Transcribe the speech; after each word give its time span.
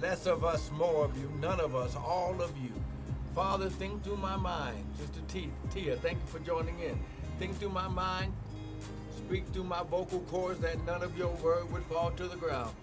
Less 0.00 0.26
of 0.26 0.44
us, 0.44 0.70
more 0.70 1.04
of 1.04 1.18
you. 1.18 1.28
None 1.40 1.58
of 1.60 1.74
us, 1.74 1.96
all 1.96 2.40
of 2.40 2.56
you. 2.56 2.70
Father, 3.34 3.68
think 3.68 4.04
through 4.04 4.18
my 4.18 4.36
mind. 4.36 4.84
Sister 4.96 5.20
T- 5.26 5.50
Tia, 5.70 5.96
thank 5.96 6.18
you 6.18 6.26
for 6.26 6.38
joining 6.40 6.78
in. 6.78 7.00
Think 7.40 7.58
through 7.58 7.70
my 7.70 7.88
mind. 7.88 8.32
Speak 9.16 9.46
through 9.48 9.64
my 9.64 9.82
vocal 9.82 10.20
cords 10.30 10.60
that 10.60 10.84
none 10.86 11.02
of 11.02 11.18
your 11.18 11.32
word 11.42 11.70
would 11.72 11.82
fall 11.84 12.12
to 12.12 12.28
the 12.28 12.36
ground. 12.36 12.74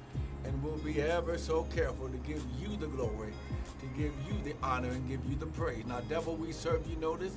And 0.44 0.62
we'll 0.62 0.78
be 0.78 1.02
ever 1.02 1.38
so 1.38 1.64
careful 1.76 2.10
to 2.10 2.18
give 2.18 2.44
you 2.60 2.76
the 2.76 2.88
glory, 2.88 3.32
to 3.80 3.86
give 3.98 4.14
you 4.28 4.34
the 4.44 4.54
honor, 4.62 4.90
and 4.90 5.08
give 5.08 5.26
you 5.26 5.36
the 5.38 5.48
praise. 5.48 5.86
Now, 5.86 6.02
devil, 6.02 6.36
we 6.36 6.52
serve 6.52 6.86
you. 6.88 6.98
Notice 6.98 7.34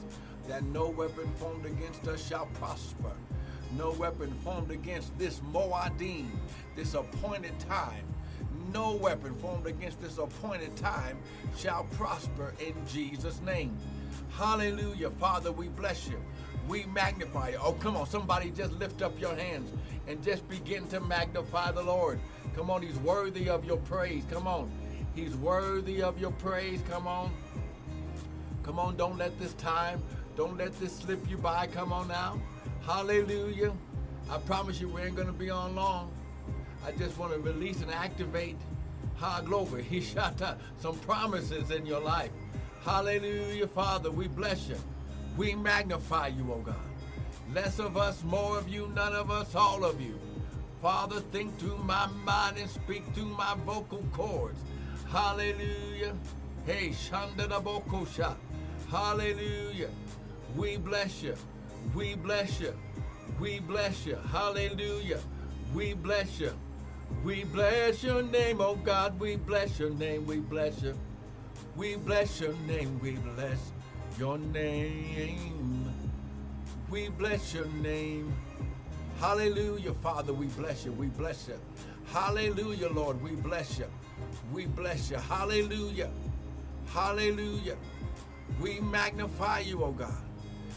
that 0.49 0.65
no 0.65 0.89
weapon 0.89 1.31
formed 1.39 1.67
against 1.67 2.07
us 2.09 2.27
shall 2.27 2.47
prosper. 2.55 3.13
No 3.77 3.93
weapon 3.93 4.33
formed 4.43 4.73
against 4.73 5.17
this 5.19 5.41
Moadim, 5.53 6.27
this 6.75 6.95
appointed 6.95 7.59
time. 7.61 8.05
No 8.73 8.95
weapon 8.95 9.35
formed 9.37 9.67
against 9.67 10.01
this 10.01 10.19
appointed 10.19 10.77
time 10.77 11.19
shall 11.57 11.85
prosper 11.93 12.55
in 12.61 12.75
Jesus' 12.87 13.41
name. 13.41 13.77
Hallelujah. 14.31 15.11
Father, 15.11 15.51
we 15.53 15.69
bless 15.69 16.07
you. 16.07 16.21
We 16.69 16.85
magnify 16.87 17.51
you. 17.51 17.59
Oh, 17.63 17.73
come 17.73 17.97
on. 17.97 18.07
Somebody 18.07 18.51
just 18.51 18.73
lift 18.73 19.01
up 19.01 19.19
your 19.19 19.35
hands 19.35 19.71
and 20.07 20.23
just 20.23 20.47
begin 20.49 20.87
to 20.89 21.01
magnify 21.01 21.73
the 21.73 21.83
Lord. 21.83 22.21
Come 22.55 22.71
on. 22.71 22.83
He's 22.83 22.99
worthy 22.99 23.49
of 23.49 23.65
your 23.65 23.79
praise. 23.79 24.25
Come 24.31 24.47
on. 24.47 24.71
He's 25.15 25.35
worthy 25.37 26.03
of 26.03 26.21
your 26.21 26.33
praise. 26.33 26.81
Come 26.91 27.07
on. 27.07 27.33
Come 28.63 28.79
on. 28.79 28.97
Don't 28.97 29.17
let 29.17 29.39
this 29.39 29.55
time, 29.55 30.03
don't 30.37 30.59
let 30.59 30.79
this 30.79 30.93
slip 30.95 31.29
you 31.29 31.39
by. 31.39 31.69
Come 31.69 31.93
on 31.93 32.09
now. 32.09 32.41
Hallelujah. 32.85 33.73
I 34.31 34.39
promise 34.39 34.79
you 34.81 34.89
we 34.89 35.03
ain't 35.03 35.17
going 35.17 35.27
to 35.27 35.33
be 35.33 35.49
on 35.49 35.75
long. 35.75 36.13
I 36.87 36.93
just 36.93 37.19
want 37.19 37.33
to 37.33 37.39
release 37.39 37.83
and 37.83 37.91
activate, 37.91 38.57
ha, 39.17 39.41
glory, 39.41 39.83
he 39.83 40.01
shot 40.15 40.41
uh, 40.41 40.55
some 40.81 40.99
promises 41.01 41.71
in 41.71 41.87
your 41.87 42.01
life. 42.01 42.31
Hallelujah, 42.85 43.67
Father, 43.67 44.11
we 44.11 44.29
bless 44.29 44.69
you. 44.69 44.77
We 45.37 45.55
magnify 45.55 46.29
you, 46.29 46.53
oh 46.53 46.61
God. 46.61 46.77
Less 47.53 47.79
of 47.79 47.97
us, 47.97 48.23
more 48.25 48.59
of 48.59 48.69
you, 48.69 48.91
none 48.95 49.15
of 49.15 49.31
us, 49.31 49.55
all 49.55 49.85
of 49.85 50.01
you. 50.01 50.19
Father, 50.83 51.21
think 51.21 51.59
through 51.59 51.79
my 51.79 52.07
mind 52.25 52.59
and 52.59 52.71
speak 52.71 53.05
through 53.15 53.27
my 53.37 53.55
vocal 53.67 54.05
cords. 54.13 54.59
Hallelujah. 55.11 56.15
Hey, 56.67 56.91
Shanda 56.91 57.49
da 57.49 57.61
Bokosha. 57.61 58.37
Hallelujah. 58.91 59.91
We 60.57 60.77
bless 60.77 61.23
you. 61.23 61.35
We 61.95 62.15
bless 62.15 62.61
you. 62.61 62.75
We 63.41 63.61
bless 63.61 64.07
you. 64.07 64.17
Hallelujah. 64.31 65.21
We 65.75 65.95
bless 65.95 66.39
you. 66.39 66.53
We 67.25 67.45
bless 67.45 68.03
your 68.03 68.23
name, 68.23 68.61
oh 68.61 68.77
God. 68.77 69.19
We 69.19 69.37
bless 69.37 69.79
your 69.79 69.91
name. 69.91 70.25
We 70.27 70.39
bless 70.39 70.83
you. 70.83 70.95
We 71.77 71.97
bless 71.97 72.41
your 72.41 72.55
name. 72.67 72.99
We 73.01 73.13
bless 73.13 73.73
your 74.19 74.39
name. 74.39 75.93
We 76.89 77.09
bless 77.09 77.55
your 77.55 77.67
name. 77.67 78.33
Hallelujah, 79.21 79.95
Father. 79.95 80.33
We 80.33 80.47
bless 80.47 80.85
you. 80.85 80.93
We 80.93 81.09
bless 81.09 81.49
you. 81.49 81.59
Hallelujah, 82.13 82.89
Lord. 82.89 83.21
We 83.21 83.33
bless 83.33 83.79
you. 83.79 83.87
We 84.53 84.67
bless 84.67 85.11
you. 85.11 85.17
Hallelujah. 85.17 86.11
Hallelujah. 86.87 87.77
We 88.61 88.81
magnify 88.81 89.61
you, 89.61 89.83
oh 89.85 89.93
God. 89.93 90.23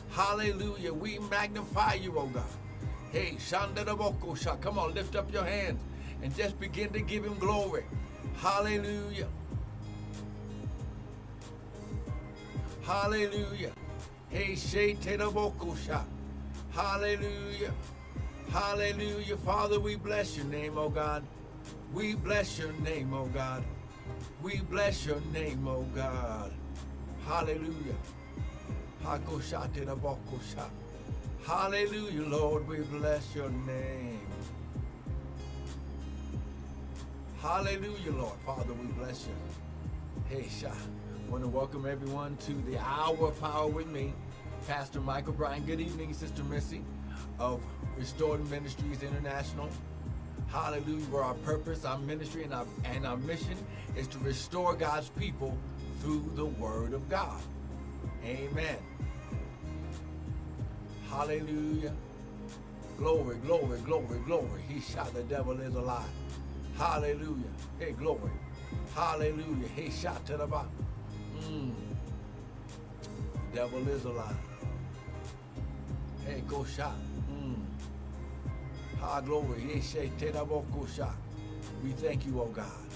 Hallelujah. 0.09 0.93
We 0.93 1.19
magnify 1.19 1.93
you, 1.95 2.17
oh 2.17 2.27
God. 2.27 2.43
Hey, 3.11 3.35
Shanda 3.37 3.85
Sha. 4.37 4.55
Come 4.55 4.79
on, 4.79 4.93
lift 4.93 5.15
up 5.15 5.31
your 5.31 5.45
hands 5.45 5.79
and 6.21 6.35
just 6.35 6.59
begin 6.59 6.91
to 6.93 7.01
give 7.01 7.23
him 7.23 7.35
glory. 7.39 7.83
Hallelujah. 8.37 9.27
Hallelujah. 12.83 13.71
Hey, 14.29 14.55
Shay 14.55 14.97
Sha. 15.85 16.03
Hallelujah. 16.71 17.73
Hallelujah. 18.51 19.37
Father, 19.37 19.79
we 19.79 19.95
bless 19.95 20.37
your 20.37 20.45
name, 20.45 20.77
oh 20.77 20.89
God. 20.89 21.23
We 21.93 22.15
bless 22.15 22.57
your 22.57 22.71
name, 22.83 23.13
oh 23.13 23.25
God. 23.27 23.63
We 24.41 24.61
bless 24.69 25.05
your 25.05 25.21
name, 25.33 25.67
oh 25.67 25.85
God. 25.93 26.51
Hallelujah. 27.25 27.95
Hallelujah, 31.45 32.23
Lord. 32.23 32.67
We 32.67 32.77
bless 32.77 33.35
your 33.35 33.49
name. 33.49 34.30
Hallelujah, 37.41 38.11
Lord. 38.11 38.37
Father, 38.45 38.71
we 38.71 38.85
bless 38.91 39.25
you. 39.25 39.33
Hey, 40.29 40.47
Shah. 40.47 40.67
I 40.69 41.31
want 41.31 41.43
to 41.43 41.49
welcome 41.49 41.87
everyone 41.87 42.37
to 42.45 42.53
the 42.69 42.77
Hour 42.77 43.29
of 43.29 43.41
Power 43.41 43.67
with 43.67 43.87
me, 43.87 44.13
Pastor 44.67 45.01
Michael 45.01 45.33
Bryant. 45.33 45.65
Good 45.65 45.81
evening, 45.81 46.13
Sister 46.13 46.43
Missy 46.43 46.83
of 47.39 47.59
Restored 47.97 48.47
Ministries 48.51 49.01
International. 49.01 49.69
Hallelujah. 50.49 51.03
Where 51.05 51.23
our 51.23 51.33
purpose, 51.33 51.83
our 51.83 51.97
ministry, 51.97 52.43
and 52.43 52.53
our, 52.53 52.67
and 52.85 53.07
our 53.07 53.17
mission 53.17 53.57
is 53.95 54.05
to 54.09 54.19
restore 54.19 54.75
God's 54.75 55.09
people 55.09 55.57
through 56.01 56.31
the 56.35 56.45
Word 56.45 56.93
of 56.93 57.09
God. 57.09 57.41
Amen. 58.23 58.77
Hallelujah. 61.09 61.93
Glory, 62.99 63.37
glory, 63.37 63.79
glory, 63.79 64.19
glory. 64.27 64.61
He 64.69 64.79
shot 64.79 65.11
the 65.15 65.23
devil 65.23 65.59
is 65.59 65.73
alive. 65.73 66.05
Hallelujah. 66.81 67.53
Hey, 67.77 67.91
glory. 67.91 68.31
Hallelujah. 68.95 69.67
Hey, 69.75 69.91
shout 69.91 70.25
to 70.25 70.35
the 70.35 70.47
bottom. 70.47 70.71
Mm. 71.43 71.75
The 73.51 73.55
devil 73.55 73.87
is 73.87 74.03
alive. 74.03 74.35
Hey, 76.25 76.41
go 76.47 76.65
shot. 76.65 76.95
Mm. 77.31 77.55
Ha 78.99 79.21
glory. 79.21 79.59
He 79.61 79.79
say 79.79 80.09
go 80.19 80.87
shot. 80.95 81.15
We 81.83 81.91
thank 81.91 82.25
you, 82.25 82.41
oh 82.41 82.47
God. 82.47 82.87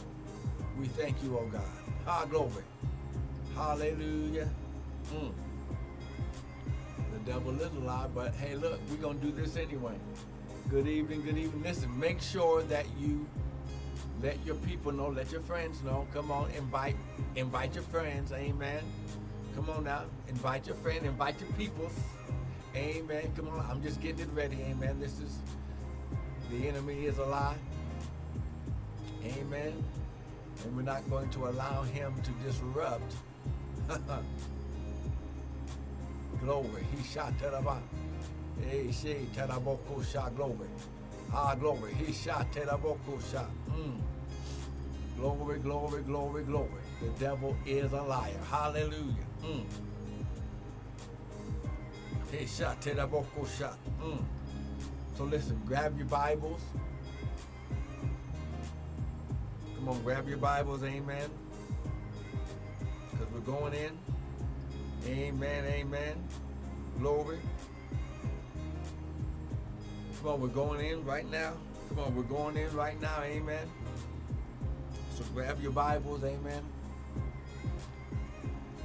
We 0.80 0.88
thank 0.88 1.22
you, 1.22 1.38
oh 1.38 1.46
God. 1.46 1.62
Ha 2.06 2.26
glory. 2.26 2.64
Hallelujah. 3.54 4.50
Mm. 5.14 5.32
The 7.14 7.32
devil 7.32 7.62
is 7.62 7.72
alive, 7.74 8.16
but 8.16 8.34
hey, 8.34 8.56
look, 8.56 8.80
we're 8.90 8.98
going 8.98 9.20
to 9.20 9.28
do 9.28 9.32
this 9.32 9.56
anyway. 9.58 9.94
Good 10.72 10.88
evening, 10.88 11.22
good 11.22 11.38
evening. 11.38 11.62
Listen, 11.62 12.00
make 12.00 12.20
sure 12.20 12.64
that 12.64 12.88
you 12.98 13.28
let 14.22 14.44
your 14.46 14.56
people 14.56 14.92
know, 14.92 15.08
let 15.10 15.32
your 15.32 15.42
friends 15.42 15.84
know. 15.84 16.08
Come 16.14 16.32
on, 16.32 16.50
invite, 16.52 16.96
invite 17.36 17.76
your 17.76 17.84
friends. 17.84 18.32
Amen. 18.32 18.84
Come 19.56 19.70
on 19.70 19.84
now, 19.84 20.04
invite 20.28 20.68
your 20.68 20.76
friend, 20.78 21.06
invite 21.06 21.40
your 21.40 21.52
people. 21.54 21.90
Amen. 22.76 23.32
Come 23.36 23.50
on, 23.50 23.66
I'm 23.70 23.82
just 23.82 24.02
getting 24.02 24.22
it 24.22 24.30
ready. 24.34 24.58
Amen. 24.70 25.00
This 25.00 25.20
is 25.20 25.38
the 26.50 26.68
enemy 26.68 27.06
is 27.06 27.18
alive. 27.18 27.58
Amen. 29.24 29.84
And 30.64 30.76
we're 30.76 30.84
not 30.84 31.10
going 31.10 31.30
to 31.32 31.48
allow 31.48 31.84
him 31.84 32.14
to 32.22 32.32
disrupt 32.46 33.14
glory. 36.42 36.86
He 36.96 37.04
shot 37.04 37.34
Teraba. 37.40 37.80
Hey, 38.62 38.92
she 38.92 39.28
Teraboko 39.36 40.06
shot 40.12 40.36
glory. 40.36 40.70
Ah, 41.38 41.54
glory. 41.54 41.94
He 41.96 42.14
shot 42.14 42.50
Teraboko 42.54 43.20
shot. 43.30 43.50
Mm. 43.70 44.00
Glory, 45.18 45.60
glory, 45.60 46.02
glory, 46.04 46.44
glory. 46.44 46.82
The 47.02 47.10
devil 47.20 47.56
is 47.66 47.92
a 47.92 48.02
liar. 48.02 48.40
Hallelujah. 48.50 49.28
Mm. 49.44 49.66
He 52.32 52.46
shot 52.48 52.82
Teraboko 52.82 53.46
shot. 53.58 53.78
Mm. 54.02 54.24
So 55.18 55.26
listen, 55.26 55.62
grab 55.66 55.98
your 55.98 56.08
Bibles. 56.08 56.62
Come 59.76 59.90
on, 59.90 60.02
grab 60.04 60.30
your 60.30 60.38
Bibles, 60.38 60.84
amen. 60.84 61.30
Because 63.12 63.28
we're 63.34 63.40
going 63.42 63.74
in. 63.74 63.92
Amen, 65.06 65.66
amen. 65.66 66.24
Glory. 66.98 67.40
Come 70.20 70.34
on, 70.34 70.42
we're 70.42 70.48
going 70.48 70.86
in 70.86 71.04
right 71.06 71.30
now. 71.30 71.54
Come 71.90 72.00
on, 72.00 72.16
we're 72.16 72.24
going 72.24 72.58
in 72.58 72.74
right 72.76 73.00
now, 73.00 73.22
amen. 73.24 73.68
So 75.16 75.24
grab 75.34 75.62
your 75.62 75.72
Bibles, 75.72 76.24
amen. 76.24 76.64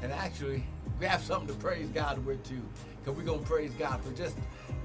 And 0.03 0.13
actually, 0.13 0.65
grab 0.99 1.21
something 1.21 1.49
to 1.49 1.55
praise 1.55 1.89
God 1.89 2.25
with 2.25 2.43
too. 2.47 2.63
Because 2.99 3.19
we're 3.19 3.27
going 3.27 3.41
to 3.41 3.47
praise 3.47 3.73
God 3.73 4.03
for 4.03 4.13
just, 4.13 4.37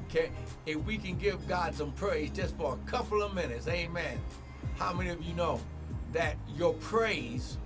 can, 0.09 0.29
if 0.65 0.77
we 0.85 0.97
can 0.97 1.17
give 1.17 1.47
God 1.47 1.75
some 1.75 1.91
praise 1.93 2.29
just 2.31 2.55
for 2.57 2.73
a 2.73 2.89
couple 2.89 3.21
of 3.21 3.33
minutes, 3.33 3.67
amen. 3.67 4.19
How 4.77 4.93
many 4.93 5.09
of 5.09 5.21
you 5.23 5.33
know 5.35 5.59
that 6.13 6.37
your 6.55 6.73
praise 6.75 7.57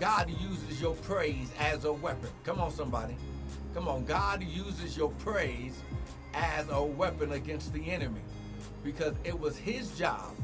God 0.00 0.30
uses 0.30 0.80
your 0.80 0.94
praise 0.94 1.52
as 1.60 1.84
a 1.84 1.92
weapon. 1.92 2.30
Come 2.42 2.58
on, 2.58 2.72
somebody. 2.72 3.14
Come 3.74 3.86
on. 3.86 4.06
God 4.06 4.42
uses 4.42 4.96
your 4.96 5.10
praise 5.18 5.78
as 6.34 6.68
a 6.70 6.82
weapon 6.82 7.32
against 7.32 7.72
the 7.72 7.90
enemy 7.90 8.20
because 8.82 9.14
it 9.24 9.38
was 9.38 9.56
his 9.56 9.90
job. 9.98 10.34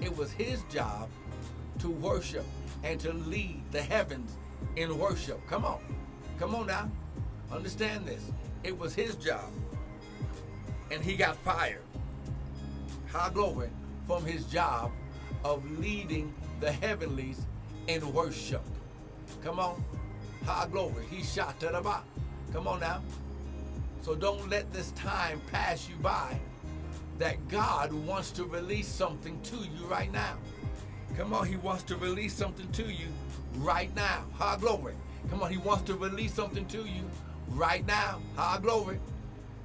It 0.00 0.16
was 0.16 0.32
his 0.32 0.62
job 0.70 1.08
to 1.80 1.90
worship. 1.90 2.44
and 2.84 3.00
to 3.00 3.12
lead 3.12 3.60
the 3.72 3.82
heavens 3.82 4.36
in 4.76 4.96
worship. 4.98 5.40
Come 5.48 5.64
on. 5.64 5.80
Come 6.38 6.54
on 6.54 6.66
now. 6.66 6.90
Understand 7.50 8.06
this. 8.06 8.30
It 8.62 8.76
was 8.78 8.94
his 8.94 9.16
job. 9.16 9.50
And 10.90 11.02
he 11.02 11.16
got 11.16 11.36
fired. 11.36 11.82
High 13.12 13.30
glory 13.30 13.70
from 14.06 14.24
his 14.24 14.44
job 14.46 14.92
of 15.44 15.68
leading 15.80 16.32
the 16.60 16.70
heavenlies 16.70 17.40
in 17.88 18.12
worship. 18.12 18.62
Come 19.42 19.58
on. 19.58 19.82
High 20.44 20.68
glory. 20.70 21.04
He 21.10 21.22
shot 21.22 21.58
to 21.60 21.68
the 21.68 21.80
bottom. 21.80 22.08
Come 22.52 22.68
on 22.68 22.80
now. 22.80 23.02
So 24.02 24.14
don't 24.14 24.48
let 24.48 24.72
this 24.72 24.92
time 24.92 25.40
pass 25.50 25.88
you 25.88 25.96
by 25.96 26.38
that 27.18 27.48
God 27.48 27.92
wants 27.92 28.30
to 28.32 28.44
release 28.44 28.86
something 28.86 29.40
to 29.42 29.56
you 29.56 29.84
right 29.86 30.12
now. 30.12 30.38
Come 31.16 31.34
on, 31.34 31.46
He 31.46 31.56
wants 31.56 31.82
to 31.84 31.96
release 31.96 32.32
something 32.32 32.70
to 32.72 32.84
you 32.84 33.08
right 33.56 33.94
now. 33.96 34.24
High 34.34 34.56
glory. 34.56 34.94
Come 35.30 35.42
on, 35.42 35.50
He 35.50 35.58
wants 35.58 35.84
to 35.84 35.94
release 35.94 36.32
something 36.32 36.66
to 36.66 36.78
you 36.78 37.10
right 37.48 37.84
now. 37.86 38.20
High 38.36 38.60
glory. 38.60 39.00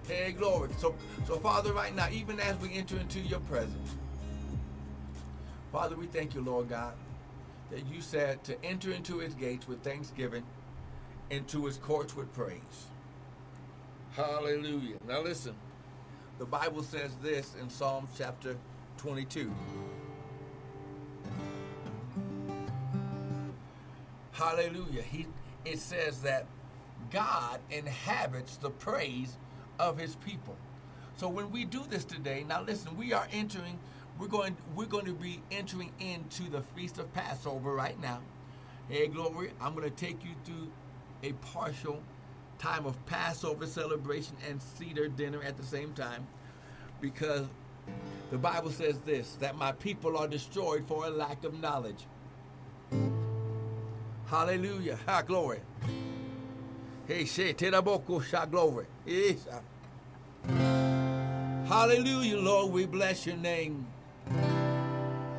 Hey, 0.07 0.33
glory. 0.33 0.69
So, 0.79 0.95
so 1.25 1.37
Father, 1.37 1.71
right 1.71 1.95
now, 1.95 2.09
even 2.11 2.39
as 2.39 2.57
we 2.57 2.73
enter 2.73 2.97
into 2.97 3.19
your 3.19 3.39
presence, 3.41 3.95
Father, 5.71 5.95
we 5.95 6.07
thank 6.07 6.35
you, 6.35 6.41
Lord 6.41 6.69
God, 6.69 6.93
that 7.71 7.85
you 7.87 8.01
said 8.01 8.43
to 8.43 8.63
enter 8.65 8.91
into 8.91 9.19
his 9.19 9.33
gates 9.33 9.67
with 9.67 9.81
thanksgiving, 9.81 10.43
into 11.29 11.65
his 11.65 11.77
courts 11.77 12.15
with 12.15 12.31
praise. 12.33 12.87
Hallelujah. 14.15 14.97
Now 15.07 15.21
listen, 15.21 15.55
the 16.37 16.45
Bible 16.45 16.83
says 16.83 17.15
this 17.23 17.55
in 17.59 17.67
Psalm 17.67 18.07
chapter 18.15 18.55
22. 18.97 19.51
Hallelujah. 24.33 25.01
He, 25.01 25.25
it 25.65 25.79
says 25.79 26.21
that 26.21 26.45
God 27.11 27.59
inhabits 27.71 28.57
the 28.57 28.69
praise 28.69 29.35
of 29.79 29.97
his 29.97 30.15
people. 30.17 30.55
So 31.17 31.27
when 31.27 31.51
we 31.51 31.65
do 31.65 31.81
this 31.89 32.05
today, 32.05 32.45
now 32.47 32.61
listen, 32.61 32.95
we 32.95 33.13
are 33.13 33.27
entering, 33.33 33.79
we're 34.19 34.27
going, 34.27 34.55
we're 34.75 34.85
going 34.85 35.05
to 35.05 35.13
be 35.13 35.41
entering 35.49 35.91
into 35.99 36.51
the 36.51 36.61
feast 36.75 36.99
of 36.99 37.11
Passover 37.13 37.73
right 37.73 37.99
now. 37.99 38.19
Hey, 38.89 39.07
glory, 39.07 39.53
I'm 39.59 39.73
going 39.73 39.89
to 39.89 39.95
take 39.95 40.23
you 40.23 40.31
through 40.45 40.71
a 41.23 41.33
partial 41.33 42.03
time 42.59 42.85
of 42.85 43.03
Passover 43.05 43.65
celebration 43.65 44.35
and 44.49 44.61
Seder 44.61 45.07
dinner 45.07 45.41
at 45.43 45.57
the 45.57 45.63
same 45.63 45.93
time 45.93 46.25
because 47.01 47.47
the 48.31 48.37
Bible 48.37 48.71
says 48.71 48.99
this 48.99 49.35
that 49.39 49.55
my 49.57 49.71
people 49.73 50.17
are 50.17 50.27
destroyed 50.27 50.85
for 50.87 51.05
a 51.05 51.09
lack 51.09 51.43
of 51.43 51.59
knowledge. 51.59 52.05
Hallelujah. 54.27 54.97
Ha, 55.05 55.21
glory. 55.21 55.59
Hey, 57.07 57.23
teraboko, 57.25 58.23
sha, 58.23 58.45
glory. 58.45 58.85
Hallelujah, 61.67 62.37
Lord. 62.37 62.71
We 62.71 62.85
bless 62.85 63.25
your 63.25 63.35
name. 63.35 63.85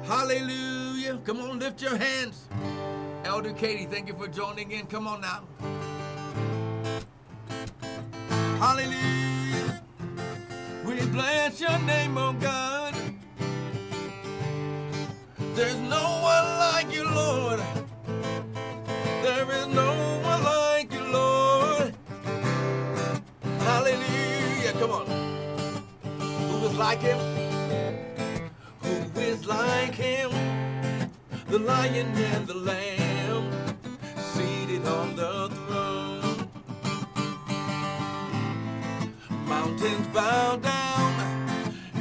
Hallelujah. 0.05 1.19
Come 1.25 1.41
on, 1.41 1.59
lift 1.59 1.81
your 1.81 1.97
hands. 1.97 2.49
Elder 3.25 3.53
Katie, 3.55 3.87
thank 3.87 4.07
you 4.07 4.15
for 4.15 4.29
joining 4.29 4.71
in. 4.71 4.87
Come 4.87 5.09
on 5.09 5.23
now. 5.23 5.45
Hallelujah. 8.65 9.83
We 10.87 10.95
bless 11.09 11.61
your 11.61 11.79
name, 11.81 12.17
oh 12.17 12.33
God. 12.33 12.95
There's 15.55 15.77
no 15.77 16.05
one 16.33 16.47
like 16.65 16.91
you, 16.91 17.05
Lord. 17.05 17.61
There 19.23 19.51
is 19.59 19.67
no 19.67 19.91
one 20.31 20.43
like 20.45 20.91
you, 20.95 21.05
Lord. 21.13 21.95
Hallelujah. 23.69 24.73
Come 24.81 24.93
on. 24.93 25.07
Who 26.19 26.67
is 26.67 26.75
like 26.79 27.01
him? 27.01 27.19
Who 28.81 29.21
is 29.21 29.45
like 29.45 29.95
him? 29.95 30.31
The 31.49 31.59
lion 31.59 32.07
and 32.17 32.47
the 32.47 32.55
lamb 32.55 33.45
seated 34.17 34.87
on 34.87 35.17
the 35.17 35.51
throne. 35.51 35.64
Mountains 39.85 40.09
bow 40.15 40.57
down, 40.57 41.13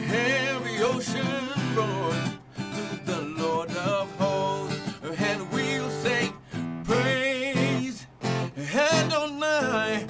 every 0.10 0.78
ocean 0.82 1.28
roars 1.76 2.30
to 2.56 3.06
the 3.06 3.22
Lord 3.38 3.72
of 3.72 4.10
hosts, 4.16 4.80
and 5.20 5.52
we'll 5.52 5.90
sing 5.90 6.34
praise 6.86 8.08
Adonai 8.74 10.06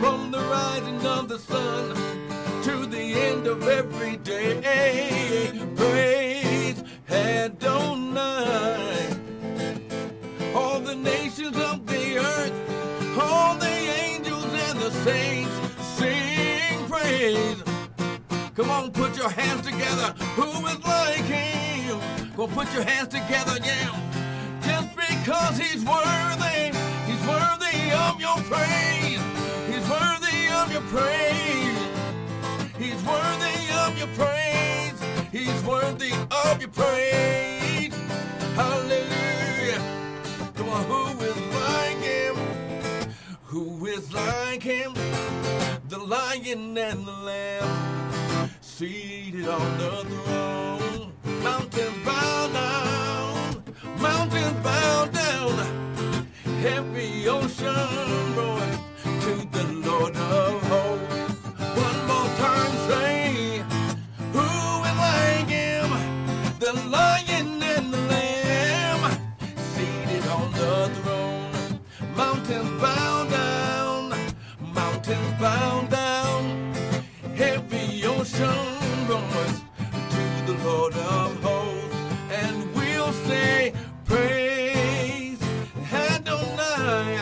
from 0.00 0.30
the 0.30 0.38
rising 0.38 1.04
of 1.06 1.28
the 1.28 1.38
sun 1.38 1.94
to 2.62 2.86
the 2.86 3.12
end 3.12 3.46
of 3.46 3.68
every 3.68 4.16
day. 4.16 5.52
Praise 5.76 6.82
Adonai. 7.10 8.26
All 10.54 10.80
the 10.80 10.96
nations 10.96 11.58
of 11.58 11.86
the 11.86 12.16
earth, 12.16 13.18
all 13.20 13.54
the 13.56 13.66
angels 13.66 14.44
and 14.46 14.78
the 14.78 14.90
saints 15.04 15.45
praise. 17.16 17.62
Come 18.54 18.70
on, 18.70 18.90
put 18.90 19.16
your 19.16 19.30
hands 19.30 19.62
together. 19.62 20.14
Who 20.36 20.66
is 20.66 20.84
like 20.84 21.24
him? 21.24 21.98
Go 22.36 22.46
put 22.46 22.72
your 22.74 22.82
hands 22.82 23.08
together, 23.08 23.56
yeah. 23.64 23.90
Just 24.62 24.90
because 24.96 25.58
he's 25.58 25.84
worthy, 25.84 26.72
he's 27.08 27.22
worthy 27.26 27.78
of 28.06 28.20
your 28.20 28.38
praise. 28.50 29.22
He's 29.70 29.86
worthy 29.88 30.40
of 30.60 30.72
your 30.72 30.82
praise. 30.94 31.78
He's 32.78 33.02
worthy 33.04 33.58
of 33.82 33.98
your 33.98 34.08
praise. 34.20 34.98
He's 35.32 35.62
worthy 35.64 36.12
of 36.44 36.60
your 36.60 36.70
praise. 36.70 37.94
Hallelujah. 38.54 39.80
Come 40.54 40.68
on, 40.68 40.84
who 40.84 41.24
is 41.24 41.40
like 41.54 42.00
him? 42.12 42.36
Who 43.44 43.86
is 43.86 44.12
like 44.12 44.62
him? 44.62 44.95
Lion 46.06 46.78
and 46.78 47.04
the 47.04 47.10
lamb 47.10 48.50
seated 48.60 49.48
on 49.48 49.78
the 49.78 50.04
throne. 50.04 51.12
Mountains 51.42 52.04
bow 52.04 52.48
down, 52.52 53.64
mountains 54.00 54.62
bow 54.62 55.06
down. 55.06 55.66
Every 56.64 57.26
ocean 57.26 58.36
roaring 58.36 58.78
to 59.02 59.48
the 59.50 59.64
Lord 59.84 60.16
of 60.16 60.62
hosts. 60.68 60.85
Lord 80.66 80.94
of 80.94 81.42
hosts, 81.44 81.96
and 82.32 82.74
we'll 82.74 83.12
say, 83.28 83.72
Praise 84.04 85.40
Adonai. 85.92 87.18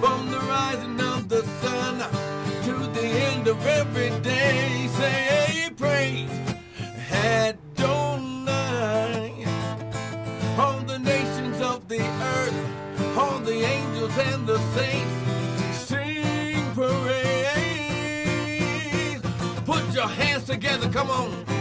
From 0.00 0.30
the 0.30 0.38
rising 0.38 1.00
of 1.00 1.28
the 1.28 1.42
sun 1.60 1.98
to 2.66 2.74
the 2.98 3.06
end 3.30 3.48
of 3.48 3.66
every 3.66 4.10
day, 4.20 4.86
say 4.96 5.70
praise 5.76 6.30
Adonai. 7.10 7.74
All 10.58 10.80
the 10.92 11.00
nations 11.00 11.60
of 11.60 11.88
the 11.88 12.00
earth, 12.36 13.18
all 13.18 13.40
the 13.40 13.60
angels 13.76 14.16
and 14.18 14.46
the 14.46 14.58
saints 14.76 15.14
sing 15.88 16.64
praise. 16.74 17.02
Put 19.64 19.92
your 19.92 20.06
hands 20.06 20.44
together, 20.44 20.88
come 20.88 21.10
on. 21.10 21.51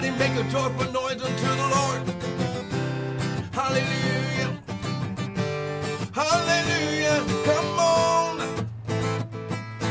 Somebody 0.00 0.18
make 0.18 0.46
a 0.46 0.50
joyful 0.50 0.90
noise 0.92 1.20
unto 1.22 1.46
the 1.46 1.68
Lord. 1.76 2.02
Hallelujah. 3.52 4.58
Hallelujah. 6.14 7.22
Come 7.44 7.78
on. 7.78 8.38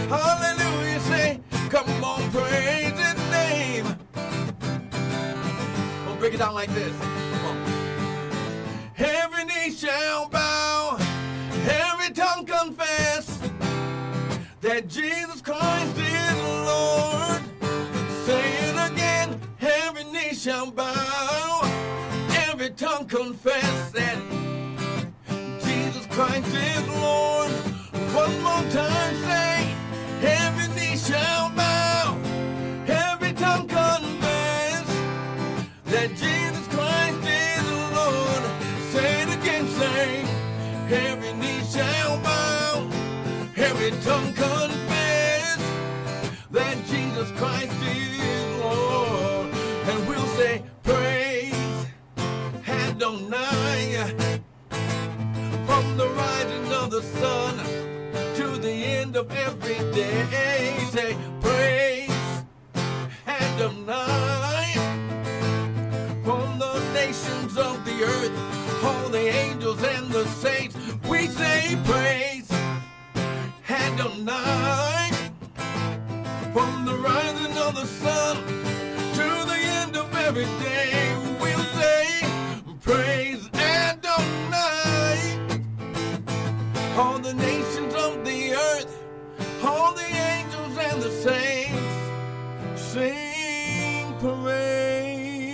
Hallelujah. 0.10 1.00
Say, 1.02 1.40
come 1.70 2.04
on, 2.04 2.28
praise 2.32 3.00
his 3.00 3.30
name. 3.30 3.86
On, 6.08 6.18
break 6.18 6.34
it 6.34 6.38
down 6.38 6.56
like 6.56 6.74
this. 6.74 6.98
Come 6.98 7.46
on. 7.46 7.58
Every 8.98 9.46
knee 9.46 9.70
shall 9.70 10.28
bow, 10.30 10.98
every 11.70 12.16
tongue 12.16 12.48
confess 12.48 13.38
that 14.62 14.88
Jesus 14.88 15.39
shall 20.40 20.72
bow. 20.72 21.62
every 22.48 22.70
tongue 22.70 23.06
confess 23.06 23.92
that 23.92 24.18
Jesus 25.62 26.06
Christ 26.06 26.48
is 26.48 26.88
Lord. 26.88 27.52
One 28.16 28.42
more 28.42 28.72
time, 28.72 29.16
say, 29.28 29.76
every 30.22 30.74
knee 30.76 30.96
shall 30.96 31.50
bow, 31.50 31.59
every 59.32 59.80
day. 59.92 60.78
Say, 60.92 61.18
praise 61.42 62.12
and 63.26 63.62
Adonai 63.62 64.74
from 66.24 66.60
the 66.60 66.80
nations 66.94 67.58
of 67.58 67.84
the 67.86 68.04
earth, 68.04 68.84
all 68.84 69.10
the 69.10 69.28
angels 69.28 69.82
and 69.84 70.12
the 70.12 70.26
saints. 70.26 70.76
We 71.08 71.28
say, 71.28 71.78
praise 71.86 72.50
and 73.68 74.00
Adonai 74.00 75.12
from 76.54 76.86
the 76.86 76.96
rising 76.96 77.58
of 77.58 77.76
the 77.76 77.86
sun 77.86 78.38
to 79.18 79.46
the 79.52 79.60
end 79.82 79.96
of 79.98 80.14
every 80.16 80.46
day. 80.64 81.09
And 91.00 91.08
the 91.08 91.12
saints 91.12 91.96
sing 92.76 94.14
praise. 94.20 95.52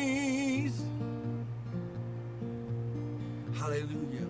Hallelujah. 3.53 4.29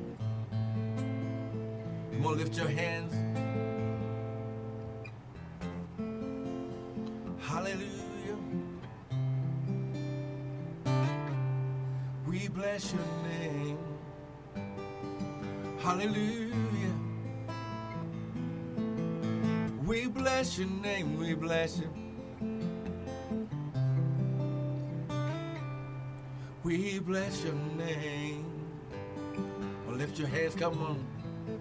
Come 2.12 2.26
on, 2.26 2.38
lift 2.38 2.58
your 2.58 2.68
hands. 2.68 3.14
Hallelujah. 7.40 8.38
We 12.28 12.50
bless 12.50 12.94
your 12.94 13.08
name. 13.24 13.78
Hallelujah. 15.80 16.65
We 19.96 20.08
bless 20.08 20.58
your 20.58 20.68
name, 20.68 21.18
we 21.18 21.36
bless 21.36 21.80
you. 21.80 21.90
We 26.64 27.00
bless 27.00 27.46
your 27.46 27.54
name. 27.54 28.46
Well, 29.88 29.96
lift 29.96 30.20
your 30.20 30.28
hands, 30.28 30.54
come 30.56 30.82
on. 30.84 31.08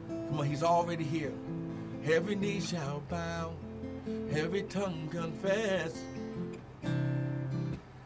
Come 0.08 0.40
on, 0.40 0.46
he's 0.46 0.64
already 0.64 1.04
here. 1.04 1.32
Every 2.06 2.34
knee 2.34 2.58
shall 2.58 3.04
bow, 3.08 3.52
every 4.32 4.62
tongue 4.62 5.08
confess 5.12 5.96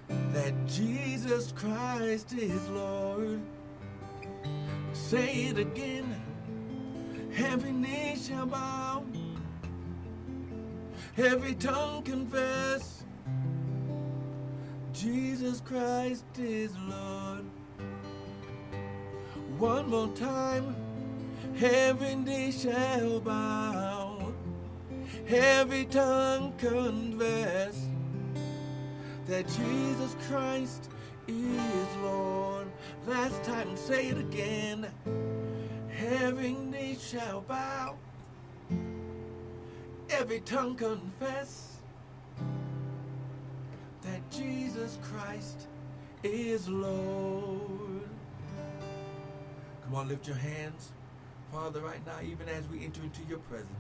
that 0.09 0.67
Jesus 0.67 1.53
Christ 1.53 2.35
is 2.35 2.69
Lord. 2.69 3.41
Say 4.93 5.47
it 5.47 5.59
again. 5.59 6.21
Every 7.35 7.73
knee 7.73 8.19
shall 8.23 8.45
bow, 8.45 9.05
every 11.19 11.55
tongue 11.55 12.03
confess. 12.03 13.05
Jesus 14.93 15.61
Christ 15.61 16.25
is 16.39 16.73
Lord. 16.79 17.45
One 19.59 19.91
more 19.91 20.09
time. 20.09 20.75
Every 21.61 22.15
knee 22.15 22.53
shall 22.53 23.19
bow, 23.19 24.33
every 25.27 25.87
tongue 25.87 26.53
confess 26.57 27.85
that 29.27 29.45
Jesus 29.49 30.15
Christ 30.29 30.89
is 31.27 31.97
Lord. 32.03 32.69
Last 33.09 33.43
time, 33.43 33.77
say 33.77 34.09
it 34.09 34.19
again. 34.19 34.87
Every 35.99 36.53
knee 36.53 36.97
shall 37.01 37.41
bow, 37.41 37.97
every 40.11 40.41
tongue 40.41 40.75
confess 40.75 41.77
that 44.03 44.31
Jesus 44.31 44.99
Christ 45.03 45.67
is 46.23 46.69
Lord. 46.69 48.09
Come 49.85 49.95
on, 49.95 50.09
lift 50.09 50.27
your 50.27 50.37
hands. 50.37 50.93
Father, 51.53 51.81
right 51.81 52.05
now, 52.07 52.21
even 52.23 52.49
as 52.49 52.69
we 52.69 52.85
enter 52.85 53.03
into 53.03 53.23
your 53.29 53.39
presence, 53.39 53.71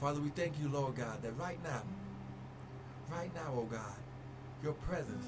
Father, 0.00 0.20
we 0.20 0.30
thank 0.30 0.58
you, 0.60 0.68
Lord 0.68 0.96
God, 0.96 1.22
that 1.22 1.38
right 1.38 1.62
now, 1.62 1.82
right 3.10 3.32
now, 3.34 3.52
oh 3.54 3.68
God, 3.70 3.94
your 4.62 4.72
presence, 4.72 5.26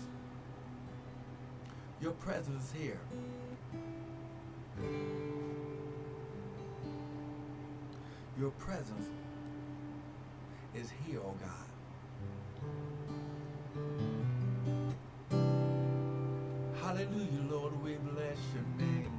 your 2.01 2.13
presence 2.13 2.65
is 2.65 2.73
here. 2.73 2.99
Your 8.39 8.51
presence 8.53 9.09
is 10.77 10.91
here, 11.07 11.21
oh 11.25 11.35
God. 11.41 11.69
Hallelujah, 16.83 17.45
Lord, 17.51 17.83
we 17.83 17.95
bless 17.95 18.39
your 18.55 18.65
name. 18.79 19.13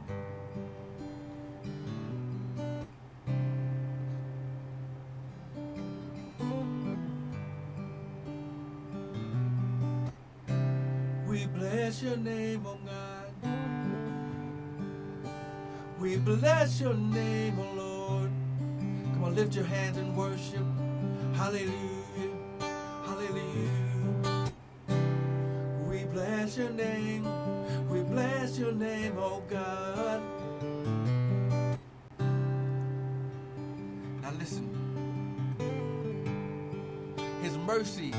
We 11.28 11.46
bless 11.48 12.04
your 12.04 12.18
name, 12.18 12.66
oh 12.66 12.78
God. 12.86 13.34
We 16.00 16.18
bless 16.18 16.82
your 16.82 16.94
name, 16.94 17.58
oh 17.60 17.74
Lord. 17.76 18.32
Come 19.14 19.24
on, 19.24 19.36
lift 19.36 19.56
your 19.56 19.66
hands 19.66 19.98
and 19.98 20.16
worship. 20.16 20.85
Hallelujah. 21.36 22.32
Hallelujah. 23.06 24.52
We 25.86 26.06
bless 26.06 26.58
your 26.58 26.70
name. 26.70 27.28
We 27.90 28.02
bless 28.04 28.58
your 28.58 28.72
name, 28.72 29.18
oh 29.18 29.44
God. 29.50 30.22
Now 34.22 34.32
listen. 34.40 34.70
His 37.42 37.58
mercy 37.58 38.14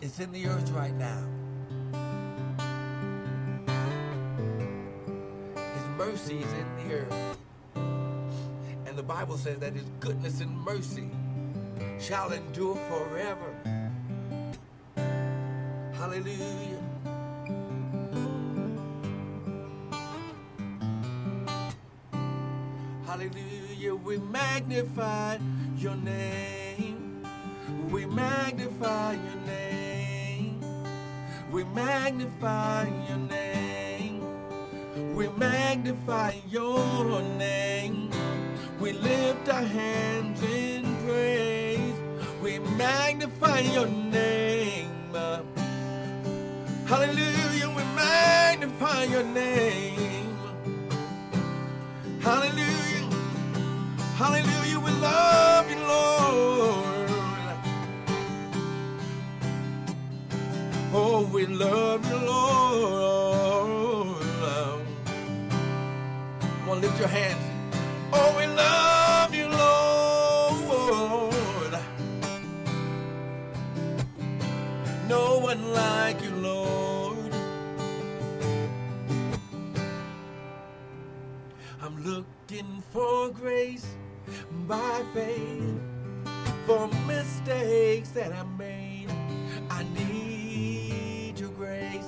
is 0.00 0.20
in 0.20 0.30
the 0.30 0.46
earth 0.46 0.70
right 0.70 0.94
now. 0.94 1.24
His 5.56 5.84
mercy 5.98 6.38
is 6.38 6.52
in 6.52 6.76
the 6.76 6.94
earth. 6.94 7.38
And 8.86 8.96
the 8.96 9.02
Bible 9.02 9.36
says 9.36 9.58
that 9.58 9.72
his 9.72 9.90
goodness 9.98 10.40
and 10.40 10.56
mercy 10.64 11.10
shall 12.00 12.32
endure 12.32 12.76
forever. 12.88 13.54
Hallelujah. 15.92 16.80
Hallelujah. 23.06 23.94
We 23.96 24.16
magnify 24.18 25.38
your 25.76 25.96
name. 25.96 27.26
We 27.90 28.06
magnify 28.06 29.12
your 29.12 29.46
name. 29.46 30.64
We 31.52 31.64
magnify 31.64 32.88
your 33.08 33.18
name. 33.18 34.22
We 35.14 35.28
magnify 35.28 36.32
your 36.48 37.20
name. 37.36 38.10
We 38.80 38.92
lift 38.92 39.48
our 39.50 39.62
hands 39.62 40.42
in 40.42 40.84
praise 41.04 41.49
magnify 42.76 43.60
your 43.60 43.86
name. 43.88 44.88
Hallelujah, 46.86 47.68
we 47.68 47.82
magnify 47.94 49.04
your 49.04 49.22
name. 49.22 50.36
Hallelujah, 52.20 53.08
hallelujah, 54.16 54.80
we 54.80 54.90
love 54.92 55.70
you, 55.70 55.78
Lord. 55.78 57.10
Oh, 60.92 61.30
we 61.32 61.46
love 61.46 62.04
you, 62.10 62.16
Lord. 62.26 64.22
Come 66.50 66.68
on, 66.68 66.80
lift 66.80 66.98
your 66.98 67.08
hand. 67.08 67.39
For 86.66 86.88
mistakes 87.06 88.10
that 88.10 88.32
I 88.32 88.44
made. 88.56 89.08
I 89.68 89.84
need 89.98 91.38
your 91.38 91.50
grace. 91.50 92.06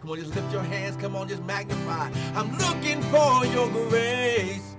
Come 0.00 0.10
on, 0.10 0.18
just 0.18 0.34
lift 0.34 0.52
your 0.52 0.62
hands. 0.62 0.96
Come 0.96 1.14
on, 1.14 1.28
just 1.28 1.44
magnify. 1.44 2.10
I'm 2.34 2.50
looking 2.58 3.00
for 3.02 3.46
your 3.46 3.68
grace 3.88 4.74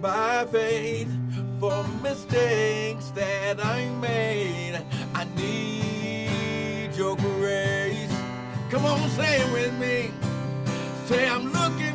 by 0.00 0.46
faith 0.46 1.10
for 1.58 1.84
mistakes 2.02 3.10
that 3.10 3.64
I 3.64 3.88
made. 4.00 4.80
I 5.14 5.24
need 5.36 6.96
your 6.96 7.16
grace. 7.16 8.14
Come 8.70 8.84
on, 8.84 9.08
say 9.10 9.40
it 9.40 9.52
with 9.52 9.74
me. 9.80 10.12
Say, 11.06 11.28
I'm 11.28 11.52
looking 11.52 11.91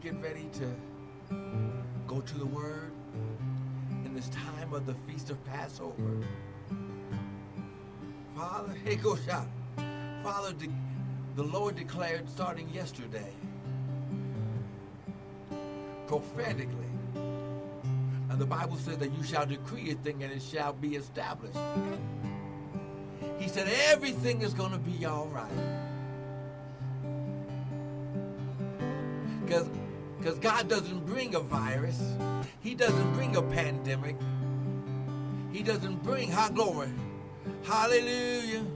get 0.00 0.14
ready 0.22 0.48
to 0.54 1.36
go 2.06 2.20
to 2.20 2.38
the 2.38 2.46
word 2.46 2.90
in 4.06 4.14
this 4.14 4.30
time 4.30 4.72
of 4.72 4.86
the 4.86 4.94
feast 5.06 5.28
of 5.28 5.44
Passover. 5.44 6.24
Father, 8.34 8.74
shot. 9.26 9.46
Father, 10.22 10.54
de- 10.54 10.72
the 11.36 11.42
Lord 11.42 11.76
declared 11.76 12.28
starting 12.30 12.68
yesterday 12.70 13.32
prophetically. 16.06 16.86
And 17.14 18.38
the 18.38 18.46
Bible 18.46 18.76
says 18.76 18.96
that 18.98 19.12
you 19.12 19.22
shall 19.22 19.44
decree 19.44 19.90
a 19.90 19.94
thing 19.96 20.22
and 20.22 20.32
it 20.32 20.42
shall 20.42 20.72
be 20.72 20.96
established. 20.96 21.58
He 23.38 23.48
said 23.48 23.68
everything 23.90 24.40
is 24.40 24.54
going 24.54 24.72
to 24.72 24.78
be 24.78 25.04
all 25.04 25.26
right. 25.26 25.89
God 30.60 30.68
doesn't 30.68 31.06
bring 31.06 31.34
a 31.36 31.40
virus. 31.40 31.98
He 32.60 32.74
doesn't 32.74 33.12
bring 33.14 33.34
a 33.34 33.40
pandemic. 33.40 34.14
He 35.50 35.62
doesn't 35.62 36.02
bring 36.02 36.30
high 36.30 36.50
glory. 36.50 36.90
Hallelujah. 37.64 38.66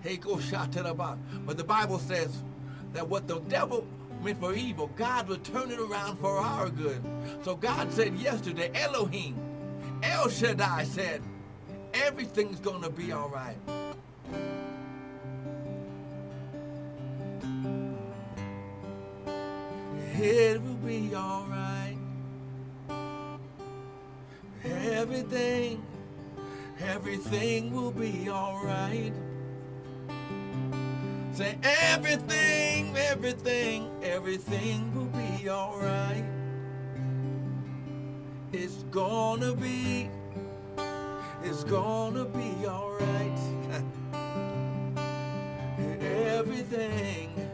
Hey, 0.00 0.16
go 0.16 0.38
shout 0.38 0.72
to 0.72 0.82
the 0.82 0.94
bottom. 0.94 1.22
But 1.44 1.58
the 1.58 1.64
Bible 1.64 1.98
says 1.98 2.42
that 2.94 3.06
what 3.06 3.28
the 3.28 3.40
devil 3.40 3.86
meant 4.22 4.40
for 4.40 4.54
evil, 4.54 4.86
God 4.96 5.28
will 5.28 5.36
turn 5.36 5.70
it 5.70 5.78
around 5.78 6.18
for 6.18 6.38
our 6.38 6.70
good. 6.70 7.04
So 7.42 7.56
God 7.56 7.92
said 7.92 8.14
yesterday, 8.14 8.70
Elohim, 8.74 9.36
El 10.02 10.30
Shaddai 10.30 10.84
said, 10.84 11.20
everything's 11.92 12.58
going 12.58 12.80
to 12.80 12.90
be 12.90 13.12
all 13.12 13.28
right. 13.28 13.58
It 20.22 20.60
will 20.62 20.74
be 20.74 21.14
all 21.14 21.46
right. 21.48 21.96
Everything, 24.62 25.82
everything 26.78 27.72
will 27.72 27.90
be 27.90 28.28
all 28.28 28.62
right. 28.62 29.14
Say 31.32 31.56
everything, 31.62 32.94
everything, 32.98 33.90
everything 34.02 34.94
will 34.94 35.06
be 35.06 35.48
all 35.48 35.78
right. 35.78 36.24
It's 38.52 38.82
gonna 38.90 39.54
be, 39.54 40.10
it's 41.42 41.64
gonna 41.64 42.26
be 42.26 42.66
all 42.66 42.90
right. 43.00 43.38
everything, 46.02 47.49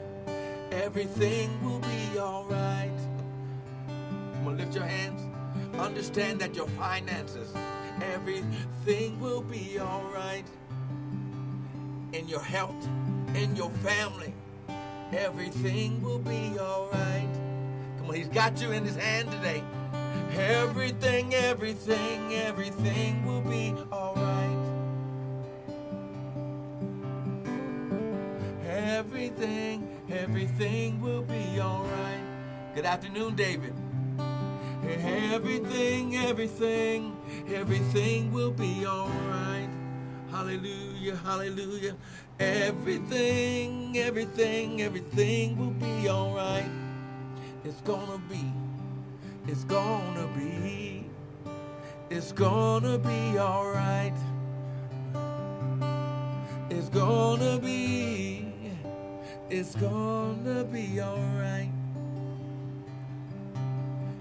everything 0.86 1.50
will 1.64 1.80
be 1.80 2.16
all 2.16 2.44
right. 2.44 2.96
Come 4.34 4.46
on, 4.46 4.56
lift 4.56 4.72
your 4.72 4.84
hands. 4.84 5.20
Understand 5.80 6.38
that 6.38 6.54
your 6.54 6.68
finances, 6.68 7.52
everything 8.00 9.18
will 9.20 9.42
be 9.42 9.80
all 9.80 10.04
right. 10.14 10.44
In 12.12 12.28
your 12.28 12.40
health, 12.40 12.88
in 13.34 13.56
your 13.56 13.70
family, 13.82 14.32
everything 15.12 16.00
will 16.02 16.20
be 16.20 16.56
all 16.56 16.88
right. 16.92 17.32
Come 17.98 18.10
on, 18.10 18.14
he's 18.14 18.28
got 18.28 18.62
you 18.62 18.70
in 18.70 18.84
his 18.84 18.94
hand 18.94 19.28
today. 19.32 19.64
Everything, 20.36 21.34
everything, 21.34 22.32
everything 22.32 23.26
will 23.26 23.40
be 23.40 23.74
all 23.90 24.15
everything, 29.26 29.88
everything 30.08 31.00
will 31.00 31.22
be 31.22 31.60
alright. 31.60 32.20
Good 32.76 32.84
afternoon, 32.84 33.34
David. 33.34 33.74
Everything, 34.86 36.16
everything, 36.16 37.16
everything 37.52 38.32
will 38.32 38.52
be 38.52 38.86
alright. 38.86 39.68
Hallelujah, 40.30 41.16
hallelujah. 41.16 41.96
Everything, 42.38 43.98
everything, 43.98 44.82
everything 44.82 45.58
will 45.58 45.72
be 45.72 46.08
alright. 46.08 46.70
It's 47.64 47.80
gonna 47.80 48.18
be, 48.28 48.44
it's 49.48 49.64
gonna 49.64 50.28
be, 50.36 51.04
it's 52.10 52.30
gonna 52.30 52.96
be 52.98 53.38
alright. 53.40 54.14
It's 56.68 56.88
gonna 56.88 57.58
be, 57.58 58.35
it's 59.48 59.74
gonna 59.76 60.64
be 60.64 61.00
alright. 61.00 61.70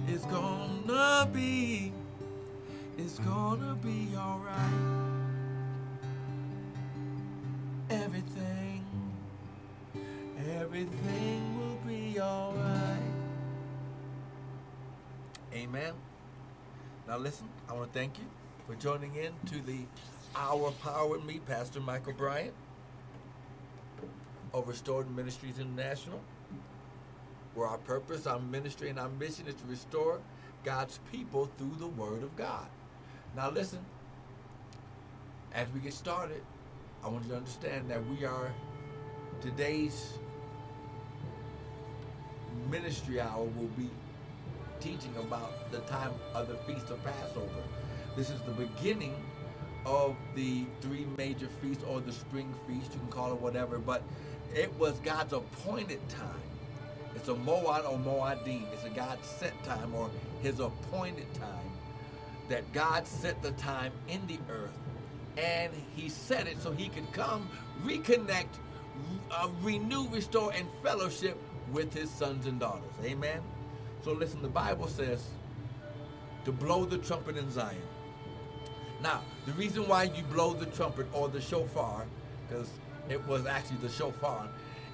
It's 0.08 0.26
gonna 0.26 1.28
be, 1.34 1.92
it's 2.98 3.18
gonna 3.20 3.76
be 3.76 4.10
alright. 4.16 4.56
Everything, 7.90 8.86
everything 10.60 11.58
will 11.58 11.80
be 11.88 12.20
alright. 12.20 13.00
Amen. 15.54 15.94
Now 17.08 17.18
listen, 17.18 17.48
I 17.68 17.74
want 17.74 17.92
to 17.92 18.00
thank 18.00 18.20
you 18.20 18.26
for 18.68 18.76
joining 18.76 19.16
in 19.16 19.32
to 19.52 19.60
the 19.66 19.80
Hour 20.36 20.72
Power 20.84 21.08
with 21.08 21.26
me, 21.26 21.40
Pastor 21.48 21.80
Michael 21.80 22.14
Bryant 22.14 22.54
of 24.56 24.70
Restored 24.70 25.14
Ministries 25.14 25.60
International, 25.60 26.20
where 27.56 27.68
our 27.68 27.78
purpose, 27.80 28.26
our 28.26 28.40
ministry, 28.40 28.90
and 28.90 28.98
our 28.98 29.10
mission 29.10 29.48
is 29.48 29.56
to 29.56 29.66
restore 29.68 30.22
God's 30.64 31.00
people 31.12 31.50
through 31.58 31.76
the 31.78 31.88
Word 31.88 32.24
of 32.24 32.34
God. 32.38 32.66
Now 33.36 33.50
listen, 33.50 33.80
as 35.54 35.68
we 35.74 35.82
get 35.82 35.94
started, 35.94 36.42
I 37.04 37.10
want 37.10 37.26
you 37.26 37.32
to 37.32 37.38
understand 37.38 37.90
that 37.90 38.02
we 38.08 38.26
are 38.26 38.54
today's 39.42 40.14
ministry 42.72 43.20
hour 43.20 43.44
will 43.44 43.70
be 43.78 43.90
teaching 44.80 45.14
about 45.20 45.70
the 45.72 45.80
time 45.80 46.14
of 46.34 46.48
the 46.48 46.56
Feast 46.60 46.90
of 46.92 47.04
Passover. 47.04 47.62
This 48.16 48.30
is 48.30 48.40
the 48.42 48.54
beginning 48.54 49.16
of 49.86 50.16
the 50.36 50.66
three 50.82 51.06
major 51.18 51.48
feasts 51.62 51.84
or 51.84 52.02
the 52.02 52.12
spring 52.12 52.54
feast, 52.68 52.94
you 52.94 53.00
can 53.00 53.10
call 53.10 53.32
it 53.34 53.40
whatever, 53.40 53.78
but 53.78 54.02
it 54.54 54.74
was 54.80 55.00
God's 55.00 55.34
appointed 55.34 56.00
time. 56.10 56.42
It's 57.16 57.28
a 57.28 57.36
Moad 57.36 57.86
or 57.86 57.98
Moadim. 57.98 58.64
It's 58.74 58.84
a 58.84 58.90
God 58.90 59.18
set 59.24 59.62
time 59.64 59.94
or 59.94 60.10
his 60.42 60.60
appointed 60.60 61.32
time 61.34 61.72
that 62.50 62.72
God 62.74 63.08
set 63.08 63.42
the 63.42 63.52
time 63.52 63.92
in 64.08 64.26
the 64.28 64.40
earth 64.50 64.78
and 65.38 65.72
he 65.96 66.10
set 66.10 66.48
it 66.48 66.62
so 66.62 66.72
he 66.72 66.90
could 66.90 67.12
come, 67.12 67.50
reconnect, 67.84 68.48
uh, 69.32 69.50
renew, 69.62 70.08
restore, 70.10 70.52
and 70.54 70.68
fellowship 70.84 71.38
with 71.72 71.94
his 71.94 72.10
sons 72.10 72.46
and 72.46 72.60
daughters. 72.60 72.94
Amen. 73.04 73.42
So 74.04 74.12
listen, 74.12 74.42
the 74.42 74.48
Bible 74.48 74.88
says 74.88 75.26
to 76.46 76.52
blow 76.52 76.86
the 76.86 77.00
trumpet 77.00 77.38
in 77.38 77.52
Zion. 77.52 77.82
Now, 79.02 79.24
the 79.46 79.54
reason 79.54 79.88
why 79.88 80.04
you 80.04 80.24
blow 80.24 80.54
the 80.54 80.66
trumpet 80.68 81.08
or 81.14 81.30
the 81.30 81.42
shofar, 81.42 82.06
because 82.48 82.70
it 83.10 83.26
was 83.28 83.46
actually 83.46 83.78
the 83.78 83.90
shofar, 83.90 84.48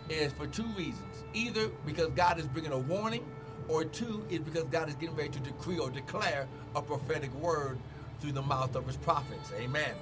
is 0.10 0.34
for 0.34 0.48
two 0.48 0.66
reasons. 0.78 1.24
Either 1.34 1.70
because 1.86 2.10
God 2.10 2.40
is 2.40 2.46
bringing 2.48 2.72
a 2.72 2.78
warning, 2.78 3.26
or 3.68 3.86
two 3.86 4.26
is 4.30 4.40
because 4.40 4.64
God 4.66 4.90
is 4.90 4.96
getting 4.96 5.16
ready 5.16 5.30
to 5.30 5.40
decree 5.40 5.78
or 5.78 5.90
declare 5.90 6.48
a 6.76 6.82
prophetic 6.82 7.34
word 7.36 7.78
through 8.20 8.34
the 8.34 8.42
mouth 8.42 8.76
of 8.76 8.86
his 8.86 8.98
prophets. 8.98 9.52
Amen. 9.58 9.94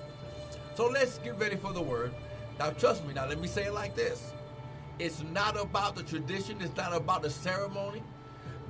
So 0.76 0.88
let's 0.88 1.20
get 1.20 1.38
ready 1.38 1.56
for 1.56 1.72
the 1.72 1.82
word. 1.82 2.12
Now, 2.58 2.72
trust 2.72 3.06
me, 3.06 3.14
now 3.14 3.28
let 3.28 3.40
me 3.40 3.48
say 3.48 3.66
it 3.66 3.74
like 3.74 3.96
this 3.96 4.34
it's 4.98 5.24
not 5.32 5.60
about 5.60 5.96
the 5.96 6.04
tradition, 6.04 6.58
it's 6.62 6.76
not 6.76 6.94
about 6.96 7.22
the 7.22 7.30
ceremony. 7.30 8.04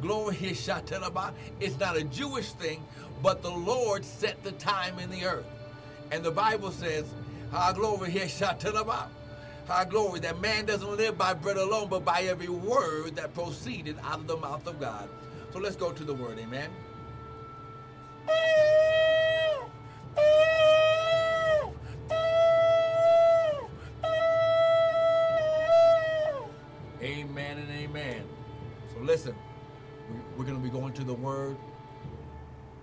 Glory 0.02 0.36
Hishatelabah. 0.36 1.34
It's 1.60 1.78
not 1.80 1.98
a 1.98 2.04
Jewish 2.04 2.52
thing, 2.54 2.84
but 3.22 3.42
the 3.42 3.52
Lord 3.52 4.06
set 4.06 4.44
the 4.44 4.54
time 4.54 4.98
in 5.00 5.10
the 5.10 5.26
earth. 5.26 5.46
And 6.12 6.24
the 6.24 6.32
Bible 6.32 6.72
says, 6.72 7.06
High 7.52 7.74
glory 7.74 8.12
Hishatelabah. 8.12 9.08
High 9.68 9.86
glory 9.86 10.20
that 10.22 10.40
man 10.42 10.66
doesn't 10.66 10.98
live 10.98 11.18
by 11.18 11.34
bread 11.34 11.58
alone, 11.58 11.90
but 11.90 12.04
by 12.04 12.22
every 12.22 12.50
word 12.50 13.16
that 13.16 13.34
proceeded 13.34 13.98
out 14.04 14.20
of 14.20 14.28
the 14.28 14.38
mouth 14.38 14.66
of 14.66 14.80
God. 14.80 15.08
So 15.52 15.60
let's 15.60 15.76
go 15.76 15.92
to 15.92 16.04
the 16.04 16.14
word, 16.14 16.40
amen. 16.40 16.70
Amen 27.02 27.58
and 27.58 27.72
amen. 27.72 28.24
So 28.94 29.00
listen, 29.02 29.34
we're 30.38 30.44
going 30.44 30.58
to 30.58 30.64
be 30.64 30.70
going 30.70 30.94
to 30.94 31.04
the 31.04 31.14
Word. 31.14 31.58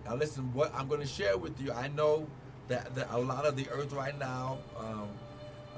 Now, 0.06 0.14
listen, 0.14 0.52
what 0.54 0.74
I'm 0.74 0.88
going 0.88 1.00
to 1.00 1.06
share 1.06 1.36
with 1.36 1.60
you, 1.60 1.72
I 1.72 1.88
know 1.88 2.26
that, 2.68 2.94
that 2.94 3.08
a 3.10 3.18
lot 3.18 3.44
of 3.44 3.56
the 3.56 3.68
earth 3.70 3.92
right 3.92 4.18
now 4.18 4.58
um, 4.78 5.08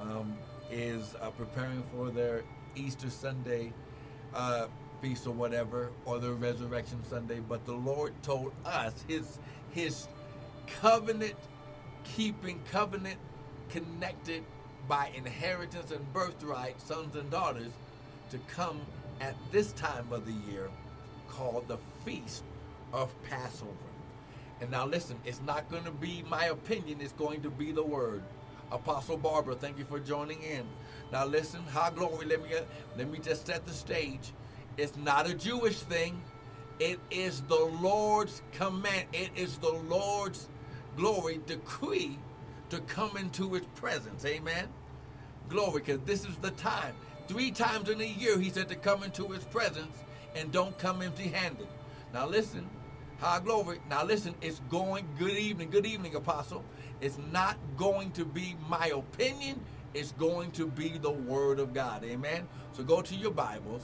um, 0.00 0.38
is 0.70 1.14
uh, 1.20 1.30
preparing 1.30 1.82
for 1.94 2.10
their 2.10 2.42
Easter 2.76 3.10
Sunday 3.10 3.72
uh, 4.34 4.66
feast 5.00 5.26
or 5.26 5.32
whatever, 5.32 5.90
or 6.04 6.18
their 6.18 6.32
Resurrection 6.32 7.02
Sunday. 7.08 7.40
But 7.40 7.64
the 7.64 7.72
Lord 7.74 8.12
told 8.22 8.52
us 8.64 8.92
His 9.06 9.38
His 9.70 10.08
covenant 10.66 11.34
keeping, 12.04 12.60
covenant 12.70 13.18
connected 13.68 14.44
by 14.88 15.10
inheritance 15.14 15.90
and 15.90 16.12
birthright, 16.12 16.80
sons 16.80 17.14
and 17.16 17.30
daughters, 17.30 17.72
to 18.30 18.38
come 18.48 18.80
at 19.20 19.34
this 19.52 19.72
time 19.72 20.06
of 20.12 20.24
the 20.26 20.50
year 20.50 20.70
called 21.28 21.68
the 21.68 21.78
Feast 22.04 22.44
of 22.92 23.12
Passover. 23.24 23.87
And 24.60 24.70
now 24.70 24.86
listen, 24.86 25.16
it's 25.24 25.40
not 25.46 25.70
going 25.70 25.84
to 25.84 25.90
be 25.90 26.24
my 26.28 26.46
opinion, 26.46 27.00
it's 27.00 27.12
going 27.12 27.42
to 27.42 27.50
be 27.50 27.72
the 27.72 27.82
word. 27.82 28.22
Apostle 28.70 29.16
Barbara, 29.16 29.54
thank 29.54 29.78
you 29.78 29.84
for 29.84 29.98
joining 29.98 30.42
in. 30.42 30.64
Now 31.12 31.24
listen, 31.24 31.62
high 31.62 31.90
glory, 31.90 32.26
let 32.26 32.42
me 32.42 32.54
uh, 32.54 32.62
let 32.96 33.08
me 33.08 33.18
just 33.18 33.46
set 33.46 33.64
the 33.66 33.72
stage. 33.72 34.32
It's 34.76 34.96
not 34.96 35.28
a 35.28 35.34
Jewish 35.34 35.78
thing. 35.80 36.20
It 36.78 37.00
is 37.10 37.40
the 37.42 37.64
Lord's 37.80 38.42
command. 38.52 39.06
It 39.12 39.30
is 39.34 39.58
the 39.58 39.72
Lord's 39.72 40.48
glory 40.96 41.40
decree 41.46 42.18
to 42.70 42.80
come 42.80 43.16
into 43.16 43.54
his 43.54 43.66
presence. 43.74 44.24
Amen. 44.24 44.68
Glory, 45.48 45.82
because 45.82 46.00
this 46.00 46.24
is 46.24 46.36
the 46.36 46.50
time. 46.52 46.94
Three 47.26 47.50
times 47.50 47.88
in 47.88 48.00
a 48.00 48.04
year, 48.04 48.38
he 48.38 48.50
said 48.50 48.68
to 48.68 48.76
come 48.76 49.02
into 49.02 49.26
his 49.28 49.44
presence 49.44 49.96
and 50.36 50.52
don't 50.52 50.76
come 50.78 51.02
empty 51.02 51.28
handed. 51.28 51.66
Now, 52.12 52.26
listen, 52.26 52.68
high 53.18 53.40
glory. 53.40 53.80
Now, 53.88 54.04
listen, 54.04 54.34
it's 54.40 54.60
going, 54.70 55.06
good 55.18 55.36
evening, 55.36 55.70
good 55.70 55.86
evening, 55.86 56.14
Apostle. 56.14 56.64
It's 57.00 57.18
not 57.32 57.56
going 57.76 58.10
to 58.12 58.24
be 58.24 58.56
my 58.68 58.88
opinion, 58.88 59.60
it's 59.94 60.12
going 60.12 60.50
to 60.52 60.66
be 60.66 60.98
the 60.98 61.10
Word 61.10 61.58
of 61.58 61.72
God. 61.72 62.04
Amen. 62.04 62.48
So 62.72 62.82
go 62.82 63.02
to 63.02 63.14
your 63.14 63.30
Bibles. 63.30 63.82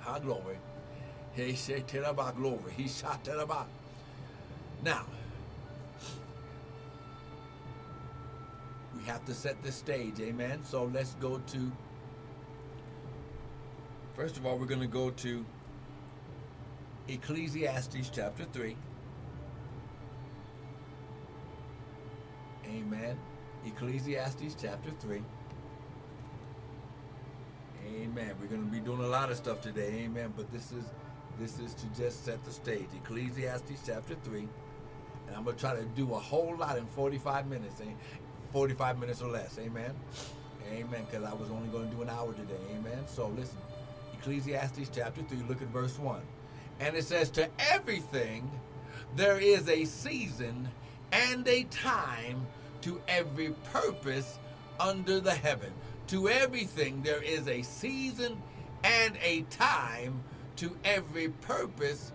High 0.00 0.18
glory. 0.18 0.58
He 1.32 1.54
said, 1.54 1.84
about 2.04 2.36
glory. 2.36 2.72
He 2.76 2.88
shot 2.88 3.28
about. 3.28 3.68
Now, 4.82 5.04
we 8.96 9.04
have 9.04 9.24
to 9.26 9.34
set 9.34 9.62
the 9.62 9.70
stage. 9.70 10.18
Amen. 10.20 10.64
So 10.64 10.84
let's 10.84 11.14
go 11.14 11.38
to 11.38 11.72
First 14.20 14.36
of 14.36 14.44
all, 14.44 14.58
we're 14.58 14.66
going 14.66 14.82
to 14.82 14.86
go 14.86 15.10
to 15.10 15.46
Ecclesiastes 17.10 18.08
chapter 18.12 18.44
3. 18.52 18.76
Amen. 22.66 23.18
Ecclesiastes 23.66 24.54
chapter 24.60 24.92
3. 25.00 25.20
Amen. 27.96 28.34
We're 28.40 28.46
going 28.46 28.64
to 28.64 28.70
be 28.70 28.78
doing 28.78 29.00
a 29.00 29.08
lot 29.08 29.28
of 29.28 29.36
stuff 29.36 29.60
today. 29.60 30.04
Amen. 30.04 30.32
But 30.36 30.52
this 30.52 30.70
is 30.70 30.84
this 31.40 31.58
is 31.58 31.74
to 31.74 31.86
just 32.00 32.24
set 32.24 32.44
the 32.44 32.52
stage. 32.52 32.86
Ecclesiastes 32.94 33.82
chapter 33.84 34.14
3. 34.22 34.46
And 35.26 35.36
I'm 35.36 35.42
going 35.42 35.56
to 35.56 35.60
try 35.60 35.74
to 35.74 35.84
do 35.96 36.14
a 36.14 36.18
whole 36.18 36.56
lot 36.56 36.78
in 36.78 36.86
45 36.86 37.48
minutes. 37.48 37.80
Eh? 37.80 37.90
45 38.52 39.00
minutes 39.00 39.20
or 39.20 39.30
less. 39.30 39.58
Amen. 39.58 39.92
Amen. 40.72 41.06
Because 41.10 41.28
I 41.28 41.34
was 41.34 41.50
only 41.50 41.68
going 41.70 41.90
to 41.90 41.96
do 41.96 42.02
an 42.02 42.08
hour 42.08 42.32
today. 42.34 42.54
Amen. 42.76 43.02
So 43.06 43.26
listen. 43.36 43.58
Ecclesiastes 44.12 44.90
chapter 44.94 45.22
3, 45.22 45.38
look 45.48 45.62
at 45.62 45.68
verse 45.68 45.98
1. 45.98 46.20
And 46.80 46.96
it 46.96 47.04
says, 47.04 47.30
To 47.30 47.48
everything 47.58 48.50
there 49.14 49.38
is 49.38 49.68
a 49.68 49.84
season 49.84 50.68
and 51.12 51.46
a 51.46 51.64
time 51.64 52.46
to 52.82 53.00
every 53.06 53.50
purpose 53.72 54.38
under 54.78 55.20
the 55.20 55.34
heaven. 55.34 55.72
To 56.08 56.28
everything 56.28 57.02
there 57.02 57.22
is 57.22 57.46
a 57.46 57.62
season 57.62 58.42
and 58.82 59.16
a 59.22 59.42
time 59.42 60.22
to 60.56 60.76
every 60.84 61.28
purpose 61.28 62.12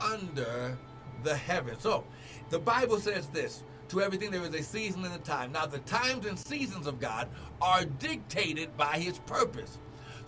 under 0.00 0.76
the 1.22 1.36
heaven. 1.36 1.76
So, 1.80 2.04
the 2.50 2.58
Bible 2.58 2.98
says 2.98 3.28
this 3.28 3.62
to 3.88 4.00
everything 4.00 4.30
there 4.30 4.42
is 4.42 4.54
a 4.54 4.62
season 4.62 5.04
and 5.04 5.14
a 5.14 5.18
time. 5.18 5.52
Now, 5.52 5.66
the 5.66 5.78
times 5.80 6.26
and 6.26 6.38
seasons 6.38 6.86
of 6.86 7.00
God 7.00 7.28
are 7.60 7.84
dictated 7.84 8.76
by 8.76 8.98
his 8.98 9.18
purpose. 9.20 9.78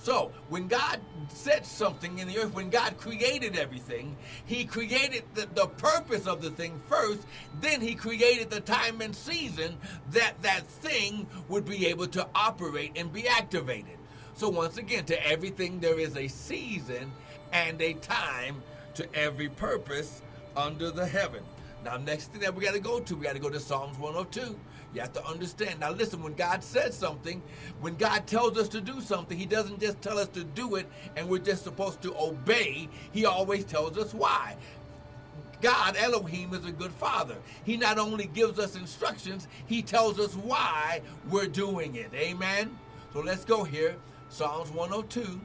So, 0.05 0.33
when 0.51 0.69
God 0.69 1.01
said 1.29 1.65
something 1.65 2.19
in 2.19 2.29
the 2.29 2.37
earth, 2.37 2.53
when 2.53 2.69
God 2.69 2.99
created 2.99 3.57
everything, 3.57 4.19
He 4.45 4.67
created 4.67 5.25
the, 5.33 5.49
the, 5.55 5.67
purpose 5.67 6.27
of 6.27 6.43
the 6.43 6.51
thing 6.51 6.79
first, 6.91 7.23
then 7.63 7.81
He 7.81 7.95
created 7.95 8.51
the 8.51 8.61
time 8.61 9.01
and 9.01 9.17
season 9.17 9.79
that 10.11 10.35
that 10.43 10.67
thing 10.67 11.27
would 11.49 11.65
be 11.65 11.87
able 11.87 12.07
to 12.09 12.29
operate 12.35 12.93
and 12.97 13.15
be 13.15 13.27
activated. 13.27 13.97
So, 14.35 14.51
once 14.51 14.77
again, 14.77 15.07
to 15.07 15.27
everything 15.27 15.81
there 15.81 15.99
is 15.99 16.19
a 16.19 16.29
season 16.29 17.11
and 17.55 17.81
a 17.81 17.95
time 17.95 18.63
to 18.97 19.09
every 19.15 19.49
purpose 19.49 20.21
under 20.55 20.91
the 20.91 21.07
heaven. 21.07 21.43
Now, 21.83 21.97
next 21.97 22.31
thing 22.31 22.43
that 22.43 22.55
we 22.55 22.63
got 22.63 22.75
to 22.75 22.81
go 22.81 23.01
to, 23.01 23.17
we 23.17 23.25
got 23.25 23.37
to 23.37 23.39
go 23.39 23.49
to 23.49 23.59
Psalms 23.59 23.97
102. 23.99 24.55
You 24.95 25.01
have 25.01 25.13
to 25.15 25.27
understand. 25.27 25.81
Now, 25.81 25.91
listen, 25.91 26.23
when 26.23 26.35
God 26.35 26.63
says 26.63 26.97
something, 26.97 27.43
when 27.81 27.97
God 27.97 28.27
tells 28.27 28.57
us 28.57 28.69
to 28.69 28.81
do 28.81 29.01
something, 29.01 29.37
He 29.37 29.47
doesn't 29.47 29.81
just 29.81 30.01
tell 30.01 30.19
us 30.19 30.29
to 30.29 30.45
do 30.45 30.77
it 30.77 30.87
and 31.17 31.29
we're 31.29 31.39
just 31.39 31.65
supposed 31.65 32.01
to 32.03 32.15
obey. 32.17 32.89
He 33.13 33.27
always 33.27 33.65
tells 33.65 33.99
us 33.99 34.15
why. 34.15 34.57
God, 35.61 35.97
Elohim, 35.97 36.55
is 36.55 36.65
a 36.65 36.73
good 36.73 36.93
father. 36.93 37.37
He 37.65 37.77
not 37.77 37.99
only 37.99 38.27
gives 38.27 38.59
us 38.59 38.77
instructions, 38.77 39.49
He 39.67 39.83
tells 39.83 40.21
us 40.21 40.35
why 40.35 41.01
we're 41.29 41.47
doing 41.47 41.97
it. 41.97 42.11
Amen? 42.15 42.79
So 43.13 43.21
let's 43.21 43.45
go 43.45 43.65
here. 43.65 43.97
Psalms 44.29 44.71
102. 44.71 45.41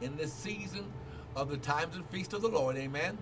In 0.00 0.16
this 0.16 0.32
season 0.32 0.90
of 1.36 1.50
the 1.50 1.56
times 1.56 1.96
and 1.96 2.06
feast 2.08 2.32
of 2.32 2.42
the 2.42 2.48
Lord. 2.48 2.76
Amen. 2.76 3.18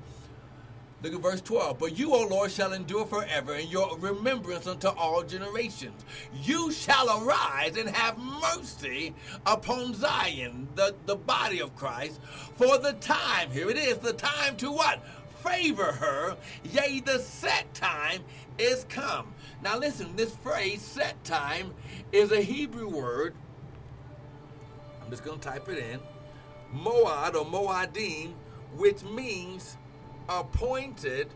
Look 1.02 1.14
at 1.14 1.20
verse 1.20 1.40
12. 1.40 1.78
But 1.78 1.98
you, 1.98 2.14
O 2.14 2.26
Lord, 2.26 2.52
shall 2.52 2.72
endure 2.72 3.04
forever, 3.04 3.54
in 3.54 3.68
your 3.68 3.98
remembrance 3.98 4.68
unto 4.68 4.88
all 4.88 5.22
generations. 5.24 6.04
You 6.42 6.70
shall 6.70 7.24
arise 7.26 7.76
and 7.76 7.88
have 7.88 8.16
mercy 8.18 9.14
upon 9.44 9.94
Zion, 9.94 10.68
the, 10.76 10.94
the 11.06 11.16
body 11.16 11.60
of 11.60 11.74
Christ, 11.74 12.20
for 12.56 12.78
the 12.78 12.92
time, 12.94 13.50
here 13.50 13.68
it 13.68 13.76
is, 13.76 13.98
the 13.98 14.12
time 14.12 14.56
to 14.58 14.70
what? 14.70 15.02
Favor 15.42 15.90
her, 15.90 16.36
yea, 16.62 17.00
the 17.00 17.18
set 17.18 17.74
time 17.74 18.22
is 18.58 18.84
come. 18.88 19.34
Now 19.60 19.78
listen, 19.78 20.14
this 20.14 20.36
phrase, 20.36 20.82
set 20.82 21.22
time, 21.24 21.74
is 22.12 22.30
a 22.30 22.40
Hebrew 22.40 22.88
word. 22.88 23.34
I'm 25.02 25.10
just 25.10 25.24
going 25.24 25.40
to 25.40 25.48
type 25.48 25.68
it 25.68 25.78
in. 25.78 25.98
Moad 26.72 27.34
or 27.34 27.44
Moadim, 27.44 28.34
which 28.76 29.02
means 29.02 29.76
appointed 30.28 31.28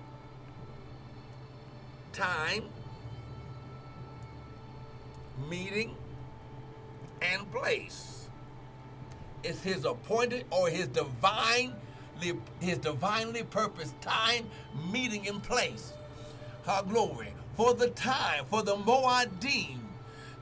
time, 2.13 2.65
meeting, 5.49 5.95
and 7.23 7.51
place. 7.53 8.29
It's 9.43 9.63
his 9.63 9.85
appointed 9.85 10.45
or 10.51 10.69
his 10.69 10.89
divine 10.89 11.75
his 12.61 12.79
divinely 12.79 13.43
purposed 13.43 14.01
time, 14.01 14.47
meeting, 14.91 15.29
and 15.29 15.43
place. 15.43 15.93
Her 16.65 16.83
glory. 16.83 17.29
For 17.57 17.75
the 17.75 17.89
time, 17.91 18.45
for 18.47 18.63
the 18.63 18.77
Moadim, 18.77 19.86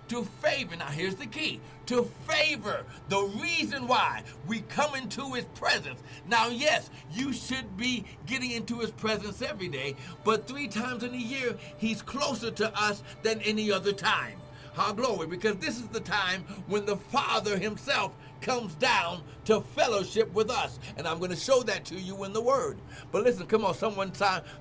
to 0.09 0.25
favor. 0.43 0.77
Now, 0.77 0.87
here's 0.87 1.17
the 1.17 1.27
key 1.27 1.61
to 1.87 2.11
favor 2.27 2.85
the 3.09 3.23
reason 3.41 3.87
why 3.87 4.23
we 4.47 4.61
come 4.63 4.95
into 4.95 5.33
his 5.35 5.45
presence. 5.47 6.01
Now, 6.27 6.49
yes, 6.49 6.91
you 7.13 7.33
should 7.33 7.77
be 7.77 8.05
getting 8.27 8.53
into 8.53 8.79
his 8.79 8.91
presence 8.91 9.43
every 9.43 9.69
day, 9.69 9.97
but 10.25 10.47
three 10.47 10.69
times 10.69 11.03
in 11.03 11.13
a 11.13 11.19
year, 11.19 11.57
he's 11.77 12.03
closer 12.03 12.51
to 12.53 12.75
us 12.79 13.03
than 13.23 13.41
any 13.41 13.71
other 13.71 13.93
time. 13.93 14.39
How 14.75 14.93
glory, 14.93 15.29
because 15.29 15.57
this 15.57 15.77
is 15.77 15.87
the 15.89 16.01
time 16.01 16.43
when 16.67 16.85
the 16.85 16.97
Father 16.97 17.57
himself 17.57 18.13
comes 18.41 18.75
down 18.75 19.23
to 19.45 19.61
fellowship 19.61 20.33
with 20.35 20.51
us. 20.51 20.79
And 20.97 21.07
I'm 21.07 21.19
going 21.19 21.31
to 21.31 21.37
show 21.37 21.63
that 21.63 21.85
to 21.87 21.95
you 21.95 22.25
in 22.25 22.33
the 22.33 22.43
Word. 22.43 22.79
But 23.13 23.23
listen, 23.23 23.47
come 23.47 23.65
on, 23.65 23.75
someone, 23.75 24.13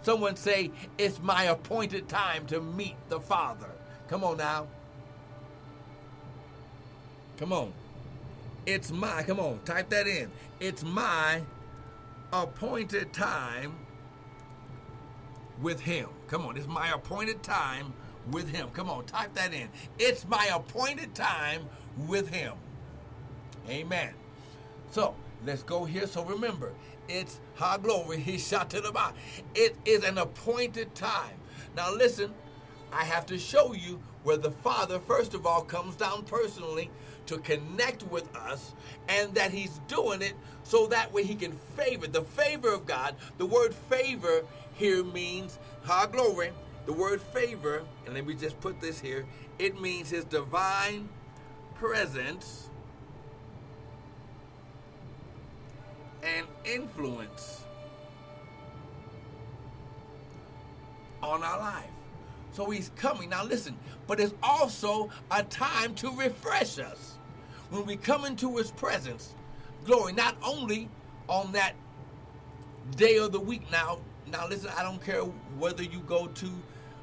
someone 0.03 0.35
say, 0.35 0.71
It's 0.99 1.19
my 1.21 1.45
appointed 1.45 2.07
time 2.07 2.45
to 2.47 2.61
meet 2.61 2.95
the 3.09 3.19
Father. 3.19 3.69
Come 4.07 4.23
on 4.23 4.37
now. 4.37 4.67
Come 7.37 7.53
on. 7.53 7.73
It's 8.65 8.91
my, 8.91 9.23
come 9.23 9.39
on, 9.39 9.59
type 9.65 9.89
that 9.89 10.07
in. 10.07 10.31
It's 10.59 10.83
my 10.83 11.41
appointed 12.31 13.11
time 13.11 13.75
with 15.61 15.81
him. 15.81 16.07
Come 16.27 16.45
on, 16.45 16.55
it's 16.55 16.67
my 16.67 16.91
appointed 16.93 17.43
time 17.43 17.93
with 18.31 18.49
him. 18.49 18.69
Come 18.73 18.89
on, 18.89 19.05
type 19.05 19.33
that 19.33 19.53
in. 19.53 19.67
It's 19.99 20.25
my 20.27 20.49
appointed 20.53 21.13
time 21.13 21.67
with 22.07 22.29
him. 22.29 22.53
Amen. 23.69 24.13
So 24.91 25.15
let's 25.45 25.63
go 25.63 25.83
here. 25.83 26.07
So 26.07 26.23
remember, 26.23 26.71
it's 27.09 27.39
high 27.55 27.77
glory. 27.77 28.19
He 28.19 28.37
shot 28.37 28.69
to 28.69 28.81
the 28.81 28.91
bottom. 28.91 29.17
It 29.55 29.75
is 29.83 30.03
an 30.03 30.17
appointed 30.17 30.95
time. 30.95 31.35
Now 31.75 31.93
listen, 31.93 32.33
I 32.93 33.03
have 33.03 33.25
to 33.25 33.37
show 33.37 33.73
you 33.73 33.99
where 34.23 34.37
the 34.37 34.51
Father, 34.51 34.99
first 34.99 35.33
of 35.33 35.45
all, 35.45 35.63
comes 35.63 35.95
down 35.95 36.23
personally 36.23 36.89
to 37.27 37.37
connect 37.39 38.03
with 38.03 38.33
us 38.35 38.73
and 39.07 39.33
that 39.35 39.51
he's 39.51 39.79
doing 39.87 40.21
it 40.21 40.33
so 40.63 40.87
that 40.87 41.11
way 41.13 41.23
he 41.23 41.35
can 41.35 41.51
favor 41.75 42.07
the 42.07 42.21
favor 42.21 42.73
of 42.73 42.85
God. 42.85 43.15
The 43.37 43.45
word 43.45 43.73
favor 43.73 44.43
here 44.73 45.03
means 45.03 45.59
high 45.83 46.07
glory. 46.07 46.51
The 46.85 46.93
word 46.93 47.21
favor, 47.21 47.83
and 48.05 48.13
let 48.13 48.25
me 48.25 48.33
just 48.33 48.59
put 48.59 48.81
this 48.81 48.99
here, 48.99 49.25
it 49.57 49.79
means 49.79 50.09
his 50.09 50.25
divine 50.25 51.07
presence 51.75 52.69
and 56.23 56.45
influence 56.65 57.63
on 61.21 61.43
our 61.43 61.59
life. 61.59 61.89
So 62.51 62.69
he's 62.69 62.91
coming. 62.95 63.29
Now 63.29 63.43
listen, 63.43 63.77
but 64.07 64.19
it's 64.19 64.33
also 64.43 65.09
a 65.31 65.43
time 65.43 65.95
to 65.95 66.11
refresh 66.11 66.79
us. 66.79 67.12
When 67.73 67.87
we 67.87 67.95
come 67.95 68.23
into 68.23 68.57
his 68.57 68.69
presence, 68.69 69.33
glory, 69.83 70.13
not 70.13 70.35
only 70.45 70.89
on 71.27 71.53
that 71.53 71.73
day 72.95 73.17
of 73.17 73.31
the 73.31 73.39
week 73.39 73.63
now, 73.71 73.97
now 74.31 74.47
listen, 74.47 74.69
I 74.77 74.83
don't 74.83 75.03
care 75.03 75.21
whether 75.57 75.81
you 75.81 76.01
go 76.01 76.27
to 76.27 76.49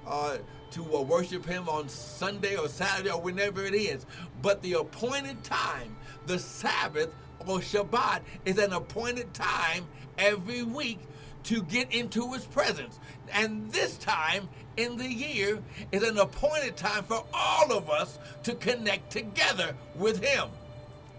uh, 0.06 0.36
to 0.70 0.96
uh, 0.96 1.00
worship 1.00 1.44
him 1.44 1.68
on 1.68 1.88
Sunday 1.88 2.56
or 2.56 2.68
Saturday 2.68 3.10
or 3.10 3.20
whenever 3.20 3.64
it 3.64 3.74
is, 3.74 4.06
but 4.42 4.62
the 4.62 4.74
appointed 4.74 5.42
time, 5.42 5.96
the 6.26 6.38
Sabbath 6.38 7.12
or 7.48 7.58
Shabbat, 7.58 8.20
is 8.44 8.58
an 8.58 8.72
appointed 8.72 9.34
time 9.34 9.84
every 10.18 10.62
week 10.62 11.00
to 11.42 11.64
get 11.64 11.92
into 11.92 12.32
his 12.32 12.44
presence. 12.44 13.00
And 13.32 13.72
this 13.72 13.98
time 13.98 14.48
in 14.76 14.96
the 14.96 15.08
year 15.08 15.58
is 15.90 16.04
an 16.04 16.18
appointed 16.18 16.76
time 16.76 17.02
for 17.02 17.24
all 17.34 17.72
of 17.72 17.90
us 17.90 18.20
to 18.44 18.54
connect 18.54 19.10
together 19.10 19.74
with 19.96 20.22
him. 20.22 20.48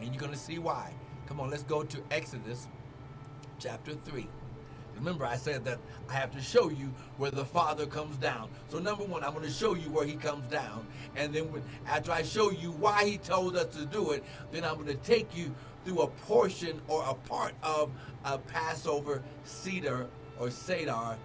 And 0.01 0.11
you're 0.13 0.19
going 0.19 0.33
to 0.33 0.37
see 0.37 0.59
why. 0.59 0.93
Come 1.27 1.39
on, 1.39 1.49
let's 1.49 1.63
go 1.63 1.83
to 1.83 2.03
Exodus 2.11 2.67
chapter 3.59 3.93
3. 3.93 4.27
Remember, 4.95 5.25
I 5.25 5.35
said 5.35 5.63
that 5.65 5.79
I 6.09 6.13
have 6.13 6.31
to 6.31 6.41
show 6.41 6.69
you 6.69 6.93
where 7.17 7.31
the 7.31 7.45
Father 7.45 7.85
comes 7.85 8.17
down. 8.17 8.49
So, 8.67 8.79
number 8.79 9.03
one, 9.03 9.23
I'm 9.23 9.33
going 9.33 9.45
to 9.45 9.51
show 9.51 9.73
you 9.73 9.89
where 9.89 10.05
He 10.05 10.15
comes 10.15 10.45
down. 10.47 10.85
And 11.15 11.33
then, 11.33 11.49
after 11.87 12.11
I 12.11 12.23
show 12.23 12.51
you 12.51 12.71
why 12.71 13.05
He 13.05 13.17
told 13.17 13.55
us 13.55 13.75
to 13.77 13.85
do 13.85 14.11
it, 14.11 14.23
then 14.51 14.63
I'm 14.63 14.75
going 14.75 14.87
to 14.87 14.95
take 14.95 15.35
you 15.35 15.55
through 15.85 16.01
a 16.01 16.07
portion 16.07 16.81
or 16.87 17.03
a 17.07 17.13
part 17.13 17.53
of 17.63 17.91
a 18.25 18.37
Passover 18.37 19.23
Cedar 19.43 20.07
or 20.39 20.51
Seder 20.51 21.17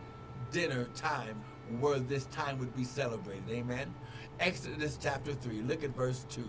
dinner 0.50 0.84
time 0.94 1.42
where 1.80 1.98
this 1.98 2.26
time 2.26 2.58
would 2.58 2.74
be 2.76 2.84
celebrated. 2.84 3.44
Amen. 3.50 3.92
Exodus 4.38 4.98
chapter 5.00 5.34
3, 5.34 5.62
look 5.62 5.82
at 5.82 5.94
verse 5.94 6.24
2. 6.30 6.46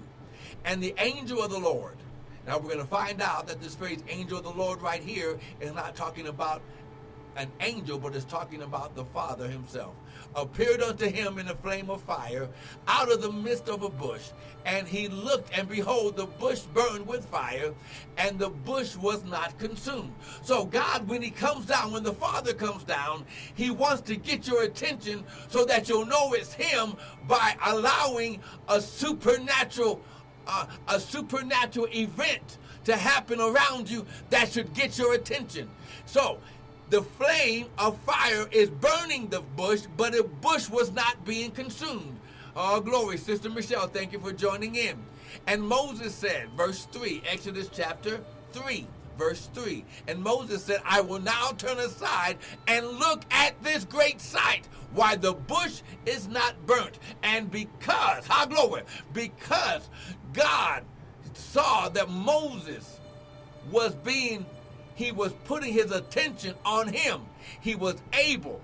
And 0.65 0.81
the 0.81 0.93
angel 0.99 1.41
of 1.41 1.51
the 1.51 1.59
Lord. 1.59 1.97
Now 2.47 2.57
we're 2.57 2.69
going 2.69 2.79
to 2.79 2.85
find 2.85 3.21
out 3.21 3.45
that 3.47 3.61
this 3.61 3.75
phrase 3.75 4.01
angel 4.07 4.37
of 4.37 4.45
the 4.45 4.49
Lord 4.51 4.81
right 4.81 5.03
here 5.03 5.37
is 5.59 5.73
not 5.73 5.97
talking 5.97 6.27
about 6.27 6.61
an 7.35 7.51
angel, 7.59 7.99
but 7.99 8.15
it's 8.15 8.25
talking 8.25 8.63
about 8.63 8.95
the 8.95 9.03
Father 9.05 9.47
himself 9.47 9.93
appeared 10.35 10.81
unto 10.81 11.07
him 11.07 11.37
in 11.37 11.47
a 11.49 11.55
flame 11.55 11.89
of 11.89 12.01
fire 12.01 12.49
out 12.87 13.11
of 13.11 13.21
the 13.21 13.31
midst 13.31 13.69
of 13.69 13.83
a 13.83 13.89
bush. 13.89 14.29
And 14.65 14.87
he 14.87 15.07
looked, 15.07 15.57
and 15.57 15.67
behold, 15.69 16.17
the 16.17 16.25
bush 16.25 16.61
burned 16.61 17.07
with 17.07 17.25
fire, 17.25 17.73
and 18.17 18.37
the 18.37 18.49
bush 18.49 18.95
was 18.95 19.23
not 19.23 19.57
consumed. 19.59 20.13
So, 20.41 20.65
God, 20.65 21.07
when 21.07 21.21
he 21.21 21.29
comes 21.29 21.65
down, 21.65 21.91
when 21.91 22.03
the 22.03 22.13
Father 22.13 22.53
comes 22.53 22.83
down, 22.83 23.25
he 23.55 23.69
wants 23.69 24.01
to 24.03 24.15
get 24.15 24.47
your 24.47 24.63
attention 24.63 25.23
so 25.49 25.63
that 25.65 25.87
you'll 25.87 26.05
know 26.05 26.33
it's 26.33 26.53
him 26.53 26.95
by 27.27 27.55
allowing 27.65 28.41
a 28.67 28.81
supernatural 28.81 30.01
uh, 30.47 30.65
a 30.87 30.99
supernatural 30.99 31.87
event 31.93 32.57
to 32.85 32.95
happen 32.95 33.39
around 33.39 33.89
you 33.89 34.05
that 34.29 34.51
should 34.51 34.73
get 34.73 34.97
your 34.97 35.13
attention. 35.13 35.69
So, 36.05 36.39
the 36.89 37.01
flame 37.01 37.67
of 37.77 37.99
fire 37.99 38.47
is 38.51 38.69
burning 38.69 39.27
the 39.27 39.41
bush, 39.41 39.81
but 39.97 40.13
the 40.13 40.23
bush 40.23 40.69
was 40.69 40.91
not 40.91 41.25
being 41.25 41.51
consumed. 41.51 42.17
Oh, 42.55 42.79
glory, 42.79 43.17
Sister 43.17 43.49
Michelle, 43.49 43.87
thank 43.87 44.13
you 44.13 44.19
for 44.19 44.31
joining 44.31 44.75
in. 44.75 44.95
And 45.47 45.61
Moses 45.61 46.15
said, 46.15 46.49
verse 46.55 46.85
3, 46.85 47.23
Exodus 47.29 47.69
chapter 47.71 48.21
3, 48.53 48.87
verse 49.17 49.49
3. 49.53 49.83
And 50.07 50.23
Moses 50.23 50.63
said, 50.63 50.81
I 50.85 51.01
will 51.01 51.19
now 51.19 51.51
turn 51.57 51.77
aside 51.77 52.37
and 52.67 52.87
look 52.87 53.23
at 53.31 53.61
this 53.63 53.83
great 53.83 54.21
sight, 54.21 54.67
why 54.93 55.15
the 55.15 55.33
bush 55.33 55.81
is 56.05 56.27
not 56.27 56.65
burnt. 56.65 56.99
And 57.21 57.51
because, 57.51 58.25
how 58.27 58.45
glory, 58.45 58.83
because 59.13 59.89
God 60.37 60.83
saw 61.33 61.89
that 61.89 62.09
Moses 62.09 62.99
was 63.71 63.95
being, 63.95 64.45
he 64.95 65.11
was 65.11 65.33
putting 65.45 65.73
his 65.73 65.91
attention 65.91 66.53
on 66.63 66.87
him. 66.87 67.21
He 67.59 67.75
was 67.75 67.95
able 68.13 68.61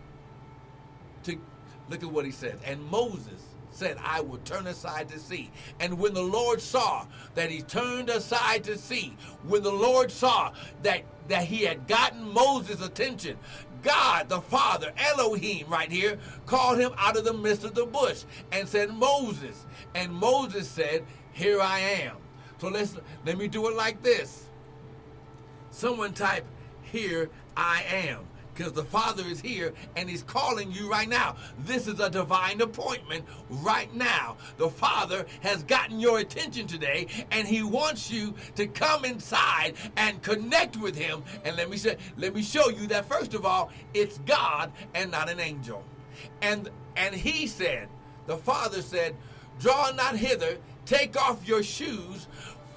to, 1.23 1.37
look 1.89 2.03
at 2.03 2.09
what 2.09 2.25
he 2.25 2.31
says. 2.31 2.59
And 2.63 2.81
Moses 2.85 3.41
said, 3.71 3.97
I 4.03 4.21
will 4.21 4.37
turn 4.39 4.67
aside 4.67 5.09
to 5.09 5.19
see. 5.19 5.49
And 5.79 5.97
when 5.97 6.13
the 6.13 6.21
Lord 6.21 6.61
saw 6.61 7.05
that 7.33 7.49
he 7.49 7.61
turned 7.63 8.09
aside 8.09 8.63
to 8.65 8.77
see, 8.77 9.17
when 9.47 9.63
the 9.63 9.71
Lord 9.71 10.11
saw 10.11 10.53
that, 10.83 11.03
that 11.27 11.45
he 11.45 11.63
had 11.63 11.87
gotten 11.87 12.31
Moses' 12.31 12.85
attention, 12.85 13.37
God, 13.81 14.29
the 14.29 14.41
Father, 14.41 14.93
Elohim, 14.97 15.67
right 15.67 15.91
here, 15.91 16.17
called 16.45 16.79
him 16.79 16.91
out 16.97 17.17
of 17.17 17.25
the 17.25 17.33
midst 17.33 17.63
of 17.65 17.73
the 17.73 17.85
bush 17.85 18.23
and 18.51 18.67
said, 18.67 18.91
Moses. 18.91 19.65
And 19.93 20.13
Moses 20.13 20.69
said, 20.69 21.03
Here 21.33 21.59
I 21.59 21.79
am. 21.79 22.15
So 22.59 22.69
let's 22.69 22.95
let 23.25 23.37
me 23.37 23.47
do 23.47 23.67
it 23.67 23.75
like 23.75 24.01
this. 24.01 24.45
Someone 25.71 26.13
type, 26.13 26.45
Here 26.83 27.29
I 27.57 27.83
am 27.91 28.19
because 28.53 28.73
the 28.73 28.83
Father 28.83 29.23
is 29.25 29.41
here 29.41 29.73
and 29.95 30.09
He's 30.09 30.23
calling 30.23 30.71
you 30.71 30.89
right 30.89 31.09
now. 31.09 31.35
This 31.59 31.87
is 31.87 31.99
a 31.99 32.09
divine 32.09 32.61
appointment 32.61 33.25
right 33.49 33.93
now. 33.93 34.37
The 34.57 34.69
Father 34.69 35.25
has 35.41 35.63
gotten 35.63 35.99
your 35.99 36.19
attention 36.19 36.67
today 36.67 37.07
and 37.31 37.47
He 37.47 37.63
wants 37.63 38.11
you 38.11 38.35
to 38.55 38.67
come 38.67 39.05
inside 39.05 39.73
and 39.97 40.21
connect 40.21 40.77
with 40.77 40.95
Him. 40.95 41.23
And 41.43 41.57
let 41.57 41.69
me 41.69 41.77
say, 41.77 41.97
let 42.17 42.33
me 42.35 42.43
show 42.43 42.69
you 42.69 42.87
that 42.87 43.05
first 43.07 43.33
of 43.33 43.45
all, 43.45 43.71
it's 43.93 44.19
God 44.19 44.71
and 44.93 45.11
not 45.11 45.29
an 45.29 45.39
angel. 45.39 45.83
And 46.41 46.69
and 46.95 47.15
He 47.15 47.47
said, 47.47 47.89
the 48.27 48.37
Father 48.37 48.81
said, 48.81 49.15
Draw 49.59 49.91
not 49.91 50.15
hither, 50.15 50.57
take 50.85 51.19
off 51.19 51.47
your 51.47 51.63
shoes, 51.63 52.27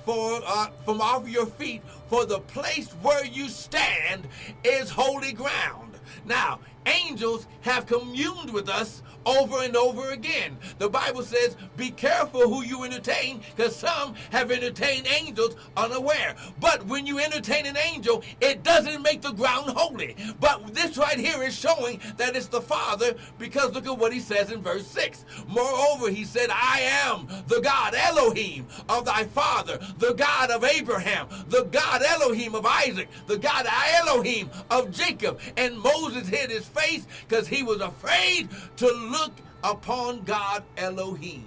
for, 0.04 0.40
uh, 0.46 0.68
from 0.84 1.00
off 1.00 1.28
your 1.28 1.46
feet, 1.46 1.82
for 2.08 2.24
the 2.24 2.38
place 2.40 2.92
where 3.02 3.24
you 3.24 3.48
stand 3.48 4.28
is 4.64 4.88
holy 4.90 5.32
ground. 5.32 5.98
Now, 6.24 6.60
angels 6.86 7.46
have 7.62 7.86
communed 7.86 8.52
with 8.52 8.68
us 8.68 9.02
over 9.26 9.62
and 9.62 9.76
over 9.76 10.12
again. 10.12 10.56
The 10.78 10.88
Bible 10.88 11.22
says, 11.22 11.56
be 11.76 11.90
careful 11.90 12.48
who 12.48 12.62
you 12.62 12.84
entertain, 12.84 13.40
because 13.54 13.74
some 13.74 14.14
have 14.30 14.50
entertained 14.50 15.06
angels 15.08 15.56
unaware. 15.76 16.36
But 16.60 16.86
when 16.86 17.06
you 17.06 17.18
entertain 17.18 17.66
an 17.66 17.76
angel, 17.76 18.22
it 18.40 18.62
doesn't 18.62 19.02
make 19.02 19.22
the 19.22 19.32
ground 19.32 19.70
holy. 19.70 20.16
But 20.40 20.72
this 20.72 20.96
right 20.96 21.18
here 21.18 21.42
is 21.42 21.58
showing 21.58 22.00
that 22.16 22.36
it's 22.36 22.46
the 22.46 22.60
Father, 22.60 23.14
because 23.38 23.72
look 23.74 23.86
at 23.86 23.98
what 23.98 24.12
he 24.12 24.20
says 24.20 24.52
in 24.52 24.62
verse 24.62 24.86
6. 24.86 25.24
Moreover, 25.48 26.10
he 26.10 26.24
said, 26.24 26.48
I 26.50 26.80
am 26.80 27.26
the 27.48 27.60
God 27.60 27.94
Elohim 27.94 28.66
of 28.88 29.04
thy 29.04 29.24
father, 29.24 29.80
the 29.98 30.14
God 30.14 30.50
of 30.50 30.62
Abraham, 30.62 31.26
the 31.48 31.64
God 31.64 32.02
Elohim 32.02 32.54
of 32.54 32.64
Isaac, 32.64 33.08
the 33.26 33.38
God 33.38 33.66
Elohim 34.00 34.50
of 34.70 34.92
Jacob. 34.92 35.40
And 35.56 35.78
Moses 35.78 36.28
hid 36.28 36.50
his 36.50 36.66
face 36.66 37.06
because 37.26 37.48
he 37.48 37.62
was 37.62 37.80
afraid 37.80 38.48
to 38.76 38.86
look 38.86 39.15
upon 39.62 40.22
God 40.22 40.62
Elohim. 40.76 41.44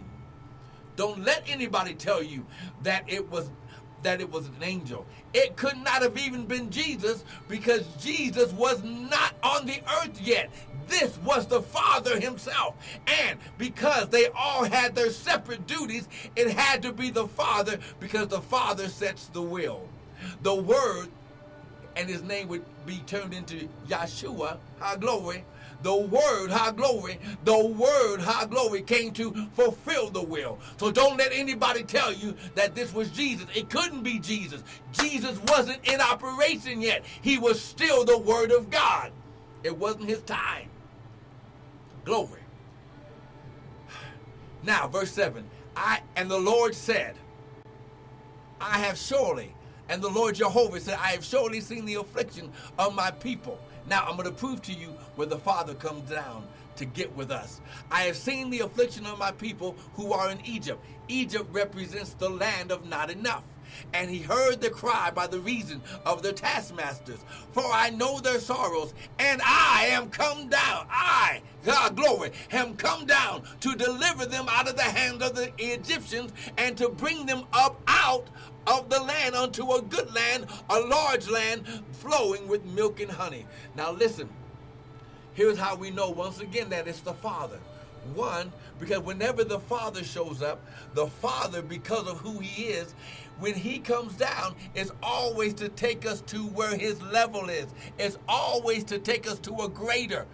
Don't 0.95 1.23
let 1.23 1.43
anybody 1.47 1.93
tell 1.93 2.21
you 2.21 2.45
that 2.83 3.03
it 3.07 3.29
was 3.31 3.49
that 4.03 4.21
it 4.21 4.31
was 4.31 4.47
an 4.47 4.55
angel. 4.61 5.05
It 5.33 5.57
could 5.57 5.77
not 5.77 6.01
have 6.01 6.17
even 6.17 6.45
been 6.45 6.69
Jesus 6.69 7.23
because 7.47 7.85
Jesus 7.99 8.51
was 8.53 8.81
not 8.83 9.35
on 9.43 9.65
the 9.65 9.81
earth 10.01 10.21
yet. 10.21 10.49
This 10.87 11.17
was 11.19 11.47
the 11.47 11.61
Father 11.61 12.19
himself. 12.19 12.75
And 13.07 13.37
because 13.57 14.09
they 14.09 14.27
all 14.27 14.63
had 14.63 14.95
their 14.95 15.11
separate 15.11 15.67
duties, 15.67 16.07
it 16.35 16.49
had 16.49 16.81
to 16.83 16.93
be 16.93 17.09
the 17.09 17.27
Father 17.27 17.77
because 17.99 18.29
the 18.29 18.41
Father 18.41 18.87
sets 18.87 19.27
the 19.27 19.41
will. 19.41 19.87
The 20.43 20.55
Word 20.55 21.09
and 21.95 22.09
his 22.09 22.23
name 22.23 22.47
would 22.47 22.63
be 22.85 22.99
turned 23.05 23.33
into 23.33 23.67
Yeshua, 23.87 24.57
high 24.79 24.95
glory, 24.95 25.43
the 25.81 25.95
word, 25.95 26.51
high 26.51 26.71
glory, 26.71 27.19
the 27.45 27.65
word, 27.65 28.19
high 28.19 28.45
glory 28.45 28.81
came 28.81 29.11
to 29.13 29.47
fulfill 29.53 30.09
the 30.09 30.21
will. 30.21 30.59
So 30.77 30.91
don't 30.91 31.17
let 31.17 31.31
anybody 31.31 31.83
tell 31.83 32.13
you 32.13 32.35
that 32.55 32.75
this 32.75 32.93
was 32.93 33.09
Jesus. 33.11 33.47
It 33.55 33.69
couldn't 33.69 34.03
be 34.03 34.19
Jesus. 34.19 34.63
Jesus 34.91 35.39
wasn't 35.47 35.87
in 35.87 36.01
operation 36.01 36.81
yet. 36.81 37.05
He 37.21 37.37
was 37.37 37.61
still 37.61 38.03
the 38.03 38.17
word 38.17 38.51
of 38.51 38.69
God. 38.69 39.11
It 39.63 39.77
wasn't 39.77 40.05
his 40.05 40.21
time. 40.23 40.67
Glory. 42.03 42.41
Now, 44.63 44.87
verse 44.87 45.11
7. 45.11 45.45
I 45.75 46.01
and 46.15 46.29
the 46.29 46.37
Lord 46.39 46.75
said, 46.75 47.15
I 48.59 48.79
have 48.79 48.97
surely, 48.97 49.53
and 49.87 50.01
the 50.01 50.09
Lord 50.09 50.35
Jehovah 50.35 50.79
said, 50.81 50.95
I 50.95 51.11
have 51.11 51.23
surely 51.23 51.61
seen 51.61 51.85
the 51.85 51.95
affliction 51.95 52.51
of 52.77 52.93
my 52.93 53.11
people 53.11 53.59
now 53.87 54.05
I'm 54.05 54.15
going 54.15 54.27
to 54.27 54.35
prove 54.35 54.61
to 54.63 54.73
you 54.73 54.89
where 55.15 55.27
the 55.27 55.37
Father 55.39 55.73
comes 55.73 56.09
down 56.09 56.47
to 56.77 56.85
get 56.85 57.13
with 57.15 57.29
us. 57.29 57.61
I 57.91 58.03
have 58.03 58.15
seen 58.15 58.49
the 58.49 58.61
affliction 58.61 59.05
of 59.05 59.19
my 59.19 59.31
people 59.31 59.75
who 59.95 60.13
are 60.13 60.31
in 60.31 60.39
Egypt. 60.45 60.83
Egypt 61.07 61.45
represents 61.51 62.13
the 62.13 62.29
land 62.29 62.71
of 62.71 62.87
not 62.87 63.11
enough. 63.11 63.43
And 63.93 64.09
he 64.09 64.19
heard 64.19 64.61
the 64.61 64.69
cry 64.69 65.11
by 65.11 65.27
the 65.27 65.39
reason 65.39 65.81
of 66.05 66.23
their 66.23 66.33
taskmasters. 66.33 67.19
For 67.51 67.63
I 67.65 67.89
know 67.91 68.19
their 68.19 68.39
sorrows, 68.39 68.93
and 69.19 69.41
I 69.43 69.89
am 69.91 70.09
come 70.09 70.49
down. 70.49 70.87
I, 70.89 71.41
God 71.63 71.95
glory, 71.95 72.31
am 72.51 72.75
come 72.75 73.05
down 73.05 73.43
to 73.61 73.75
deliver 73.75 74.25
them 74.25 74.47
out 74.49 74.67
of 74.67 74.75
the 74.75 74.83
hand 74.83 75.21
of 75.21 75.35
the 75.35 75.51
Egyptians 75.57 76.31
and 76.57 76.77
to 76.77 76.89
bring 76.89 77.25
them 77.25 77.43
up 77.53 77.81
out 77.87 78.27
of 78.67 78.89
the 78.89 79.01
land 79.01 79.35
unto 79.35 79.71
a 79.71 79.81
good 79.81 80.13
land, 80.13 80.47
a 80.69 80.79
large 80.79 81.27
land 81.29 81.63
flowing 81.91 82.47
with 82.47 82.65
milk 82.65 82.99
and 82.99 83.11
honey. 83.11 83.45
Now 83.75 83.91
listen, 83.91 84.29
here's 85.33 85.57
how 85.57 85.75
we 85.75 85.91
know 85.91 86.09
once 86.09 86.39
again 86.39 86.69
that 86.69 86.87
it's 86.87 87.01
the 87.01 87.13
Father. 87.13 87.59
One, 88.15 88.51
because 88.79 88.99
whenever 89.01 89.43
the 89.43 89.59
Father 89.59 90.03
shows 90.03 90.41
up, 90.41 90.65
the 90.93 91.07
Father, 91.07 91.61
because 91.61 92.07
of 92.07 92.19
who 92.19 92.39
He 92.39 92.65
is, 92.65 92.93
when 93.39 93.53
He 93.53 93.79
comes 93.79 94.13
down, 94.13 94.55
is 94.73 94.91
always 95.03 95.53
to 95.55 95.69
take 95.69 96.05
us 96.05 96.21
to 96.21 96.37
where 96.47 96.75
His 96.77 97.01
level 97.01 97.49
is. 97.49 97.67
It's 97.97 98.17
always 98.27 98.83
to 98.85 98.99
take 98.99 99.29
us 99.29 99.37
to 99.39 99.53
a 99.61 99.69
greater 99.69 100.25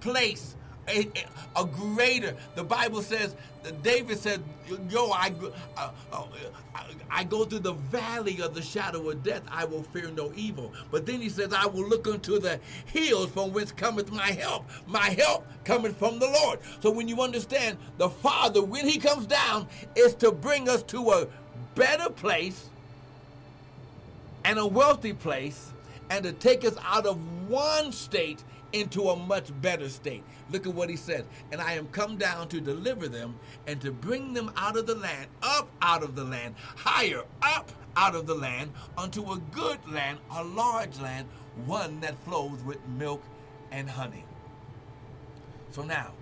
place, 0.00 0.56
a, 0.92 1.60
a, 1.60 1.64
greater. 1.64 2.34
The 2.54 2.64
Bible 2.64 3.02
says, 3.02 3.34
David 3.82 4.18
said, 4.18 4.42
"Yo, 4.90 5.10
I, 5.10 5.32
uh, 5.76 5.90
uh, 6.12 6.24
I 7.10 7.24
go 7.24 7.44
through 7.44 7.60
the 7.60 7.74
valley 7.74 8.40
of 8.40 8.54
the 8.54 8.62
shadow 8.62 9.08
of 9.10 9.22
death, 9.22 9.42
I 9.50 9.64
will 9.64 9.82
fear 9.82 10.10
no 10.10 10.32
evil." 10.34 10.72
But 10.90 11.06
then 11.06 11.20
he 11.20 11.28
says, 11.28 11.52
"I 11.52 11.66
will 11.66 11.88
look 11.88 12.06
unto 12.06 12.38
the 12.38 12.58
hills 12.86 13.30
from 13.30 13.52
whence 13.52 13.72
cometh 13.72 14.10
my 14.10 14.32
help. 14.32 14.64
My 14.86 15.10
help 15.10 15.46
cometh 15.64 15.96
from 15.96 16.18
the 16.18 16.28
Lord." 16.28 16.58
So 16.80 16.90
when 16.90 17.08
you 17.08 17.20
understand 17.20 17.78
the 17.98 18.08
Father, 18.08 18.62
when 18.62 18.88
He 18.88 18.98
comes 18.98 19.26
down, 19.26 19.68
is 19.96 20.14
to 20.16 20.32
bring 20.32 20.68
us 20.68 20.82
to 20.84 21.10
a 21.10 21.28
better 21.74 22.10
place 22.10 22.68
and 24.44 24.58
a 24.58 24.66
wealthy 24.66 25.12
place, 25.12 25.72
and 26.10 26.24
to 26.24 26.32
take 26.32 26.64
us 26.64 26.74
out 26.84 27.06
of 27.06 27.18
one 27.48 27.92
state 27.92 28.42
into 28.72 29.08
a 29.10 29.16
much 29.16 29.50
better 29.60 29.88
state. 29.88 30.22
Look 30.50 30.66
at 30.66 30.74
what 30.74 30.90
he 30.90 30.96
says. 30.96 31.24
And 31.50 31.60
I 31.60 31.74
am 31.74 31.86
come 31.88 32.16
down 32.16 32.48
to 32.48 32.60
deliver 32.60 33.08
them 33.08 33.38
and 33.66 33.80
to 33.80 33.92
bring 33.92 34.32
them 34.32 34.52
out 34.56 34.76
of 34.76 34.86
the 34.86 34.94
land, 34.94 35.28
up 35.42 35.68
out 35.80 36.02
of 36.02 36.14
the 36.14 36.24
land, 36.24 36.54
higher 36.58 37.24
up 37.42 37.70
out 37.96 38.14
of 38.14 38.26
the 38.26 38.34
land, 38.34 38.72
unto 38.96 39.32
a 39.32 39.38
good 39.50 39.78
land, 39.90 40.18
a 40.30 40.44
large 40.44 40.98
land, 40.98 41.28
one 41.66 42.00
that 42.00 42.18
flows 42.24 42.62
with 42.64 42.78
milk 42.98 43.22
and 43.70 43.88
honey. 43.88 44.24
So 45.70 45.82
now, 45.82 46.12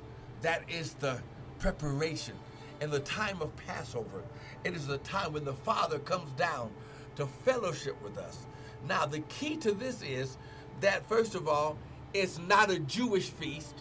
that 0.42 0.62
is 0.68 0.94
the 0.94 1.20
preparation. 1.58 2.34
In 2.80 2.90
the 2.90 3.00
time 3.00 3.42
of 3.42 3.54
Passover, 3.56 4.22
it 4.64 4.74
is 4.74 4.86
the 4.86 4.98
time 4.98 5.32
when 5.32 5.44
the 5.44 5.52
Father 5.52 5.98
comes 5.98 6.30
down 6.32 6.70
to 7.16 7.26
fellowship 7.26 8.00
with 8.02 8.16
us. 8.16 8.46
Now, 8.88 9.06
the 9.06 9.20
key 9.20 9.56
to 9.58 9.72
this 9.72 10.02
is 10.02 10.38
that, 10.80 11.06
first 11.06 11.34
of 11.34 11.46
all, 11.46 11.76
it's 12.14 12.38
not 12.38 12.70
a 12.70 12.78
Jewish 12.78 13.30
feast. 13.30 13.74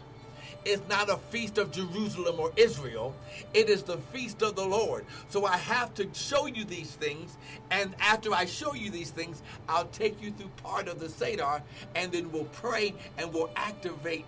It's 0.66 0.88
not 0.90 1.10
a 1.10 1.18
feast 1.18 1.58
of 1.58 1.72
Jerusalem 1.72 2.40
or 2.40 2.52
Israel. 2.58 3.16
It 3.54 3.70
is 3.70 3.84
the 3.84 3.98
feast 3.98 4.42
of 4.42 4.56
the 4.56 4.66
Lord. 4.66 5.06
So 5.30 5.46
I 5.46 5.58
have 5.58 5.94
to 5.96 6.08
show 6.14 6.48
you 6.48 6.66
these 6.66 6.92
things. 6.92 7.38
And 7.72 7.96
after 8.00 8.34
I 8.34 8.46
show 8.46 8.74
you 8.74 8.92
these 8.92 9.10
things, 9.10 9.42
I'll 9.70 9.86
take 9.86 10.22
you 10.22 10.32
through 10.32 10.52
part 10.62 10.88
of 10.88 11.00
the 11.00 11.10
Seder. 11.10 11.64
And 11.96 12.12
then 12.12 12.32
we'll 12.32 12.44
pray 12.46 12.94
and 13.18 13.34
we'll 13.34 13.52
activate 13.56 14.28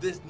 this 0.00 0.20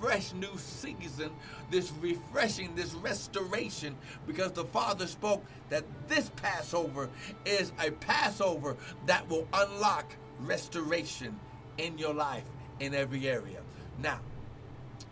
fresh 0.00 0.32
new 0.32 0.56
season, 0.56 1.30
this 1.70 1.92
refreshing, 2.00 2.74
this 2.74 2.94
restoration, 2.94 3.94
because 4.26 4.52
the 4.52 4.64
Father 4.64 5.06
spoke 5.06 5.44
that 5.70 5.84
this 6.08 6.30
Passover 6.36 7.08
is 7.44 7.72
a 7.80 7.90
Passover 7.90 8.76
that 9.06 9.28
will 9.28 9.46
unlock 9.52 10.14
restoration 10.40 11.38
in 11.78 11.98
your 11.98 12.14
life 12.14 12.44
in 12.80 12.94
every 12.94 13.28
area. 13.28 13.60
Now, 13.98 14.20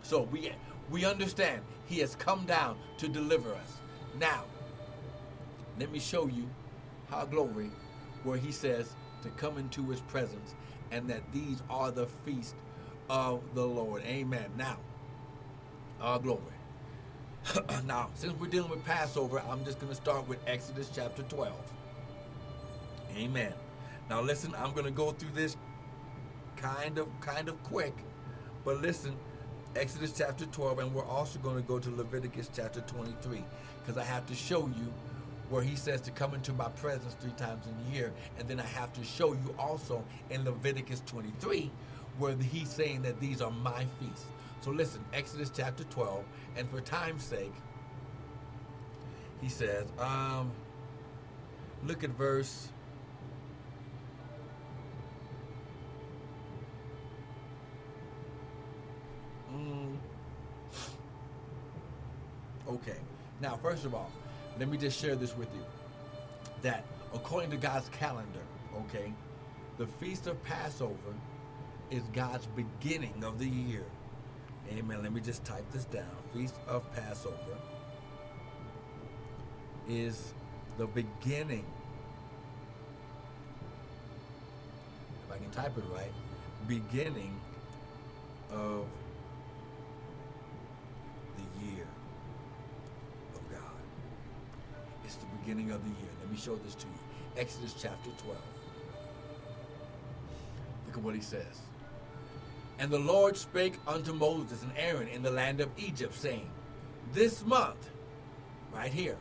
so 0.01 0.23
we 0.23 0.51
we 0.89 1.05
understand 1.05 1.61
he 1.85 1.99
has 1.99 2.15
come 2.15 2.45
down 2.45 2.77
to 2.97 3.07
deliver 3.07 3.53
us. 3.53 3.79
Now, 4.19 4.43
let 5.79 5.91
me 5.91 5.99
show 5.99 6.27
you 6.27 6.49
how 7.09 7.25
glory 7.25 7.71
where 8.23 8.37
he 8.37 8.51
says 8.51 8.95
to 9.23 9.29
come 9.29 9.57
into 9.57 9.83
his 9.89 10.01
presence 10.01 10.55
and 10.91 11.07
that 11.09 11.21
these 11.31 11.61
are 11.69 11.91
the 11.91 12.07
feast 12.25 12.55
of 13.09 13.41
the 13.53 13.65
Lord. 13.65 14.03
Amen. 14.03 14.51
Now, 14.57 14.77
our 16.01 16.19
glory. 16.19 16.41
now, 17.85 18.09
since 18.15 18.33
we're 18.39 18.47
dealing 18.47 18.71
with 18.71 18.83
Passover, 18.85 19.41
I'm 19.47 19.63
just 19.63 19.79
going 19.79 19.91
to 19.91 19.95
start 19.95 20.27
with 20.27 20.39
Exodus 20.47 20.89
chapter 20.93 21.23
12. 21.23 21.53
Amen. 23.17 23.53
Now 24.09 24.21
listen, 24.21 24.53
I'm 24.57 24.71
going 24.73 24.85
to 24.85 24.91
go 24.91 25.11
through 25.11 25.31
this 25.33 25.57
kind 26.57 26.97
of 26.97 27.07
kind 27.21 27.49
of 27.49 27.61
quick, 27.63 27.95
but 28.63 28.81
listen, 28.81 29.15
Exodus 29.75 30.13
chapter 30.17 30.45
12 30.45 30.79
and 30.79 30.93
we're 30.93 31.05
also 31.05 31.37
going 31.39 31.57
to 31.57 31.61
go 31.61 31.79
to 31.79 31.89
Leviticus 31.89 32.49
chapter 32.55 32.81
23 32.81 33.43
because 33.81 33.97
I 33.97 34.05
have 34.05 34.25
to 34.27 34.35
show 34.35 34.67
you 34.67 34.93
where 35.49 35.61
he 35.61 35.75
says 35.75 36.01
to 36.01 36.11
come 36.11 36.33
into 36.33 36.53
my 36.53 36.69
presence 36.69 37.15
three 37.19 37.33
times 37.33 37.65
in 37.67 37.73
a 37.87 37.95
year 37.95 38.13
and 38.39 38.47
then 38.47 38.59
I 38.59 38.65
have 38.65 38.93
to 38.93 39.03
show 39.03 39.33
you 39.33 39.53
also 39.59 40.03
in 40.29 40.45
Leviticus 40.45 41.03
23 41.05 41.69
where 42.17 42.35
he's 42.35 42.69
saying 42.69 43.01
that 43.01 43.19
these 43.19 43.41
are 43.41 43.51
my 43.51 43.85
feasts. 43.99 44.25
So 44.61 44.71
listen, 44.71 45.03
Exodus 45.13 45.51
chapter 45.55 45.83
12, 45.85 46.23
and 46.57 46.69
for 46.69 46.81
time's 46.81 47.23
sake, 47.23 47.53
he 49.41 49.49
says, 49.49 49.85
um, 49.99 50.51
look 51.83 52.03
at 52.03 52.11
verse. 52.11 52.69
Mm, 59.55 59.97
okay. 62.67 62.97
Now, 63.41 63.57
first 63.57 63.85
of 63.85 63.95
all, 63.95 64.11
let 64.59 64.69
me 64.69 64.77
just 64.77 64.99
share 64.99 65.15
this 65.15 65.35
with 65.35 65.49
you. 65.53 65.63
That 66.61 66.85
according 67.13 67.51
to 67.51 67.57
God's 67.57 67.89
calendar, 67.89 68.41
okay, 68.77 69.13
the 69.77 69.87
Feast 69.87 70.27
of 70.27 70.41
Passover 70.43 71.13
is 71.91 72.03
God's 72.13 72.47
beginning 72.47 73.23
of 73.23 73.39
the 73.39 73.47
year. 73.47 73.85
Amen. 74.71 75.03
Let 75.03 75.13
me 75.13 75.21
just 75.21 75.45
type 75.45 75.69
this 75.71 75.85
down. 75.85 76.09
Feast 76.33 76.55
of 76.67 76.91
Passover 76.95 77.35
is 79.87 80.33
the 80.77 80.87
beginning. 80.87 81.65
If 85.27 85.33
I 85.35 85.37
can 85.37 85.51
type 85.51 85.77
it 85.77 85.83
right, 85.93 86.11
beginning 86.67 87.39
of 88.51 88.85
the 91.37 91.65
year 91.65 91.87
of 93.35 93.51
God. 93.51 93.61
It's 95.03 95.15
the 95.15 95.25
beginning 95.45 95.71
of 95.71 95.83
the 95.83 95.89
year. 95.89 96.09
Let 96.21 96.31
me 96.31 96.37
show 96.37 96.55
this 96.55 96.73
to 96.75 96.87
you. 96.87 97.41
Exodus 97.41 97.75
chapter 97.79 98.09
12. 98.23 98.37
Look 100.87 100.97
at 100.97 101.03
what 101.03 101.13
he 101.13 101.21
says. 101.21 101.61
And 102.79 102.89
the 102.89 102.99
Lord 102.99 103.37
spake 103.37 103.75
unto 103.87 104.11
Moses 104.11 104.63
and 104.63 104.71
Aaron 104.75 105.07
in 105.07 105.21
the 105.21 105.29
land 105.29 105.61
of 105.61 105.69
Egypt, 105.77 106.15
saying, 106.15 106.49
This 107.13 107.45
month, 107.45 107.89
right 108.73 108.91
here, 108.91 109.17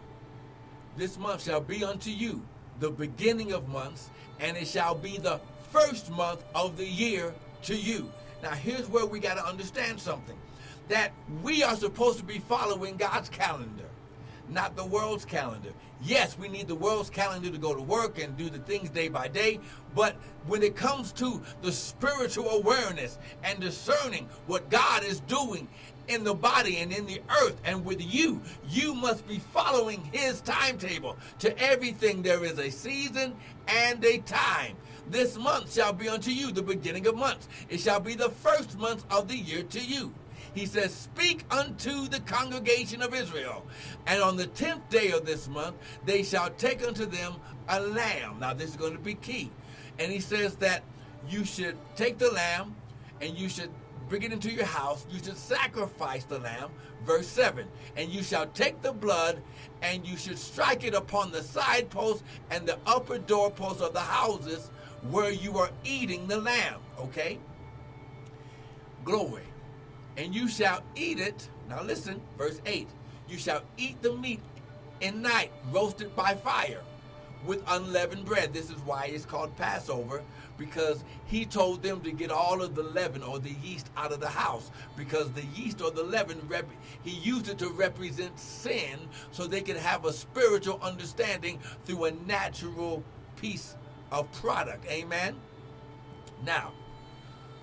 this 0.96 1.18
month 1.18 1.44
shall 1.44 1.60
be 1.60 1.84
unto 1.84 2.10
you 2.10 2.42
the 2.80 2.90
beginning 2.90 3.52
of 3.52 3.68
months, 3.68 4.08
and 4.40 4.56
it 4.56 4.66
shall 4.66 4.94
be 4.94 5.18
the 5.18 5.40
first 5.70 6.10
month 6.10 6.42
of 6.54 6.76
the 6.76 6.86
year 6.86 7.34
to 7.64 7.76
you. 7.76 8.10
Now, 8.42 8.52
here's 8.52 8.88
where 8.88 9.06
we 9.06 9.20
got 9.20 9.34
to 9.34 9.46
understand 9.46 10.00
something 10.00 10.36
that 10.88 11.12
we 11.42 11.62
are 11.62 11.76
supposed 11.76 12.18
to 12.18 12.24
be 12.24 12.38
following 12.38 12.96
God's 12.96 13.28
calendar, 13.28 13.88
not 14.48 14.74
the 14.74 14.84
world's 14.84 15.24
calendar. 15.24 15.70
Yes, 16.04 16.36
we 16.38 16.48
need 16.48 16.68
the 16.68 16.74
world's 16.74 17.08
calendar 17.08 17.50
to 17.50 17.56
go 17.56 17.74
to 17.74 17.80
work 17.80 18.22
and 18.22 18.36
do 18.36 18.50
the 18.50 18.58
things 18.58 18.90
day 18.90 19.08
by 19.08 19.28
day, 19.28 19.58
but 19.94 20.16
when 20.46 20.62
it 20.62 20.76
comes 20.76 21.12
to 21.12 21.40
the 21.62 21.72
spiritual 21.72 22.50
awareness 22.50 23.18
and 23.42 23.58
discerning 23.58 24.28
what 24.46 24.68
God 24.68 25.02
is 25.02 25.20
doing 25.20 25.66
in 26.08 26.22
the 26.22 26.34
body 26.34 26.76
and 26.78 26.92
in 26.92 27.06
the 27.06 27.22
earth 27.42 27.58
and 27.64 27.86
with 27.86 28.02
you, 28.02 28.42
you 28.68 28.94
must 28.94 29.26
be 29.26 29.38
following 29.38 30.04
His 30.12 30.42
timetable. 30.42 31.16
To 31.38 31.58
everything 31.58 32.20
there 32.20 32.44
is 32.44 32.58
a 32.58 32.70
season 32.70 33.34
and 33.66 34.04
a 34.04 34.18
time. 34.18 34.76
This 35.08 35.38
month 35.38 35.72
shall 35.72 35.94
be 35.94 36.08
unto 36.08 36.30
you 36.30 36.52
the 36.52 36.62
beginning 36.62 37.06
of 37.06 37.16
months. 37.16 37.48
It 37.70 37.80
shall 37.80 38.00
be 38.00 38.14
the 38.14 38.30
first 38.30 38.78
month 38.78 39.04
of 39.10 39.28
the 39.28 39.36
year 39.36 39.62
to 39.62 39.80
you. 39.80 40.12
He 40.54 40.66
says, 40.66 40.94
Speak 40.94 41.44
unto 41.50 42.06
the 42.06 42.20
congregation 42.20 43.02
of 43.02 43.12
Israel. 43.12 43.66
And 44.06 44.22
on 44.22 44.36
the 44.36 44.46
tenth 44.46 44.88
day 44.88 45.10
of 45.10 45.26
this 45.26 45.48
month, 45.48 45.76
they 46.06 46.22
shall 46.22 46.50
take 46.50 46.86
unto 46.86 47.04
them 47.04 47.34
a 47.68 47.80
lamb. 47.80 48.38
Now, 48.40 48.54
this 48.54 48.70
is 48.70 48.76
going 48.76 48.92
to 48.92 49.00
be 49.00 49.14
key. 49.14 49.50
And 49.98 50.12
he 50.12 50.20
says 50.20 50.54
that 50.56 50.82
you 51.28 51.44
should 51.44 51.76
take 51.96 52.18
the 52.18 52.30
lamb 52.30 52.76
and 53.20 53.36
you 53.36 53.48
should 53.48 53.70
bring 54.08 54.22
it 54.22 54.32
into 54.32 54.50
your 54.50 54.64
house. 54.64 55.06
You 55.10 55.18
should 55.18 55.36
sacrifice 55.36 56.24
the 56.24 56.38
lamb. 56.38 56.70
Verse 57.04 57.26
7 57.26 57.66
And 57.96 58.10
you 58.10 58.22
shall 58.22 58.46
take 58.48 58.80
the 58.80 58.92
blood 58.92 59.42
and 59.82 60.06
you 60.06 60.16
should 60.16 60.38
strike 60.38 60.84
it 60.84 60.94
upon 60.94 61.32
the 61.32 61.42
side 61.42 61.90
posts 61.90 62.22
and 62.50 62.66
the 62.66 62.78
upper 62.86 63.18
doorposts 63.18 63.82
of 63.82 63.92
the 63.92 64.00
houses 64.00 64.70
where 65.10 65.30
you 65.30 65.58
are 65.58 65.70
eating 65.84 66.28
the 66.28 66.38
lamb. 66.38 66.80
Okay? 66.98 67.38
Glory 69.04 69.42
and 70.16 70.34
you 70.34 70.48
shall 70.48 70.82
eat 70.94 71.18
it. 71.18 71.48
Now 71.68 71.82
listen, 71.82 72.20
verse 72.36 72.60
8 72.66 72.88
you 73.28 73.38
shall 73.38 73.62
eat 73.76 74.00
the 74.02 74.12
meat 74.12 74.40
in 75.00 75.22
night, 75.22 75.50
roasted 75.72 76.14
by 76.14 76.34
fire 76.34 76.80
with 77.44 77.62
unleavened 77.68 78.24
bread. 78.24 78.52
This 78.52 78.70
is 78.70 78.78
why 78.80 79.06
it's 79.06 79.26
called 79.26 79.56
Passover, 79.56 80.22
because 80.56 81.04
he 81.26 81.44
told 81.44 81.82
them 81.82 82.00
to 82.02 82.12
get 82.12 82.30
all 82.30 82.62
of 82.62 82.74
the 82.74 82.82
leaven 82.82 83.22
or 83.22 83.38
the 83.38 83.54
yeast 83.62 83.90
out 83.96 84.12
of 84.12 84.20
the 84.20 84.28
house, 84.28 84.70
because 84.96 85.30
the 85.32 85.44
yeast 85.54 85.82
or 85.82 85.90
the 85.90 86.02
leaven, 86.02 86.40
he 87.02 87.10
used 87.10 87.48
it 87.48 87.58
to 87.58 87.68
represent 87.70 88.38
sin 88.38 88.98
so 89.30 89.46
they 89.46 89.60
could 89.60 89.76
have 89.76 90.04
a 90.04 90.12
spiritual 90.12 90.78
understanding 90.82 91.58
through 91.84 92.04
a 92.04 92.10
natural 92.26 93.02
piece 93.36 93.74
of 94.10 94.30
product. 94.32 94.86
Amen? 94.86 95.34
Now, 96.44 96.72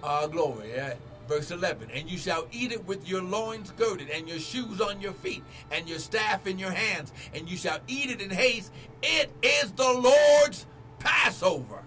uh, 0.04 0.28
glory. 0.28 0.72
Yeah? 0.76 0.94
Verse 1.32 1.50
11, 1.50 1.92
and 1.92 2.12
you 2.12 2.18
shall 2.18 2.46
eat 2.52 2.74
it 2.74 2.86
with 2.86 3.08
your 3.08 3.22
loins 3.22 3.72
girded, 3.78 4.10
and 4.10 4.28
your 4.28 4.38
shoes 4.38 4.82
on 4.82 5.00
your 5.00 5.14
feet, 5.14 5.42
and 5.72 5.88
your 5.88 5.98
staff 5.98 6.46
in 6.46 6.60
your 6.60 6.72
hands, 6.72 7.14
and 7.34 7.50
you 7.50 7.56
shall 7.56 7.80
eat 7.88 8.12
it 8.12 8.20
in 8.20 8.30
haste. 8.30 8.70
It 9.02 9.32
is 9.42 9.72
the 9.72 9.94
Lord's 9.94 10.66
Passover. 11.00 11.84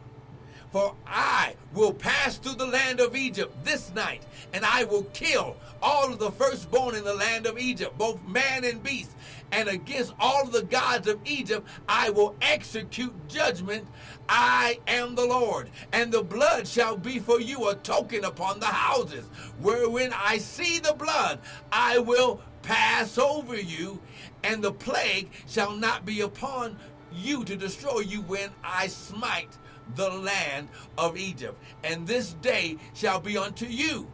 For 0.72 0.95
I 1.07 1.57
will 1.74 1.92
pass 1.92 2.38
through 2.38 2.55
the 2.55 2.66
land 2.66 3.01
of 3.01 3.14
Egypt 3.14 3.55
this 3.66 3.92
night, 3.95 4.22
and 4.55 4.64
I 4.64 4.84
will 4.84 5.05
kill 5.12 5.57
all 5.82 6.11
of 6.11 6.18
the 6.18 6.32
firstborn 6.32 6.95
in 6.95 7.05
the 7.05 7.14
land 7.14 7.47
of 7.47 7.59
Egypt, 7.59 7.99
both 7.99 8.26
man 8.26 8.64
and 8.64 8.82
beast. 8.82 9.11
And 9.53 9.68
against 9.68 10.14
all 10.18 10.42
of 10.42 10.53
the 10.53 10.62
gods 10.62 11.07
of 11.07 11.20
Egypt 11.26 11.68
I 11.86 12.09
will 12.11 12.34
execute 12.40 13.12
judgment. 13.28 13.86
I 14.29 14.81
am 14.87 15.14
the 15.14 15.27
Lord. 15.27 15.70
And 15.93 16.12
the 16.12 16.22
blood 16.22 16.66
shall 16.66 16.97
be 16.97 17.18
for 17.18 17.41
you 17.41 17.68
a 17.68 17.75
token 17.75 18.25
upon 18.25 18.61
the 18.61 18.66
houses. 18.66 19.27
Wherein 19.61 20.12
I 20.14 20.39
see 20.39 20.79
the 20.79 20.95
blood, 20.95 21.41
I 21.70 21.99
will 21.99 22.41
pass 22.62 23.18
over 23.18 23.57
you, 23.61 24.01
and 24.43 24.64
the 24.64 24.72
plague 24.72 25.31
shall 25.47 25.72
not 25.77 26.05
be 26.07 26.22
upon 26.22 26.79
you 27.12 27.45
to 27.45 27.57
destroy 27.57 28.01
you 28.01 28.22
when 28.22 28.51
I 28.64 28.87
smite 28.89 29.59
the 29.95 30.09
land 30.09 30.68
of 30.97 31.16
Egypt. 31.16 31.62
And 31.85 32.07
this 32.07 32.33
day 32.35 32.79
shall 32.95 33.20
be 33.20 33.37
unto 33.37 33.66
you 33.66 34.11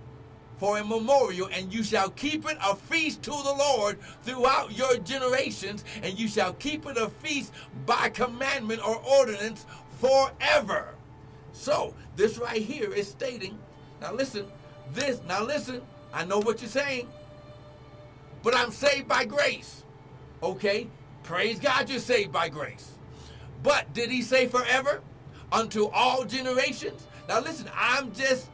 for 0.59 0.79
a 0.79 0.85
memorial, 0.85 1.49
and 1.51 1.73
you 1.73 1.83
shall 1.83 2.11
keep 2.11 2.45
it 2.45 2.59
a 2.63 2.77
feast 2.77 3.23
to 3.23 3.31
the 3.31 3.55
Lord 3.59 3.99
throughout 4.23 4.77
your 4.77 4.99
generations, 4.99 5.85
and 6.03 6.19
you 6.19 6.29
shall 6.29 6.53
keep 6.53 6.85
it 6.85 6.99
a 6.99 7.09
feast 7.09 7.53
by 7.87 8.11
commandment 8.11 8.87
or 8.87 8.97
ordinance 8.97 9.65
forever. 10.01 10.95
So, 11.53 11.95
this 12.17 12.39
right 12.39 12.63
here 12.63 12.93
is 12.93 13.09
stating, 13.09 13.59
now 14.01 14.13
listen, 14.13 14.47
this, 14.93 15.21
now 15.27 15.45
listen, 15.45 15.83
I 16.13 16.25
know 16.25 16.39
what 16.39 16.61
you're 16.61 16.71
saying. 16.71 17.09
But 18.43 18.57
I'm 18.57 18.71
saved 18.71 19.07
by 19.07 19.25
grace. 19.25 19.85
Okay? 20.43 20.89
Praise 21.23 21.59
God, 21.59 21.91
you're 21.91 21.99
saved 22.01 22.33
by 22.33 22.49
grace. 22.49 22.93
But 23.63 23.93
did 23.93 24.11
he 24.11 24.23
say 24.23 24.47
forever? 24.47 25.03
Unto 25.53 25.87
all 25.89 26.25
generations? 26.25 27.07
Now 27.29 27.41
listen, 27.41 27.69
I'm 27.75 28.13
just 28.13 28.49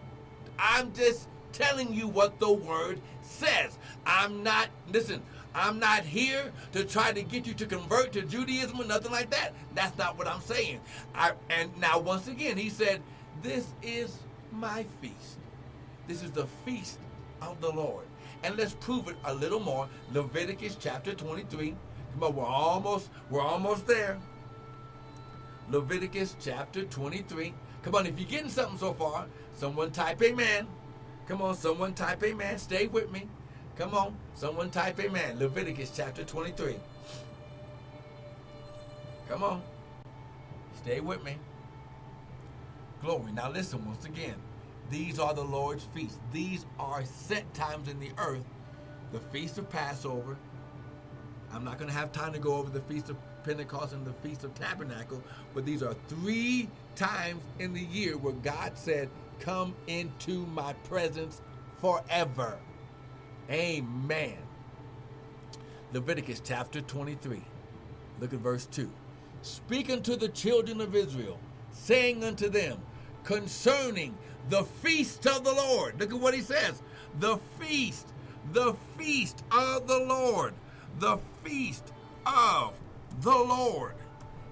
I'm 0.59 0.93
just 0.93 1.29
telling 1.53 1.93
you 1.93 2.09
what 2.09 2.41
the 2.41 2.51
word 2.51 3.01
says. 3.23 3.79
I'm 4.05 4.43
not 4.43 4.69
listen, 4.93 5.23
I'm 5.57 5.79
not 5.79 6.05
here 6.05 6.53
to 6.73 6.85
try 6.85 7.13
to 7.13 7.23
get 7.23 7.47
you 7.47 7.55
to 7.55 7.65
convert 7.65 8.13
to 8.13 8.23
Judaism 8.23 8.79
or 8.79 8.85
nothing 8.85 9.11
like 9.11 9.31
that. 9.31 9.55
That's 9.75 9.97
not 9.97 10.19
what 10.19 10.29
I'm 10.29 10.43
saying. 10.43 10.81
I, 11.15 11.33
and 11.49 11.75
now, 11.81 11.99
once 11.99 12.29
again, 12.29 12.59
he 12.59 12.69
said, 12.69 13.01
This 13.43 13.67
is 13.83 14.19
my 14.53 14.85
feast. 15.01 15.39
This 16.07 16.23
is 16.23 16.31
the 16.31 16.47
feast 16.67 16.99
of 17.41 17.59
the 17.63 17.71
Lord. 17.71 18.05
And 18.43 18.55
let's 18.59 18.75
prove 18.75 19.09
it 19.09 19.17
a 19.25 19.35
little 19.35 19.59
more. 19.59 19.89
Leviticus 20.13 20.77
chapter 20.79 21.15
23. 21.15 21.75
Come 22.13 22.23
on, 22.23 22.37
we're 22.37 22.45
almost, 22.45 23.09
we're 23.31 23.41
almost 23.41 23.87
there. 23.87 24.19
Leviticus 25.71 26.37
chapter 26.39 26.85
23. 26.85 27.55
Come 27.83 27.95
on, 27.95 28.05
if 28.05 28.19
you're 28.19 28.29
getting 28.29 28.51
something 28.51 28.79
so 28.79 28.93
far, 28.93 29.25
someone 29.55 29.91
type 29.91 30.23
amen. 30.23 30.67
Come 31.27 31.41
on, 31.41 31.55
someone 31.55 31.95
type 31.95 32.23
amen. 32.23 32.59
Stay 32.59 32.89
with 32.89 33.11
me. 33.11 33.27
Come 33.79 33.95
on. 33.95 34.17
Someone 34.35 34.71
type 34.71 34.99
amen. 35.01 35.39
Leviticus 35.39 35.93
chapter 35.95 36.25
23. 36.25 36.77
Come 39.29 39.43
on. 39.43 39.63
Stay 40.77 41.01
with 41.01 41.23
me. 41.25 41.37
Glory. 43.03 43.33
Now 43.33 43.51
listen 43.51 43.85
once 43.85 44.05
again. 44.05 44.37
These 44.91 45.19
are 45.19 45.35
the 45.35 45.45
Lord's 45.45 45.85
feasts. 45.95 46.19
These 46.33 46.65
are 46.79 47.05
set 47.05 47.53
times 47.55 47.89
in 47.89 47.99
the 48.01 48.11
earth. 48.19 48.45
The 49.13 49.19
Feast 49.19 49.59
of 49.59 49.69
Passover. 49.69 50.37
I'm 51.53 51.65
not 51.65 51.79
going 51.79 51.91
to 51.91 51.97
have 51.97 52.13
time 52.13 52.33
to 52.33 52.39
go 52.39 52.55
over 52.55 52.71
the 52.71 52.81
Feast 52.83 53.11
of 53.11 53.17
Pentecost 53.45 53.93
and 53.93 54.07
the 54.07 54.13
Feast 54.15 54.45
of 54.45 54.55
Tabernacle, 54.55 55.23
but 55.55 55.65
these 55.65 55.83
are 55.83 55.95
three 56.09 56.69
times 56.97 57.41
in 57.61 57.73
the 57.73 57.81
year 57.81 58.17
where 58.17 58.33
God 58.33 58.73
said, 58.75 59.09
Come 59.39 59.75
into 59.87 60.45
my 60.47 60.73
presence 60.89 61.41
forever. 61.79 62.59
Amen. 63.51 64.37
Leviticus 65.93 66.43
chapter 66.45 66.81
23. 66.81 67.43
Look 68.21 68.33
at 68.33 68.41
verse 68.41 68.67
2. 68.67 68.91
Speak 69.43 69.89
unto 69.91 70.17
the 70.17 70.29
children 70.29 70.81
of 70.81 70.97
Israel, 70.97 71.39
saying 71.71 72.25
unto 72.25 72.49
them, 72.49 72.79
concerning 73.23 74.17
the 74.49 74.65
feast 74.65 75.27
of 75.27 75.45
the 75.45 75.53
Lord. 75.53 76.01
Look 76.01 76.13
at 76.13 76.19
what 76.19 76.35
he 76.35 76.41
says. 76.41 76.83
The 77.21 77.39
feast, 77.61 78.09
the 78.53 78.75
feast 78.99 79.45
of 79.53 79.87
the 79.87 79.99
Lord, 79.99 80.55
the 80.99 81.19
feast 81.45 81.93
of 82.25 82.75
the 83.21 83.31
Lord. 83.31 83.95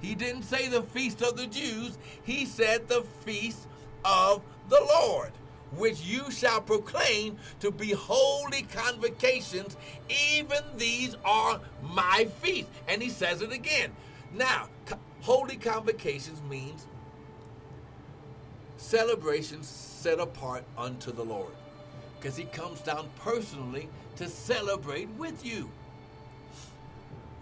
He 0.01 0.14
didn't 0.14 0.42
say 0.45 0.68
the 0.68 0.82
feast 0.82 1.22
of 1.22 1.36
the 1.36 1.47
Jews, 1.47 1.99
he 2.22 2.45
said 2.45 2.88
the 2.88 3.03
feast 3.24 3.66
of 4.05 4.42
the 4.68 4.80
Lord 4.80 5.32
which 5.76 6.00
you 6.00 6.30
shall 6.30 6.60
proclaim 6.60 7.36
to 7.60 7.70
be 7.70 7.92
holy 7.92 8.62
convocations. 8.62 9.76
Even 10.34 10.62
these 10.76 11.16
are 11.24 11.60
my 11.82 12.28
feasts. 12.40 12.70
And 12.88 13.02
he 13.02 13.10
says 13.10 13.42
it 13.42 13.52
again. 13.52 13.92
Now, 14.34 14.68
holy 15.20 15.56
convocations 15.56 16.40
means 16.48 16.86
celebrations 18.76 19.66
set 19.66 20.20
apart 20.20 20.64
unto 20.76 21.12
the 21.12 21.24
Lord. 21.24 21.52
Because 22.18 22.36
he 22.36 22.44
comes 22.44 22.80
down 22.80 23.08
personally 23.18 23.88
to 24.16 24.28
celebrate 24.28 25.08
with 25.10 25.44
you. 25.44 25.70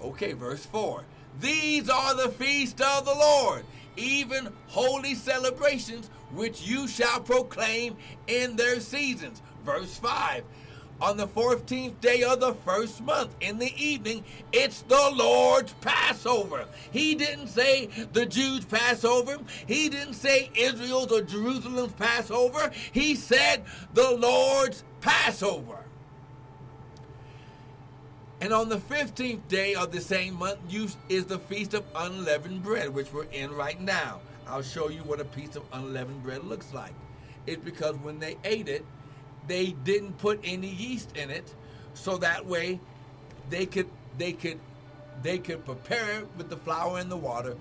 Okay, 0.03 0.33
verse 0.33 0.67
4. 0.67 1.05
These 1.41 1.89
are 1.89 2.15
the 2.15 2.29
feast 2.29 2.81
of 2.81 3.05
the 3.05 3.15
Lord, 3.15 3.65
even 3.97 4.53
holy 4.69 5.15
celebrations 5.15 6.09
which 6.33 6.63
you 6.63 6.89
shall 6.89 7.21
proclaim 7.21 7.97
in 8.27 8.57
their 8.57 8.81
seasons. 8.81 9.43
Verse 9.65 9.97
5 9.99 10.45
on 11.03 11.17
the 11.17 11.27
14th 11.27 12.01
day 12.01 12.23
of 12.23 12.39
the 12.39 12.55
first 12.55 13.03
month 13.03 13.35
in 13.41 13.59
the 13.59 13.75
evening, 13.77 14.23
it's 14.53 14.83
the 14.83 15.11
Lord's 15.13 15.73
Passover. 15.75 16.65
He 16.93 17.17
didn't 17.17 17.49
say 17.49 17.87
the 18.13 18.25
Jews' 18.25 18.65
Passover. 18.65 19.39
He 19.67 19.89
didn't 19.89 20.15
say 20.15 20.51
Israel's 20.55 21.11
or 21.11 21.23
Jerusalem's 21.23 21.93
Passover. 21.95 22.71
He 22.93 23.17
said 23.17 23.65
the 23.95 24.13
Lord's 24.13 24.85
Passover. 25.01 25.82
And 28.43 28.53
on 28.53 28.69
the 28.69 28.79
15th 28.79 29.47
day 29.47 29.77
of 29.77 29.93
the 29.93 30.01
same 30.01 30.35
month 30.35 30.59
is 31.09 31.27
the 31.27 31.39
Feast 31.39 31.75
of 31.75 31.85
Unleavened 31.95 32.65
Bread, 32.65 32.93
which 32.93 33.13
we're 33.13 33.27
in 33.27 33.53
right 33.53 33.81
now. 33.81 34.21
I'll 34.49 34.63
show 34.63 34.89
you 34.89 35.05
what 35.05 35.21
a 35.21 35.25
piece 35.25 35.55
of 35.55 35.63
unleavened 35.73 36.25
bread 36.25 36.43
looks 36.43 36.75
like. 36.75 36.93
It's 37.47 37.63
because 37.63 37.95
when 37.99 38.19
they 38.19 38.37
ate 38.43 38.69
it, 38.69 38.85
they 39.47 39.77
didn't 39.85 40.19
put 40.19 40.41
any 40.43 40.67
yeast 40.67 41.17
in 41.17 41.31
it, 41.31 41.55
so 41.95 42.17
that 42.17 42.45
way 42.45 42.81
they 43.49 43.65
could 43.65 43.89
they 44.19 44.33
could 44.33 44.59
they 45.23 45.39
could 45.39 45.65
prepare 45.65 46.19
it 46.19 46.29
with 46.37 46.51
the 46.51 46.57
flour 46.57 46.99
and 46.99 47.09
the 47.09 47.17
water, 47.17 47.57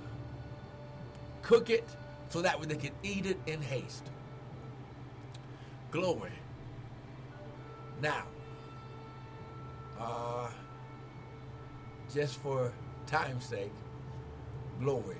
cook 1.43 1.69
it, 1.69 1.87
so 2.29 2.41
that 2.41 2.59
way 2.59 2.65
they 2.65 2.75
could 2.75 2.93
eat 3.03 3.27
it 3.27 3.37
in 3.45 3.61
haste. 3.61 4.09
Glory. 5.91 6.31
Now, 8.01 8.23
uh, 9.99 10.47
just 12.13 12.39
for 12.39 12.71
time's 13.07 13.45
sake, 13.45 13.71
glory. 14.79 15.17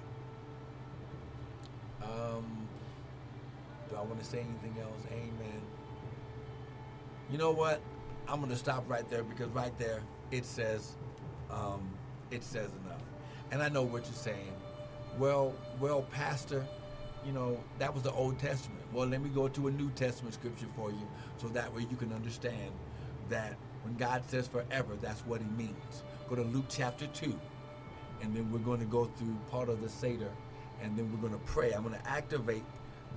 Um, 2.03 2.67
do 3.89 3.95
I 3.95 4.01
want 4.01 4.19
to 4.19 4.25
say 4.25 4.39
anything 4.39 4.81
else? 4.81 5.01
Amen. 5.11 5.61
You 7.31 7.37
know 7.37 7.51
what? 7.51 7.81
I'm 8.27 8.39
going 8.39 8.51
to 8.51 8.57
stop 8.57 8.89
right 8.89 9.07
there 9.09 9.23
because 9.23 9.47
right 9.49 9.77
there 9.77 10.01
it 10.31 10.45
says, 10.45 10.95
um, 11.49 11.89
it 12.29 12.43
says 12.43 12.69
enough. 12.85 13.01
And 13.51 13.61
I 13.61 13.69
know 13.69 13.83
what 13.83 14.05
you're 14.05 14.13
saying. 14.13 14.53
Well, 15.17 15.53
well, 15.79 16.03
Pastor, 16.03 16.65
you 17.25 17.33
know 17.33 17.61
that 17.79 17.93
was 17.93 18.03
the 18.03 18.11
Old 18.11 18.39
Testament. 18.39 18.81
Well, 18.93 19.07
let 19.07 19.21
me 19.21 19.29
go 19.29 19.47
to 19.49 19.67
a 19.67 19.71
New 19.71 19.89
Testament 19.91 20.33
scripture 20.33 20.67
for 20.75 20.89
you, 20.89 21.07
so 21.37 21.47
that 21.49 21.73
way 21.75 21.85
you 21.89 21.97
can 21.97 22.13
understand 22.13 22.71
that 23.29 23.55
when 23.83 23.95
God 23.95 24.23
says 24.27 24.47
forever, 24.47 24.95
that's 25.01 25.21
what 25.21 25.41
He 25.41 25.47
means. 25.57 26.03
Go 26.32 26.38
to 26.38 26.43
Luke 26.43 26.65
chapter 26.69 27.07
two, 27.07 27.38
and 28.21 28.34
then 28.34 28.49
we're 28.53 28.59
going 28.59 28.79
to 28.79 28.86
go 28.86 29.03
through 29.17 29.36
part 29.51 29.67
of 29.67 29.82
the 29.82 29.89
Seder 29.89 30.32
and 30.82 30.97
then 30.97 31.11
we're 31.11 31.19
going 31.19 31.34
to 31.34 31.45
pray. 31.45 31.73
I'm 31.73 31.84
going 31.84 31.99
to 31.99 32.09
activate 32.09 32.63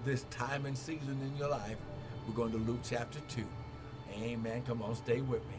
this 0.04 0.24
time 0.30 0.66
and 0.66 0.76
season 0.76 1.18
in 1.22 1.36
your 1.38 1.48
life. 1.48 1.76
We're 2.26 2.34
going 2.34 2.50
to 2.50 2.58
Luke 2.58 2.80
chapter 2.82 3.20
2. 3.28 3.44
Amen. 4.20 4.62
Come 4.66 4.82
on, 4.82 4.94
stay 4.94 5.20
with 5.20 5.42
me. 5.42 5.54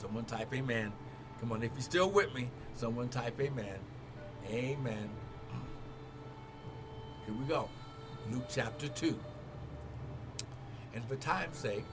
Someone 0.00 0.24
type 0.24 0.52
amen. 0.54 0.92
Come 1.40 1.52
on, 1.52 1.62
if 1.62 1.72
you're 1.72 1.80
still 1.80 2.10
with 2.10 2.34
me, 2.34 2.50
someone 2.74 3.08
type 3.08 3.40
amen. 3.40 3.78
Amen. 4.50 5.08
Here 7.24 7.34
we 7.34 7.44
go. 7.46 7.68
Luke 8.30 8.46
chapter 8.48 8.88
2. 8.88 9.18
And 10.94 11.04
for 11.06 11.16
time's 11.16 11.56
sake, 11.56 11.84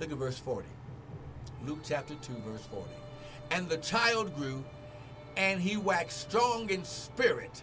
Look 0.00 0.12
at 0.12 0.18
verse 0.18 0.38
40. 0.38 0.66
Luke 1.66 1.80
chapter 1.84 2.14
2, 2.14 2.32
verse 2.46 2.62
40. 2.70 2.84
And 3.50 3.68
the 3.68 3.78
child 3.78 4.34
grew, 4.36 4.64
and 5.36 5.60
he 5.60 5.76
waxed 5.76 6.20
strong 6.20 6.70
in 6.70 6.84
spirit, 6.84 7.62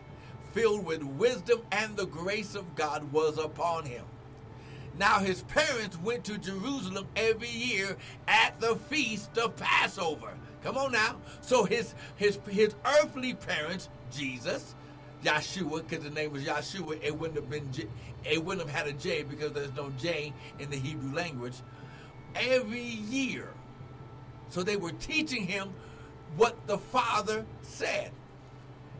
filled 0.53 0.85
with 0.85 1.03
wisdom, 1.03 1.61
and 1.71 1.95
the 1.95 2.05
grace 2.05 2.55
of 2.55 2.75
God 2.75 3.11
was 3.11 3.37
upon 3.37 3.85
him. 3.85 4.03
Now 4.97 5.19
his 5.19 5.43
parents 5.43 5.97
went 5.99 6.23
to 6.25 6.37
Jerusalem 6.37 7.07
every 7.15 7.49
year 7.49 7.97
at 8.27 8.59
the 8.59 8.75
feast 8.75 9.37
of 9.37 9.55
Passover. 9.55 10.31
Come 10.63 10.77
on 10.77 10.93
now. 10.93 11.17
So 11.41 11.65
his 11.65 11.93
his 12.15 12.39
his 12.49 12.75
earthly 12.85 13.33
parents, 13.33 13.89
Jesus, 14.11 14.73
Yeshua, 15.23 15.87
because 15.87 16.03
the 16.03 16.09
name 16.09 16.31
was 16.31 16.43
Yeshua, 16.43 16.97
it 17.03 17.17
wouldn't 17.17 17.39
have 17.39 17.49
been 17.49 17.69
it 18.23 18.43
wouldn't 18.43 18.67
have 18.67 18.75
had 18.75 18.87
a 18.87 18.97
J 18.97 19.23
because 19.23 19.51
there's 19.51 19.75
no 19.75 19.91
J 19.99 20.33
in 20.59 20.69
the 20.69 20.77
Hebrew 20.77 21.13
language 21.13 21.55
every 22.35 22.81
year. 22.81 23.49
So 24.49 24.63
they 24.63 24.77
were 24.77 24.91
teaching 24.93 25.45
him 25.45 25.73
what 26.37 26.67
the 26.67 26.77
Father 26.77 27.45
said. 27.61 28.11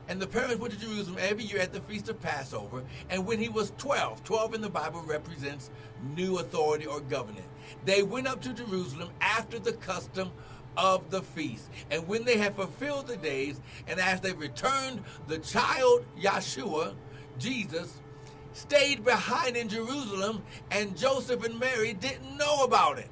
And 0.07 0.21
the 0.21 0.27
parents 0.27 0.57
went 0.57 0.73
to 0.73 0.79
Jerusalem 0.79 1.17
every 1.19 1.45
year 1.45 1.59
at 1.59 1.73
the 1.73 1.81
Feast 1.81 2.09
of 2.09 2.21
Passover. 2.21 2.83
And 3.09 3.25
when 3.25 3.39
he 3.39 3.49
was 3.49 3.73
12, 3.77 4.23
12 4.23 4.53
in 4.53 4.61
the 4.61 4.69
Bible 4.69 5.01
represents 5.01 5.71
new 6.15 6.37
authority 6.37 6.85
or 6.85 6.99
governance. 6.99 7.47
They 7.85 8.03
went 8.03 8.27
up 8.27 8.41
to 8.41 8.53
Jerusalem 8.53 9.09
after 9.19 9.57
the 9.57 9.73
custom 9.73 10.31
of 10.77 11.09
the 11.09 11.21
feast. 11.21 11.69
And 11.89 12.07
when 12.07 12.23
they 12.23 12.37
had 12.37 12.55
fulfilled 12.55 13.07
the 13.07 13.17
days, 13.17 13.59
and 13.87 13.99
as 13.99 14.21
they 14.21 14.33
returned, 14.33 15.01
the 15.27 15.39
child 15.39 16.05
Yeshua, 16.19 16.93
Jesus, 17.39 17.99
stayed 18.53 19.03
behind 19.03 19.57
in 19.57 19.69
Jerusalem, 19.69 20.43
and 20.71 20.95
Joseph 20.95 21.43
and 21.43 21.59
Mary 21.59 21.93
didn't 21.93 22.37
know 22.37 22.63
about 22.63 22.99
it. 22.99 23.09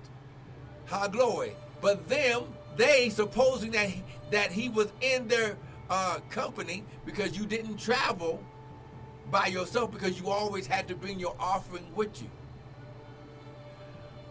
High 0.85 1.07
glory. 1.07 1.55
But 1.81 2.07
them, 2.07 2.43
they 2.77 3.09
supposing 3.09 3.71
that 3.71 3.89
that 4.31 4.51
he 4.51 4.69
was 4.69 4.91
in 5.01 5.27
their 5.27 5.57
uh, 5.89 6.19
company 6.29 6.83
because 7.05 7.37
you 7.37 7.45
didn't 7.45 7.77
travel 7.77 8.43
by 9.29 9.47
yourself 9.47 9.91
because 9.91 10.19
you 10.19 10.29
always 10.29 10.65
had 10.65 10.87
to 10.87 10.95
bring 10.95 11.19
your 11.19 11.35
offering 11.39 11.85
with 11.95 12.21
you. 12.21 12.29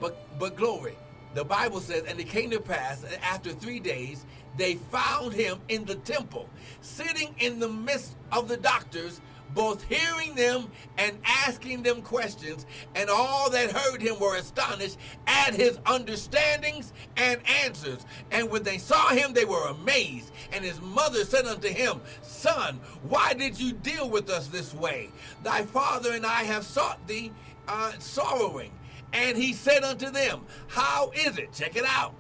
But 0.01 0.39
but 0.39 0.57
glory, 0.57 0.97
the 1.35 1.45
Bible 1.45 1.81
says, 1.81 2.05
and 2.09 2.19
it 2.19 2.27
came 2.27 2.51
to 2.51 2.61
pass 2.61 3.05
after 3.23 3.53
three 3.53 3.81
days, 3.81 4.27
they 4.57 4.75
found 4.75 5.33
him 5.33 5.61
in 5.69 5.85
the 5.85 5.95
temple, 5.97 6.49
sitting 6.81 7.35
in 7.39 7.59
the 7.59 7.69
midst 7.69 8.17
of 8.33 8.49
the 8.49 8.57
doctors, 8.57 9.21
both 9.55 9.83
hearing 9.85 10.35
them 10.35 10.71
and 10.99 11.19
asking 11.25 11.83
them 11.83 12.03
questions. 12.03 12.67
And 12.95 13.11
all 13.11 13.51
that 13.51 13.73
heard 13.73 14.01
him 14.01 14.19
were 14.19 14.37
astonished 14.37 14.99
at 15.27 15.55
his 15.55 15.79
understandings 15.87 16.93
and 17.17 17.41
answers. 17.65 18.05
And 18.31 18.51
when 18.51 18.63
they 18.63 18.79
saw 18.79 19.09
him, 19.09 19.33
they 19.33 19.45
were 19.45 19.69
amazed. 19.69 20.33
And 20.53 20.65
his 20.65 20.81
mother 20.81 21.25
said 21.25 21.47
unto 21.47 21.69
him, 21.69 22.01
Son, 22.23 22.81
why 23.09 23.35
did 23.35 23.59
you 23.59 23.73
deal 23.73 24.09
with 24.09 24.31
us 24.31 24.49
this 24.49 24.75
way? 24.75 25.11
Thy 25.43 25.63
father 25.63 26.13
and 26.13 26.27
I 26.27 26.45
have 26.45 26.65
sought 26.65 27.07
thee 27.07 27.33
uh, 27.69 27.93
sorrowing. 27.99 28.73
And 29.13 29.37
he 29.37 29.53
said 29.53 29.85
unto 29.85 30.11
them, 30.11 30.47
How 30.69 31.11
is 31.15 31.39
it, 31.39 31.53
check 31.53 31.77
it 31.77 31.85
out, 31.85 32.15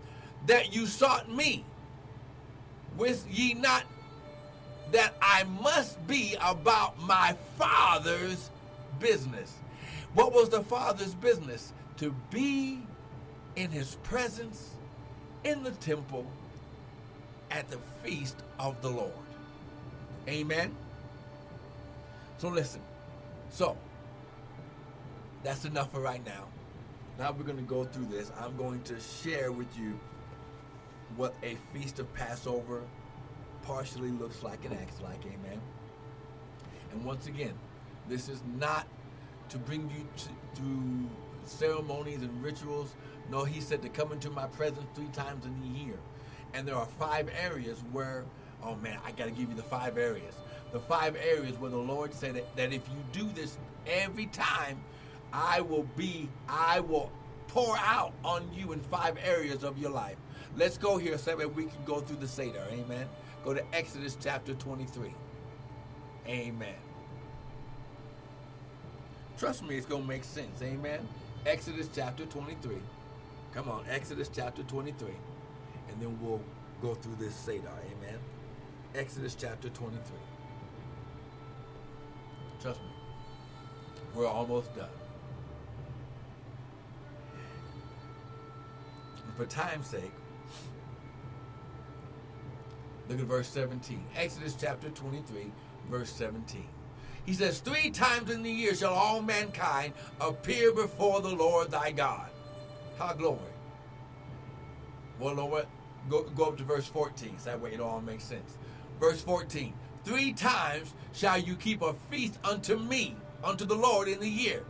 that 0.46 0.74
you 0.74 0.86
sought 0.86 1.30
me? 1.30 1.64
Wist 2.96 3.26
ye 3.30 3.54
not 3.54 3.84
that 4.92 5.14
I 5.20 5.44
must 5.44 6.06
be 6.06 6.36
about 6.40 6.98
my 7.00 7.36
father's 7.58 8.50
business? 9.00 9.54
What 10.14 10.32
was 10.32 10.50
the 10.50 10.62
father's 10.62 11.14
business? 11.14 11.72
To 11.98 12.14
be 12.30 12.80
in 13.56 13.70
his 13.70 13.96
presence 14.02 14.70
in 15.44 15.62
the 15.62 15.70
temple 15.72 16.26
at 17.50 17.68
the 17.70 17.78
feast 18.02 18.36
of 18.58 18.80
the 18.82 18.88
Lord. 18.88 19.12
Amen. 20.28 20.74
So 22.38 22.48
listen. 22.48 22.80
So 23.50 23.76
that's 25.42 25.64
enough 25.64 25.92
for 25.92 26.00
right 26.00 26.24
now. 26.24 26.44
Now 27.18 27.32
we're 27.32 27.44
going 27.44 27.58
to 27.58 27.62
go 27.62 27.84
through 27.84 28.06
this. 28.06 28.30
I'm 28.40 28.56
going 28.56 28.82
to 28.84 28.98
share 29.00 29.52
with 29.52 29.68
you 29.78 29.98
what 31.16 31.34
a 31.42 31.56
feast 31.72 31.98
of 31.98 32.12
Passover 32.14 32.82
partially 33.62 34.10
looks 34.10 34.42
like 34.42 34.64
and 34.64 34.74
acts 34.74 35.00
like. 35.02 35.20
Amen. 35.26 35.60
And 36.92 37.04
once 37.04 37.26
again, 37.26 37.54
this 38.08 38.28
is 38.28 38.42
not 38.58 38.86
to 39.48 39.58
bring 39.58 39.90
you 39.90 40.06
to, 40.16 40.60
to 40.60 41.08
ceremonies 41.44 42.22
and 42.22 42.42
rituals. 42.42 42.94
No, 43.30 43.44
he 43.44 43.60
said 43.60 43.82
to 43.82 43.88
come 43.88 44.12
into 44.12 44.30
my 44.30 44.46
presence 44.46 44.86
three 44.94 45.08
times 45.08 45.44
in 45.46 45.60
the 45.60 45.78
year. 45.78 45.98
And 46.54 46.66
there 46.66 46.76
are 46.76 46.86
five 46.98 47.30
areas 47.40 47.82
where, 47.92 48.24
oh 48.62 48.76
man, 48.76 48.98
I 49.06 49.12
got 49.12 49.24
to 49.24 49.30
give 49.30 49.48
you 49.48 49.54
the 49.54 49.62
five 49.62 49.96
areas. 49.96 50.34
The 50.72 50.80
five 50.80 51.16
areas 51.16 51.58
where 51.58 51.70
the 51.70 51.76
Lord 51.76 52.12
said 52.14 52.34
that, 52.34 52.56
that 52.56 52.72
if 52.72 52.82
you 52.88 53.04
do 53.12 53.30
this 53.34 53.58
every 53.86 54.26
time, 54.26 54.82
I 55.32 55.60
will 55.62 55.86
be, 55.96 56.28
I 56.48 56.80
will 56.80 57.10
pour 57.48 57.76
out 57.78 58.12
on 58.24 58.48
you 58.54 58.72
in 58.72 58.80
five 58.80 59.16
areas 59.22 59.64
of 59.64 59.78
your 59.78 59.90
life. 59.90 60.16
Let's 60.56 60.76
go 60.76 60.98
here 60.98 61.16
so 61.16 61.36
that 61.36 61.54
we 61.54 61.64
can 61.64 61.84
go 61.84 62.00
through 62.00 62.16
the 62.16 62.28
Seder. 62.28 62.64
Amen. 62.70 63.06
Go 63.44 63.54
to 63.54 63.62
Exodus 63.74 64.16
chapter 64.20 64.54
23. 64.54 65.12
Amen. 66.28 66.74
Trust 69.36 69.64
me, 69.64 69.76
it's 69.76 69.86
going 69.86 70.02
to 70.02 70.08
make 70.08 70.24
sense. 70.24 70.62
Amen. 70.62 71.06
Exodus 71.46 71.88
chapter 71.92 72.24
23. 72.26 72.76
Come 73.52 73.68
on, 73.68 73.84
Exodus 73.90 74.30
chapter 74.32 74.62
23. 74.62 75.08
And 75.90 76.00
then 76.00 76.18
we'll 76.22 76.40
go 76.80 76.94
through 76.94 77.16
this 77.16 77.34
Seder. 77.34 77.68
Amen. 77.86 78.18
Exodus 78.94 79.34
chapter 79.34 79.68
23. 79.70 80.00
Trust 82.60 82.80
me, 82.80 82.86
we're 84.14 84.28
almost 84.28 84.74
done. 84.76 84.88
for 89.36 89.46
time's 89.46 89.86
sake, 89.86 90.12
look 93.12 93.20
at 93.20 93.26
verse 93.26 93.48
17. 93.48 94.02
Exodus 94.16 94.56
chapter 94.58 94.88
23, 94.88 95.52
verse 95.90 96.10
17. 96.12 96.64
He 97.26 97.34
says, 97.34 97.60
Three 97.60 97.90
times 97.90 98.30
in 98.30 98.42
the 98.42 98.50
year 98.50 98.74
shall 98.74 98.94
all 98.94 99.20
mankind 99.20 99.92
appear 100.20 100.72
before 100.72 101.20
the 101.20 101.28
Lord 101.28 101.70
thy 101.70 101.92
God. 101.92 102.28
How 102.98 103.12
glory. 103.12 103.38
Well, 105.20 105.34
Lord, 105.34 105.66
go, 106.08 106.22
go 106.22 106.44
up 106.46 106.56
to 106.58 106.64
verse 106.64 106.86
14, 106.86 107.38
so 107.38 107.50
that 107.50 107.60
way 107.60 107.74
it 107.74 107.80
all 107.80 108.00
makes 108.00 108.24
sense. 108.24 108.56
Verse 108.98 109.20
14. 109.20 109.72
Three 110.04 110.32
times 110.32 110.94
shall 111.12 111.38
you 111.38 111.54
keep 111.54 111.82
a 111.82 111.94
feast 112.10 112.38
unto 112.44 112.76
me, 112.76 113.14
unto 113.44 113.64
the 113.64 113.74
Lord 113.74 114.08
in 114.08 114.18
the 114.18 114.28
year. 114.28 114.64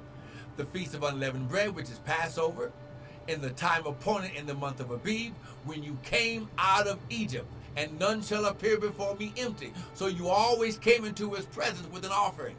The 0.57 0.67
feast 0.67 0.95
of 0.95 1.05
unleavened 1.05 1.49
bread, 1.49 1.75
which 1.75 1.89
is 1.89 2.01
Passover, 2.01 2.73
in 3.29 3.41
the 3.41 3.51
time 3.51 3.87
appointed 3.87 4.33
in 4.35 4.47
the 4.47 4.55
month 4.55 4.81
of 4.81 4.91
Abib, 4.91 5.33
when 5.65 5.83
you 5.83 5.97
came 6.03 6.51
out 6.59 6.87
of 6.87 6.99
Egypt, 7.09 7.47
and 7.77 7.99
none 7.99 8.23
shall 8.23 8.45
appear 8.47 8.79
before 8.79 9.17
me 9.17 9.33
empty. 9.37 9.73
So 9.95 10.07
you 10.07 10.29
always 10.29 10.77
came 10.77 11.05
into 11.05 11.33
his 11.35 11.47
presence 11.47 11.91
with 11.93 12.05
an 12.05 12.13
offering. 12.13 12.57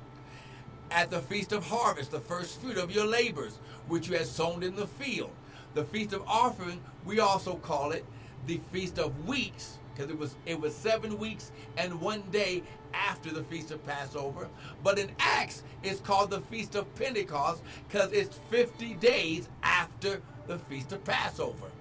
At 0.92 1.10
the 1.10 1.20
feast 1.20 1.52
of 1.52 1.66
harvest, 1.66 2.12
the 2.12 2.20
first 2.20 2.62
fruit 2.62 2.78
of 2.78 2.92
your 2.92 3.06
labors, 3.06 3.58
which 3.88 4.08
you 4.08 4.18
had 4.18 4.28
sown 4.28 4.64
in 4.64 4.76
the 4.76 4.88
field. 4.88 5.32
The 5.74 5.86
feast 5.86 6.14
of 6.14 6.24
offering, 6.28 6.82
we 7.06 7.20
also 7.20 7.56
call 7.56 7.92
it 7.92 8.06
the 8.46 8.60
feast 8.72 9.00
of 9.00 9.28
weeks, 9.28 9.78
because 9.94 10.12
it 10.12 10.18
was 10.18 10.36
it 10.46 10.60
was 10.60 10.76
seven 10.76 11.18
weeks 11.18 11.52
and 11.78 12.00
one 12.00 12.24
day 12.32 12.64
after 12.94 13.32
the 13.32 13.44
feast 13.46 13.72
of 13.72 13.86
Passover. 13.86 14.48
But 14.84 15.00
in 15.00 15.12
Acts, 15.20 15.64
it's 15.82 16.00
called 16.00 16.30
the 16.30 16.42
feast 16.42 16.76
of 16.76 16.94
Pentecost 16.96 17.64
because 17.88 18.12
it's 18.12 18.38
50 18.50 18.96
days 18.96 19.50
after 19.64 20.22
the 20.48 20.60
feast 20.60 20.92
of 20.92 21.04
Passover, 21.04 21.72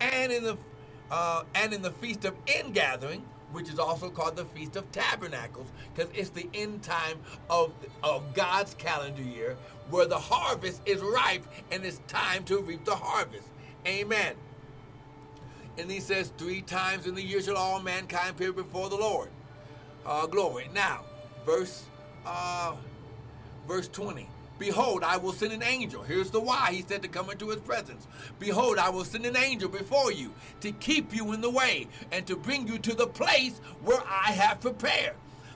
and 0.00 0.30
in 0.32 0.44
the 0.44 0.56
uh, 1.12 1.44
and 1.54 1.74
in 1.74 1.82
the 1.82 1.90
feast 1.90 2.24
of 2.24 2.34
ingathering, 2.46 3.22
which 3.52 3.68
is 3.68 3.78
also 3.78 4.08
called 4.08 4.34
the 4.34 4.46
feast 4.46 4.76
of 4.76 4.90
tabernacles, 4.92 5.68
because 5.94 6.10
it's 6.14 6.30
the 6.30 6.48
end 6.54 6.82
time 6.82 7.18
of 7.50 7.72
of 8.02 8.34
God's 8.34 8.74
calendar 8.74 9.22
year, 9.22 9.56
where 9.90 10.06
the 10.06 10.18
harvest 10.18 10.80
is 10.86 11.02
ripe 11.02 11.44
and 11.70 11.84
it's 11.84 12.00
time 12.08 12.44
to 12.44 12.60
reap 12.60 12.84
the 12.86 12.96
harvest. 12.96 13.46
Amen. 13.86 14.34
And 15.78 15.90
he 15.90 16.00
says, 16.00 16.32
three 16.38 16.62
times 16.62 17.06
in 17.06 17.14
the 17.14 17.22
year 17.22 17.42
shall 17.42 17.56
all 17.56 17.80
mankind 17.80 18.30
appear 18.30 18.52
before 18.52 18.88
the 18.88 18.96
Lord. 18.96 19.28
Uh, 20.04 20.26
glory. 20.26 20.68
Now, 20.74 21.04
verse 21.44 21.84
uh, 22.24 22.74
verse 23.68 23.88
20. 23.88 24.28
Behold, 24.58 25.02
I 25.02 25.16
will 25.16 25.32
send 25.32 25.52
an 25.52 25.62
angel. 25.62 26.02
Here's 26.02 26.30
the 26.30 26.40
why 26.40 26.72
he 26.72 26.82
said 26.82 27.02
to 27.02 27.08
come 27.08 27.30
into 27.30 27.48
his 27.48 27.60
presence. 27.60 28.06
Behold, 28.38 28.78
I 28.78 28.90
will 28.90 29.04
send 29.04 29.26
an 29.26 29.36
angel 29.36 29.68
before 29.68 30.12
you 30.12 30.32
to 30.60 30.72
keep 30.72 31.14
you 31.14 31.32
in 31.32 31.40
the 31.40 31.50
way 31.50 31.88
and 32.12 32.26
to 32.26 32.36
bring 32.36 32.68
you 32.68 32.78
to 32.78 32.94
the 32.94 33.06
place 33.06 33.58
where 33.82 34.02
I 34.06 34.32
have 34.32 34.60
prepared. 34.60 35.14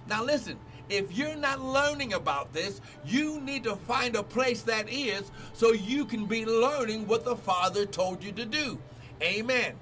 Now, 0.09 0.25
listen, 0.25 0.59
if 0.89 1.17
you're 1.17 1.37
not 1.37 1.61
learning 1.61 2.15
about 2.15 2.53
this, 2.53 2.81
you 3.05 3.41
need 3.41 3.65
to 3.65 3.77
find 3.77 4.17
a 4.17 4.23
place 4.23 4.63
that 4.63 4.89
is 4.89 5.31
so 5.53 5.73
you 5.73 6.05
can 6.05 6.27
be 6.27 6.47
learning 6.47 7.07
what 7.07 7.25
the 7.25 7.37
Father 7.37 7.87
told 7.87 8.23
you 8.23 8.33
to 8.33 8.45
do. 8.45 8.79
Amen. 9.23 9.75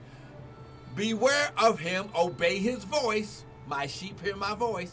Beware 0.97 1.51
of 1.59 1.79
him, 1.79 2.09
obey 2.17 2.59
his 2.59 2.85
voice. 2.85 3.45
My 3.67 3.87
sheep 3.87 4.21
hear 4.21 4.37
my 4.37 4.55
voice 4.55 4.93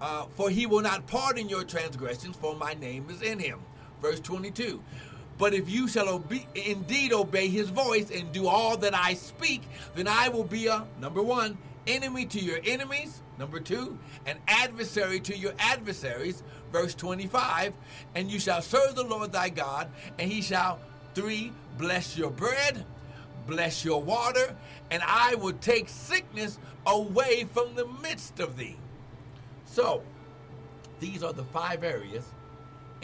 uh, 0.00 0.26
for 0.34 0.50
he 0.50 0.66
will 0.66 0.82
not 0.82 1.06
pardon 1.06 1.48
your 1.48 1.64
transgressions, 1.64 2.36
for 2.36 2.54
my 2.54 2.74
name 2.74 3.06
is 3.10 3.22
in 3.22 3.38
him. 3.38 3.60
Verse 4.00 4.20
22. 4.20 4.82
But 5.38 5.54
if 5.54 5.68
you 5.68 5.88
shall 5.88 6.08
obe- 6.08 6.46
indeed 6.54 7.12
obey 7.12 7.48
his 7.48 7.68
voice 7.68 8.10
and 8.10 8.30
do 8.32 8.46
all 8.46 8.76
that 8.78 8.94
I 8.94 9.14
speak, 9.14 9.62
then 9.94 10.06
I 10.06 10.28
will 10.28 10.44
be 10.44 10.66
a, 10.68 10.86
number 11.00 11.22
one, 11.22 11.58
enemy 11.86 12.26
to 12.26 12.40
your 12.40 12.58
enemies. 12.64 13.20
Number 13.38 13.58
two, 13.58 13.98
an 14.26 14.38
adversary 14.46 15.18
to 15.20 15.36
your 15.36 15.52
adversaries. 15.58 16.42
Verse 16.70 16.94
25. 16.94 17.72
And 18.14 18.30
you 18.30 18.38
shall 18.38 18.62
serve 18.62 18.94
the 18.94 19.02
Lord 19.04 19.32
thy 19.32 19.48
God, 19.48 19.88
and 20.18 20.30
he 20.30 20.40
shall, 20.40 20.78
three, 21.14 21.52
bless 21.78 22.16
your 22.16 22.30
bread, 22.30 22.84
bless 23.46 23.84
your 23.84 24.00
water, 24.02 24.56
and 24.90 25.02
I 25.04 25.34
will 25.34 25.52
take 25.54 25.88
sickness 25.88 26.58
away 26.86 27.46
from 27.52 27.74
the 27.74 27.86
midst 28.02 28.38
of 28.38 28.56
thee. 28.56 28.76
So, 29.74 30.02
these 31.00 31.24
are 31.24 31.32
the 31.32 31.44
five 31.44 31.82
areas 31.82 32.24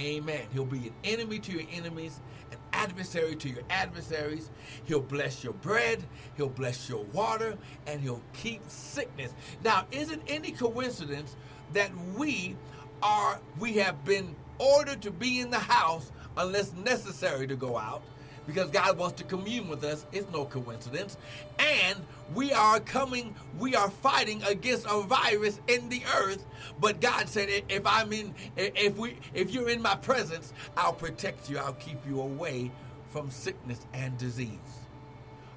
Amen. 0.00 0.40
He'll 0.52 0.64
be 0.64 0.88
an 0.88 0.94
enemy 1.04 1.38
to 1.40 1.52
your 1.52 1.64
enemies, 1.72 2.20
an 2.52 2.58
adversary 2.72 3.36
to 3.36 3.48
your 3.48 3.62
adversaries. 3.68 4.50
He'll 4.84 5.00
bless 5.00 5.44
your 5.44 5.52
bread, 5.52 6.02
he'll 6.36 6.48
bless 6.48 6.88
your 6.88 7.04
water, 7.12 7.56
and 7.86 8.00
he'll 8.00 8.22
keep 8.32 8.62
sickness. 8.68 9.34
Now, 9.62 9.86
is 9.90 10.10
it 10.10 10.20
any 10.26 10.52
coincidence 10.52 11.36
that 11.74 11.90
we 12.16 12.56
are 13.02 13.40
we 13.58 13.74
have 13.74 14.04
been 14.04 14.34
ordered 14.58 15.02
to 15.02 15.10
be 15.10 15.40
in 15.40 15.50
the 15.50 15.58
house 15.58 16.12
unless 16.36 16.72
necessary 16.72 17.46
to 17.46 17.56
go 17.56 17.76
out? 17.76 18.02
Because 18.50 18.70
God 18.70 18.98
wants 18.98 19.16
to 19.18 19.24
commune 19.24 19.68
with 19.68 19.84
us. 19.84 20.04
It's 20.10 20.28
no 20.32 20.44
coincidence. 20.44 21.16
And 21.60 22.00
we 22.34 22.52
are 22.52 22.80
coming, 22.80 23.34
we 23.60 23.76
are 23.76 23.88
fighting 23.88 24.42
against 24.42 24.86
a 24.90 25.02
virus 25.02 25.60
in 25.68 25.88
the 25.88 26.02
earth. 26.16 26.44
But 26.80 27.00
God 27.00 27.28
said, 27.28 27.48
if 27.68 27.86
I'm 27.86 28.12
in, 28.12 28.34
if 28.56 28.96
we, 28.98 29.16
if 29.34 29.52
you're 29.52 29.70
in 29.70 29.80
my 29.80 29.94
presence, 29.94 30.52
I'll 30.76 30.92
protect 30.92 31.48
you. 31.48 31.58
I'll 31.58 31.74
keep 31.74 32.04
you 32.08 32.20
away 32.20 32.72
from 33.10 33.30
sickness 33.30 33.86
and 33.94 34.18
disease. 34.18 34.58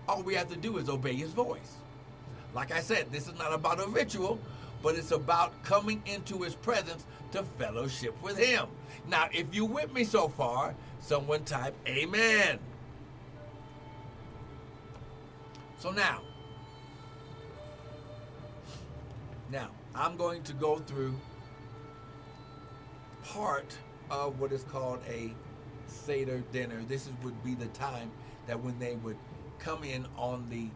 All 0.08 0.22
we 0.22 0.36
have 0.36 0.50
to 0.50 0.58
do 0.58 0.78
is 0.78 0.88
obey 0.88 1.16
His 1.16 1.32
voice. 1.32 1.78
Like 2.54 2.72
I 2.72 2.82
said, 2.82 3.12
this 3.12 3.28
is 3.28 3.38
not 3.40 3.54
about 3.54 3.80
a 3.80 3.88
ritual, 3.88 4.40
but 4.84 4.96
it's 4.96 5.12
about 5.12 5.64
coming 5.64 6.04
into 6.06 6.44
His 6.44 6.54
presence 6.54 7.06
to 7.32 7.42
fellowship 7.58 8.22
with 8.22 8.38
Him. 8.38 8.68
Now, 9.08 9.30
if 9.32 9.48
you're 9.56 9.66
with 9.66 9.92
me 9.92 10.04
so 10.04 10.28
far, 10.28 10.76
someone 11.00 11.44
type 11.44 11.76
Amen. 11.88 12.60
So 15.84 15.92
now, 15.92 16.22
now 19.52 19.70
I'm 19.94 20.16
going 20.16 20.42
to 20.44 20.54
go 20.54 20.78
through 20.78 21.14
part 23.26 23.78
of 24.10 24.40
what 24.40 24.54
is 24.54 24.64
called 24.64 25.02
a 25.10 25.34
Seder 25.88 26.42
dinner. 26.54 26.82
This 26.88 27.08
is, 27.08 27.12
would 27.22 27.44
be 27.44 27.56
the 27.56 27.66
time 27.66 28.12
that 28.48 28.58
when 28.64 28.80
they 28.80 28.96
would 28.96 29.18
come 29.60 29.84
in 29.84 30.08
on 30.16 30.48
the 30.50 30.70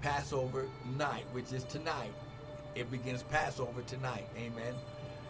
Passover 0.00 0.66
night, 0.96 1.26
which 1.30 1.52
is 1.52 1.62
tonight. 1.62 2.12
It 2.74 2.90
begins 2.90 3.22
Passover 3.22 3.82
tonight. 3.82 4.26
Amen. 4.36 4.74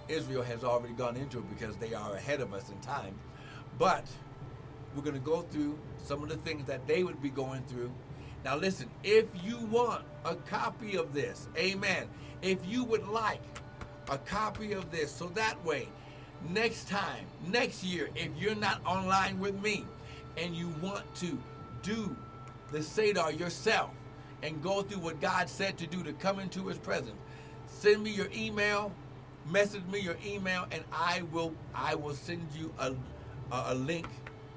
Israel 0.09 0.43
has 0.43 0.65
already 0.65 0.95
gone 0.95 1.19
into 1.19 1.41
it 1.41 1.51
because 1.51 1.77
they 1.77 1.93
are 1.93 2.15
ahead 2.15 2.41
of 2.41 2.55
us 2.55 2.71
in 2.71 2.81
time. 2.81 3.15
But 3.79 4.07
we're 4.97 5.03
going 5.03 5.21
to 5.21 5.21
go 5.21 5.43
through 5.43 5.79
some 6.03 6.23
of 6.23 6.31
the 6.31 6.39
things 6.39 6.65
that 6.65 6.87
they 6.87 7.05
would 7.05 7.21
be 7.21 7.29
going 7.29 7.63
through 7.65 7.91
now, 8.45 8.57
listen, 8.57 8.89
if 9.03 9.27
you 9.45 9.59
want 9.59 10.05
a 10.25 10.35
copy 10.35 10.97
of 10.97 11.13
this, 11.13 11.49
amen, 11.57 12.09
if 12.43 12.59
you 12.67 12.85
would 12.85 13.07
like 13.09 13.43
a 14.09 14.19
copy 14.19 14.73
of 14.73 14.91
this, 14.91 15.11
so 15.11 15.27
that 15.29 15.63
way, 15.65 15.89
next 16.49 16.89
time, 16.89 17.27
next 17.47 17.83
year, 17.83 18.09
if 18.15 18.31
you're 18.39 18.55
not 18.55 18.81
online 18.87 19.39
with 19.39 19.61
me 19.63 19.85
and 20.37 20.55
you 20.55 20.73
want 20.81 21.03
to 21.17 21.39
do 21.83 22.15
the 22.71 22.83
Seder 22.83 23.31
yourself 23.33 23.91
and 24.43 24.63
go 24.63 24.83
through 24.83 25.01
what 25.01 25.21
God 25.21 25.49
said 25.49 25.77
to 25.79 25.87
do 25.87 26.03
to 26.05 26.13
come 26.13 26.39
into 26.39 26.69
his 26.69 26.79
presence, 26.79 27.17
send 27.67 28.03
me 28.03 28.11
your 28.11 28.29
email, 28.35 28.93
message 29.51 29.85
me 29.91 29.99
your 30.01 30.17
email, 30.25 30.67
and 30.71 30.85
I 30.93 31.23
will 31.33 31.55
I 31.75 31.97
will 31.97 32.15
send 32.15 32.47
you 32.57 32.73
a, 32.79 32.95
a, 33.51 33.65
a 33.69 33.75
link 33.75 34.07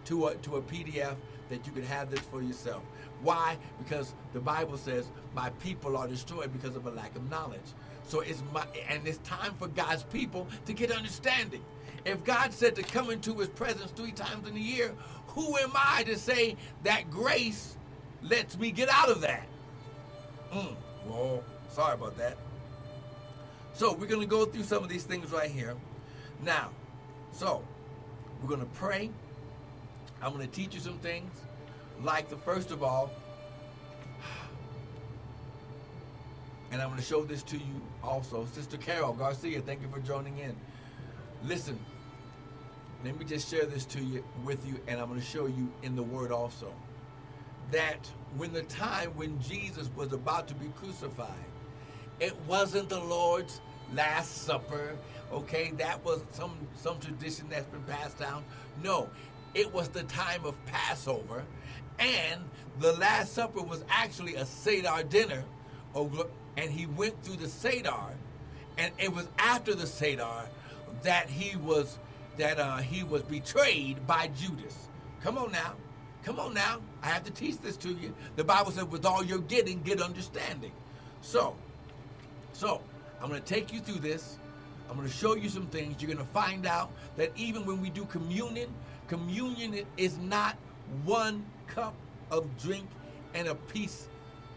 to 0.06 0.28
a, 0.28 0.36
to 0.36 0.58
a 0.58 0.62
PDF 0.62 1.16
that 1.52 1.68
you 1.68 1.72
can 1.72 1.84
have 1.84 2.10
this 2.10 2.22
for 2.22 2.42
yourself. 2.42 2.82
Why? 3.22 3.58
Because 3.78 4.14
the 4.34 4.40
Bible 4.40 4.78
says, 4.78 5.12
My 5.36 5.50
people 5.62 5.96
are 5.96 6.08
destroyed 6.08 6.52
because 6.52 6.76
of 6.76 6.88
a 6.88 6.92
lack 6.92 7.16
of 7.16 7.30
knowledge. 7.30 7.60
So 8.08 8.22
it's 8.22 8.42
my 8.52 8.66
and 8.90 9.08
it's 9.08 9.20
time 9.20 9.54
for 9.60 9.68
God's 9.68 10.04
people 10.04 10.48
to 10.66 10.74
get 10.74 10.92
understanding. 10.92 11.64
If 12.04 12.24
God 12.24 12.52
said 12.52 12.76
to 12.78 12.84
come 12.84 13.12
into 13.12 13.36
his 13.36 13.50
presence 13.50 13.92
three 13.92 14.12
times 14.12 14.48
in 14.48 14.56
a 14.56 14.60
year, 14.60 14.94
who 15.28 15.56
am 15.58 15.72
I 15.76 16.04
to 16.04 16.18
say 16.18 16.58
that 16.84 17.12
grace 17.12 17.78
lets 18.24 18.58
me 18.58 18.72
get 18.72 18.90
out 18.90 19.10
of 19.10 19.22
that? 19.22 19.48
Mm, 20.52 20.76
well, 21.06 21.44
sorry 21.70 21.94
about 21.94 22.18
that. 22.18 22.38
So 23.74 23.94
we're 23.94 24.08
going 24.08 24.22
to 24.22 24.28
go 24.28 24.46
through 24.46 24.64
some 24.64 24.84
of 24.84 24.90
these 24.90 25.04
things 25.04 25.32
right 25.32 25.50
here. 25.50 25.76
Now, 26.44 26.72
so 27.32 27.64
we're 28.42 28.50
going 28.50 28.62
to 28.62 28.74
pray. 28.74 29.12
I'm 30.22 30.34
going 30.34 30.48
to 30.48 30.54
teach 30.54 30.76
you 30.76 30.80
some 30.80 31.00
things 31.00 31.32
like 32.04 32.30
the 32.30 32.38
first 32.38 32.72
of 32.72 32.84
all, 32.84 33.12
and 36.72 36.82
I'm 36.82 36.90
going 36.90 37.00
to 37.00 37.06
show 37.06 37.24
this 37.24 37.44
to 37.44 37.58
you 37.58 37.82
also. 38.04 38.46
Sister 38.54 38.78
Carol 38.78 39.14
Garcia, 39.14 39.62
thank 39.62 39.82
you 39.82 39.88
for 39.90 40.00
joining 40.00 40.38
in. 40.38 40.56
Listen, 41.44 41.80
let 43.04 43.18
me 43.18 43.26
just 43.26 43.50
share 43.50 43.66
this 43.66 43.84
to 43.86 44.00
you 44.00 44.24
with 44.46 44.66
you, 44.68 44.80
and 44.88 45.00
I'm 45.00 45.08
going 45.08 45.20
to 45.20 45.26
show 45.26 45.48
you 45.48 45.72
in 45.82 45.96
the 45.96 46.04
Word 46.04 46.32
also. 46.32 46.72
That 47.72 48.10
when 48.38 48.54
the 48.54 48.64
time 48.64 49.10
when 49.16 49.42
Jesus 49.42 49.90
was 49.96 50.14
about 50.14 50.48
to 50.50 50.54
be 50.56 50.68
crucified, 50.76 51.30
it 52.20 52.36
wasn't 52.48 52.90
the 52.90 53.00
Lord's 53.00 53.60
Last 53.94 54.44
Supper. 54.44 54.96
Okay, 55.32 55.72
that 55.78 56.04
was 56.06 56.22
some 56.32 56.52
some 56.76 57.00
tradition 57.00 57.48
that's 57.50 57.66
been 57.66 57.84
passed 57.84 58.20
down. 58.20 58.44
No, 58.84 59.10
it 59.54 59.74
was 59.74 59.90
the 59.90 60.04
time 60.04 60.46
of 60.46 60.56
Passover 60.66 61.44
and 62.02 62.42
the 62.80 62.94
Last 62.94 63.34
Supper 63.34 63.62
was 63.62 63.84
actually 63.90 64.36
a 64.36 64.46
Seder 64.46 65.04
dinner, 65.08 65.44
and 65.96 66.72
he 66.72 66.88
went 66.88 67.24
through 67.24 67.38
the 67.38 67.48
Seder, 67.48 67.94
and 68.78 68.92
it 68.98 69.14
was 69.14 69.28
after 69.38 69.76
the 69.76 69.86
Seder 69.86 70.50
that 71.04 71.30
he 71.30 71.56
was 71.58 72.00
that 72.38 72.60
uh, 72.60 72.78
he 72.78 73.04
was 73.04 73.22
betrayed 73.24 74.06
by 74.08 74.28
Judas. 74.30 74.88
Come 75.22 75.38
on 75.38 75.52
now, 75.52 75.76
come 76.24 76.40
on 76.40 76.54
now. 76.54 76.80
I 77.04 77.08
have 77.08 77.24
to 77.26 77.32
teach 77.32 77.60
this 77.60 77.78
to 77.78 77.90
you. 77.90 78.14
The 78.36 78.44
Bible 78.44 78.72
says, 78.72 78.86
"With 78.86 79.06
all 79.06 79.24
you're 79.24 79.40
getting, 79.40 79.82
get 79.84 80.02
understanding." 80.02 80.72
So, 81.22 81.56
so 82.54 82.82
I'm 83.22 83.30
going 83.30 83.42
to 83.42 83.48
take 83.48 83.72
you 83.72 83.80
through 83.80 84.00
this. 84.00 84.38
I'm 84.90 84.98
going 84.98 85.08
to 85.08 85.14
show 85.14 85.36
you 85.36 85.50
some 85.50 85.68
things. 85.68 86.02
You're 86.02 86.14
going 86.14 86.26
to 86.26 86.34
find 86.34 86.66
out 86.66 86.92
that 87.16 87.32
even 87.36 87.66
when 87.66 87.80
we 87.80 87.90
do 87.90 88.06
communion, 88.06 88.74
communion 89.12 89.86
is 89.98 90.18
not 90.20 90.56
one 91.04 91.46
cup 91.68 91.94
of 92.32 92.48
drink 92.58 92.88
and 93.34 93.50
a 93.50 93.56
piece 93.56 94.08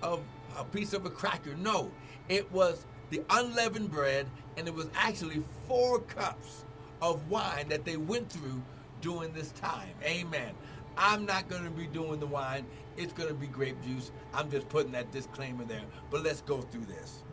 of 0.01 0.21
a 0.57 0.63
piece 0.63 0.93
of 0.93 1.05
a 1.07 1.11
cracker. 1.11 1.57
No, 1.57 1.91
it 2.29 2.51
was 2.53 2.87
the 3.11 3.21
unleavened 3.31 3.91
bread, 3.91 4.27
and 4.57 4.69
it 4.69 4.73
was 4.73 4.87
actually 4.95 5.43
four 5.67 5.99
cups 6.03 6.65
of 7.03 7.29
wine 7.29 7.69
that 7.69 7.85
they 7.85 7.97
went 7.97 8.31
through 8.31 8.63
during 9.01 9.33
this 9.33 9.51
time. 9.53 9.91
Amen. 10.05 10.55
I'm 10.97 11.27
not 11.27 11.49
going 11.49 11.65
to 11.65 11.71
be 11.71 11.89
doing 11.89 12.21
the 12.21 12.27
wine. 12.27 12.65
It's 12.97 13.13
going 13.13 13.31
to 13.31 13.35
be 13.35 13.49
grape 13.49 13.83
juice. 13.83 14.13
I'm 14.33 14.49
just 14.53 14.69
putting 14.69 14.93
that 14.93 15.11
disclaimer 15.11 15.65
there. 15.65 15.83
But 16.13 16.23
let's 16.23 16.43
go 16.43 16.61
through 16.61 16.85
this. 16.85 17.25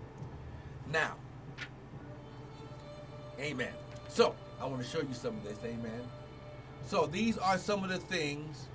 Now, 0.92 1.18
amen. 3.40 3.74
So, 4.10 4.36
I 4.60 4.66
want 4.66 4.82
to 4.82 4.88
show 4.88 5.02
you 5.02 5.14
some 5.14 5.38
of 5.38 5.44
this. 5.44 5.60
Amen. 5.64 6.02
So, 6.86 7.06
these 7.06 7.38
are 7.38 7.58
some 7.58 7.84
of 7.84 7.90
the 7.90 7.98
things 7.98 8.68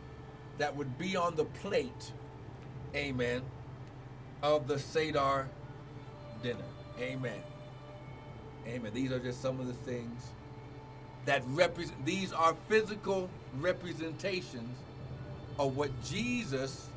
that 0.58 0.74
would 0.74 0.98
be 0.98 1.16
on 1.16 1.36
the 1.36 1.44
plate, 1.44 2.12
amen, 2.94 3.42
of 4.42 4.66
the 4.66 4.78
Seder 4.78 5.48
dinner. 6.42 6.64
Amen. 6.98 7.42
Amen. 8.66 8.90
These 8.94 9.12
are 9.12 9.18
just 9.18 9.42
some 9.42 9.60
of 9.60 9.66
the 9.66 9.74
things 9.74 10.30
that 11.26 11.42
represent, 11.48 12.04
these 12.06 12.32
are 12.32 12.56
physical 12.68 13.28
representations 13.58 14.76
of 15.58 15.76
what 15.76 15.90
Jesus 16.04 16.88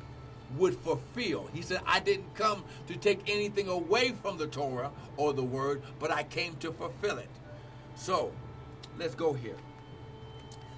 would 0.56 0.76
fulfill. 0.76 1.48
He 1.52 1.62
said, 1.62 1.80
I 1.86 2.00
didn't 2.00 2.34
come 2.34 2.64
to 2.88 2.96
take 2.96 3.28
anything 3.28 3.68
away 3.68 4.12
from 4.22 4.38
the 4.38 4.46
Torah 4.46 4.90
or 5.16 5.32
the 5.32 5.44
Word, 5.44 5.82
but 5.98 6.10
I 6.10 6.22
came 6.24 6.56
to 6.56 6.72
fulfill 6.72 7.18
it. 7.18 7.28
So, 7.94 8.32
let's 8.98 9.14
go 9.14 9.32
here. 9.32 9.56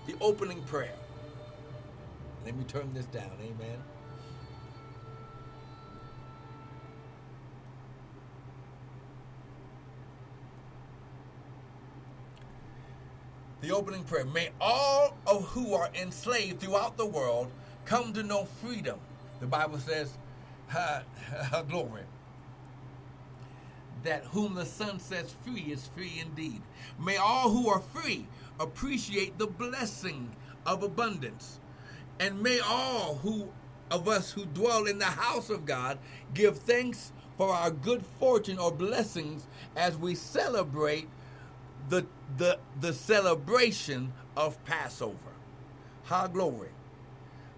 The 0.06 0.14
opening 0.20 0.62
prayer. 0.64 0.94
Let 2.44 2.56
me 2.56 2.64
turn 2.64 2.92
this 2.92 3.06
down. 3.06 3.30
Amen. 3.40 3.78
The 13.60 13.70
opening 13.70 14.02
prayer. 14.02 14.24
May 14.24 14.50
all 14.60 15.16
of 15.24 15.44
who 15.44 15.74
are 15.74 15.88
enslaved 15.94 16.60
throughout 16.60 16.96
the 16.96 17.06
world 17.06 17.50
come 17.84 18.12
to 18.14 18.24
know 18.24 18.44
freedom. 18.60 18.98
The 19.38 19.46
Bible 19.46 19.78
says, 19.78 20.18
glory. 21.68 22.02
That 24.04 24.24
whom 24.26 24.54
the 24.54 24.66
Son 24.66 24.98
sets 24.98 25.34
free 25.44 25.66
is 25.68 25.88
free 25.94 26.20
indeed. 26.20 26.62
May 26.98 27.16
all 27.16 27.50
who 27.50 27.68
are 27.68 27.80
free 27.80 28.26
appreciate 28.58 29.38
the 29.38 29.46
blessing 29.46 30.34
of 30.66 30.82
abundance 30.82 31.60
and 32.20 32.40
may 32.42 32.60
all 32.60 33.16
who 33.16 33.48
of 33.90 34.08
us 34.08 34.32
who 34.32 34.46
dwell 34.46 34.86
in 34.86 34.98
the 34.98 35.04
house 35.04 35.50
of 35.50 35.66
God 35.66 35.98
give 36.34 36.58
thanks 36.58 37.12
for 37.36 37.52
our 37.52 37.70
good 37.70 38.04
fortune 38.20 38.58
or 38.58 38.72
blessings 38.72 39.46
as 39.76 39.96
we 39.96 40.14
celebrate 40.14 41.08
the 41.88 42.06
the 42.38 42.58
the 42.80 42.92
celebration 42.92 44.12
of 44.36 44.62
Passover. 44.64 45.16
High 46.04 46.28
glory. 46.28 46.70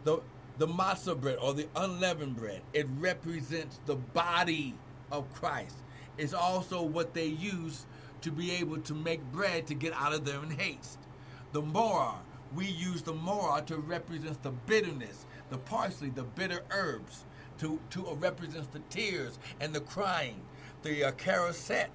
The 0.04 0.20
the 0.58 0.66
matzah 0.66 1.20
bread 1.20 1.38
or 1.40 1.52
the 1.52 1.68
unleavened 1.76 2.36
bread, 2.36 2.62
it 2.72 2.86
represents 2.98 3.80
the 3.86 3.96
body 3.96 4.74
of 5.12 5.32
Christ. 5.34 5.76
It's 6.18 6.34
also 6.34 6.82
what 6.82 7.14
they 7.14 7.26
use 7.26 7.86
to 8.22 8.30
be 8.30 8.52
able 8.52 8.78
to 8.78 8.94
make 8.94 9.22
bread 9.32 9.66
to 9.66 9.74
get 9.74 9.92
out 9.92 10.12
of 10.12 10.24
there 10.24 10.42
in 10.42 10.50
haste. 10.50 10.98
The 11.52 11.62
maror, 11.62 12.14
we 12.54 12.66
use 12.66 13.02
the 13.02 13.12
maror 13.12 13.64
to 13.66 13.76
represent 13.76 14.42
the 14.42 14.50
bitterness, 14.50 15.26
the 15.50 15.58
parsley, 15.58 16.10
the 16.10 16.22
bitter 16.22 16.62
herbs, 16.70 17.24
to, 17.58 17.78
to 17.90 18.08
uh, 18.08 18.14
represents 18.14 18.68
the 18.68 18.80
tears 18.90 19.38
and 19.60 19.74
the 19.74 19.80
crying. 19.80 20.40
The 20.82 21.04
uh, 21.04 21.12
charoset 21.12 21.88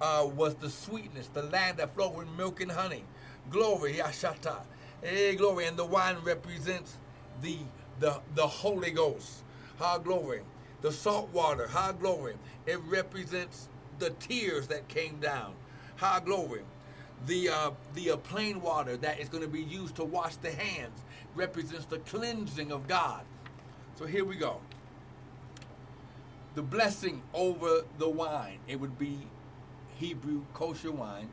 uh, 0.00 0.28
was 0.34 0.54
the 0.56 0.70
sweetness, 0.70 1.28
the 1.28 1.44
land 1.44 1.78
that 1.78 1.94
flowed 1.94 2.16
with 2.16 2.28
milk 2.36 2.60
and 2.60 2.72
honey. 2.72 3.04
Glory, 3.50 3.94
Yashata. 3.94 4.62
Hey, 5.02 5.34
glory. 5.36 5.66
And 5.66 5.76
the 5.76 5.84
wine 5.84 6.16
represents 6.24 6.96
the 7.42 7.58
the, 8.00 8.20
the 8.34 8.46
Holy 8.46 8.90
Ghost. 8.90 9.44
High 9.78 9.98
glory. 9.98 10.42
The 10.84 10.92
salt 10.92 11.32
water. 11.32 11.66
High 11.66 11.92
glory. 11.92 12.34
It 12.66 12.78
represents 12.86 13.70
the 13.98 14.10
tears 14.10 14.66
that 14.66 14.86
came 14.86 15.18
down. 15.18 15.54
High 15.96 16.20
glory. 16.20 16.60
The, 17.26 17.48
uh, 17.48 17.70
the 17.94 18.10
uh, 18.10 18.16
plain 18.18 18.60
water 18.60 18.98
that 18.98 19.18
is 19.18 19.30
going 19.30 19.42
to 19.42 19.48
be 19.48 19.62
used 19.62 19.96
to 19.96 20.04
wash 20.04 20.36
the 20.36 20.52
hands 20.52 21.00
represents 21.34 21.86
the 21.86 22.00
cleansing 22.00 22.70
of 22.70 22.86
God. 22.86 23.22
So 23.94 24.04
here 24.04 24.26
we 24.26 24.36
go. 24.36 24.60
The 26.54 26.60
blessing 26.60 27.22
over 27.32 27.80
the 27.96 28.10
wine, 28.10 28.58
it 28.68 28.78
would 28.78 28.98
be 28.98 29.20
Hebrew 29.94 30.42
kosher 30.52 30.92
wine. 30.92 31.30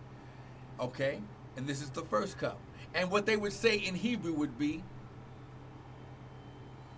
Okay? 0.79 1.19
And 1.57 1.67
this 1.67 1.81
is 1.81 1.89
the 1.89 2.03
first 2.03 2.37
cup. 2.37 2.57
And 2.95 3.11
what 3.11 3.25
they 3.25 3.35
would 3.35 3.51
say 3.51 3.75
in 3.75 3.95
Hebrew 3.95 4.31
would 4.31 4.57
be 4.57 4.81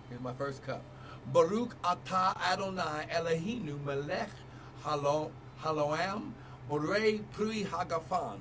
Here's 0.08 0.20
my 0.20 0.34
first 0.34 0.62
cup. 0.62 0.84
Baruch 1.32 1.74
atah 1.82 2.36
Adonai 2.52 3.06
Eloheinu 3.10 3.82
melech 3.84 4.30
halom 4.84 5.30
haloam 5.62 6.32
orei 6.70 7.20
pri 7.32 7.64
hagafan. 7.64 8.38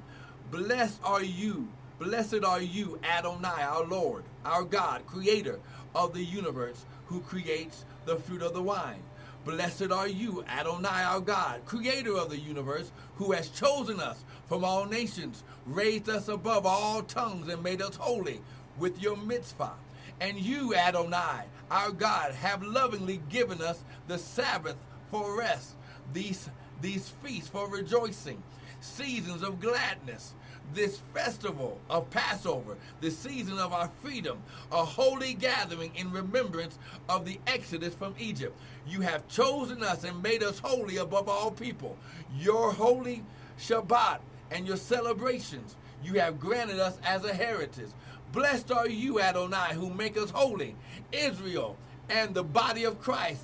Blessed 0.51 0.99
are 1.03 1.23
you, 1.23 1.67
blessed 1.97 2.43
are 2.43 2.61
you, 2.61 2.99
Adonai, 3.03 3.63
our 3.63 3.85
Lord, 3.85 4.23
our 4.45 4.63
God, 4.63 5.05
creator 5.07 5.59
of 5.95 6.13
the 6.13 6.23
universe, 6.23 6.85
who 7.07 7.21
creates 7.21 7.85
the 8.05 8.17
fruit 8.17 8.41
of 8.41 8.53
the 8.53 8.61
wine. 8.61 9.01
Blessed 9.45 9.91
are 9.91 10.07
you, 10.07 10.43
Adonai, 10.47 11.03
our 11.03 11.19
God, 11.19 11.61
creator 11.65 12.15
of 12.15 12.29
the 12.29 12.39
universe, 12.39 12.91
who 13.15 13.31
has 13.31 13.49
chosen 13.49 13.99
us 13.99 14.23
from 14.47 14.63
all 14.63 14.85
nations, 14.85 15.43
raised 15.65 16.09
us 16.09 16.27
above 16.27 16.65
all 16.65 17.01
tongues, 17.01 17.47
and 17.47 17.63
made 17.63 17.81
us 17.81 17.95
holy 17.95 18.39
with 18.77 19.01
your 19.01 19.17
mitzvah. 19.17 19.73
And 20.21 20.37
you, 20.37 20.75
Adonai, 20.75 21.45
our 21.73 21.91
God, 21.91 22.35
have 22.35 22.61
lovingly 22.61 23.19
given 23.29 23.59
us 23.59 23.83
the 24.07 24.19
Sabbath 24.19 24.75
for 25.09 25.35
rest, 25.35 25.73
these, 26.13 26.47
these 26.81 27.09
feasts 27.23 27.49
for 27.49 27.67
rejoicing, 27.67 28.43
seasons 28.79 29.41
of 29.41 29.59
gladness, 29.59 30.35
this 30.75 31.01
festival 31.15 31.79
of 31.89 32.07
Passover, 32.11 32.77
the 33.01 33.09
season 33.09 33.57
of 33.57 33.73
our 33.73 33.89
freedom, 34.03 34.37
a 34.71 34.85
holy 34.85 35.33
gathering 35.33 35.91
in 35.95 36.11
remembrance 36.11 36.77
of 37.09 37.25
the 37.25 37.39
exodus 37.47 37.95
from 37.95 38.13
Egypt. 38.19 38.55
You 38.87 39.01
have 39.01 39.27
chosen 39.27 39.81
us 39.81 40.03
and 40.03 40.21
made 40.21 40.43
us 40.43 40.59
holy 40.59 40.97
above 40.97 41.27
all 41.27 41.49
people. 41.49 41.97
Your 42.37 42.71
holy 42.71 43.23
Shabbat 43.57 44.19
and 44.51 44.67
your 44.67 44.77
celebrations 44.77 45.75
you 46.03 46.19
have 46.19 46.39
granted 46.39 46.79
us 46.79 46.97
as 47.03 47.23
a 47.23 47.33
heritage. 47.33 47.89
Blessed 48.33 48.71
are 48.71 48.89
you, 48.89 49.21
Adonai, 49.21 49.75
who 49.75 49.91
make 49.91 50.17
us 50.17 50.31
holy, 50.31 50.75
Israel, 51.11 51.77
and 52.09 52.33
the 52.33 52.43
body 52.43 52.83
of 52.83 52.99
Christ, 52.99 53.43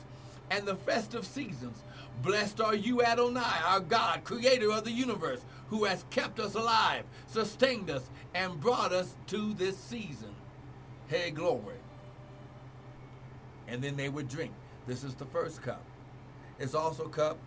and 0.49 0.67
the 0.67 0.75
festive 0.75 1.27
seasons. 1.27 1.83
Blessed 2.23 2.59
are 2.59 2.73
you, 2.73 3.03
Adonai, 3.03 3.61
our 3.65 3.81
God, 3.81 4.23
creator 4.23 4.71
of 4.71 4.83
the 4.85 4.91
universe, 4.91 5.41
who 5.69 5.83
has 5.83 6.03
kept 6.09 6.39
us 6.39 6.55
alive, 6.55 7.03
sustained 7.27 7.91
us, 7.91 8.09
and 8.33 8.59
brought 8.59 8.91
us 8.91 9.15
to 9.27 9.53
this 9.53 9.77
season. 9.77 10.33
Hey, 11.07 11.29
glory. 11.29 11.77
And 13.67 13.83
then 13.83 13.95
they 13.95 14.09
would 14.09 14.27
drink. 14.27 14.53
This 14.87 15.03
is 15.03 15.13
the 15.13 15.25
first 15.25 15.61
cup. 15.61 15.83
It's 16.57 16.73
also 16.73 17.07
cup. 17.07 17.37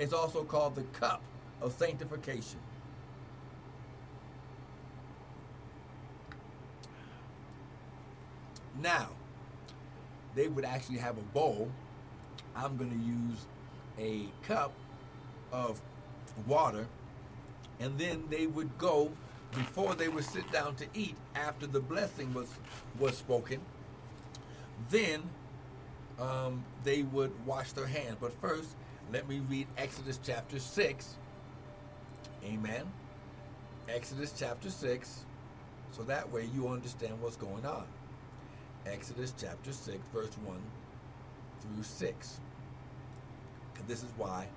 It's 0.00 0.12
also 0.12 0.42
called 0.42 0.74
the 0.74 0.82
cup 0.98 1.22
of 1.60 1.72
sanctification. 1.74 2.58
Now, 8.80 9.10
they 10.34 10.48
would 10.48 10.64
actually 10.64 10.98
have 10.98 11.18
a 11.18 11.22
bowl. 11.22 11.70
I'm 12.56 12.76
going 12.76 12.90
to 12.90 12.96
use 12.96 13.46
a 13.98 14.26
cup 14.46 14.72
of 15.52 15.80
water, 16.46 16.86
and 17.80 17.98
then 17.98 18.24
they 18.30 18.46
would 18.46 18.76
go 18.78 19.10
before 19.52 19.94
they 19.94 20.08
would 20.08 20.24
sit 20.24 20.50
down 20.50 20.74
to 20.76 20.86
eat 20.94 21.14
after 21.34 21.66
the 21.66 21.80
blessing 21.80 22.32
was 22.32 22.48
was 22.98 23.16
spoken. 23.16 23.60
Then 24.88 25.22
um, 26.18 26.64
they 26.84 27.02
would 27.02 27.32
wash 27.46 27.72
their 27.72 27.86
hands. 27.86 28.16
But 28.20 28.32
first, 28.40 28.76
let 29.12 29.28
me 29.28 29.40
read 29.48 29.66
Exodus 29.76 30.18
chapter 30.22 30.58
six. 30.58 31.16
Amen. 32.44 32.90
Exodus 33.88 34.32
chapter 34.36 34.70
six, 34.70 35.24
so 35.90 36.02
that 36.04 36.30
way 36.32 36.48
you 36.54 36.68
understand 36.68 37.20
what's 37.20 37.36
going 37.36 37.66
on. 37.66 37.84
Exodus 38.86 39.32
chapter 39.38 39.72
6, 39.72 39.98
verse 40.12 40.36
1 40.44 40.56
through 41.60 41.82
6. 41.82 42.40
And 43.78 43.88
this 43.88 44.02
is 44.02 44.10
why. 44.16 44.48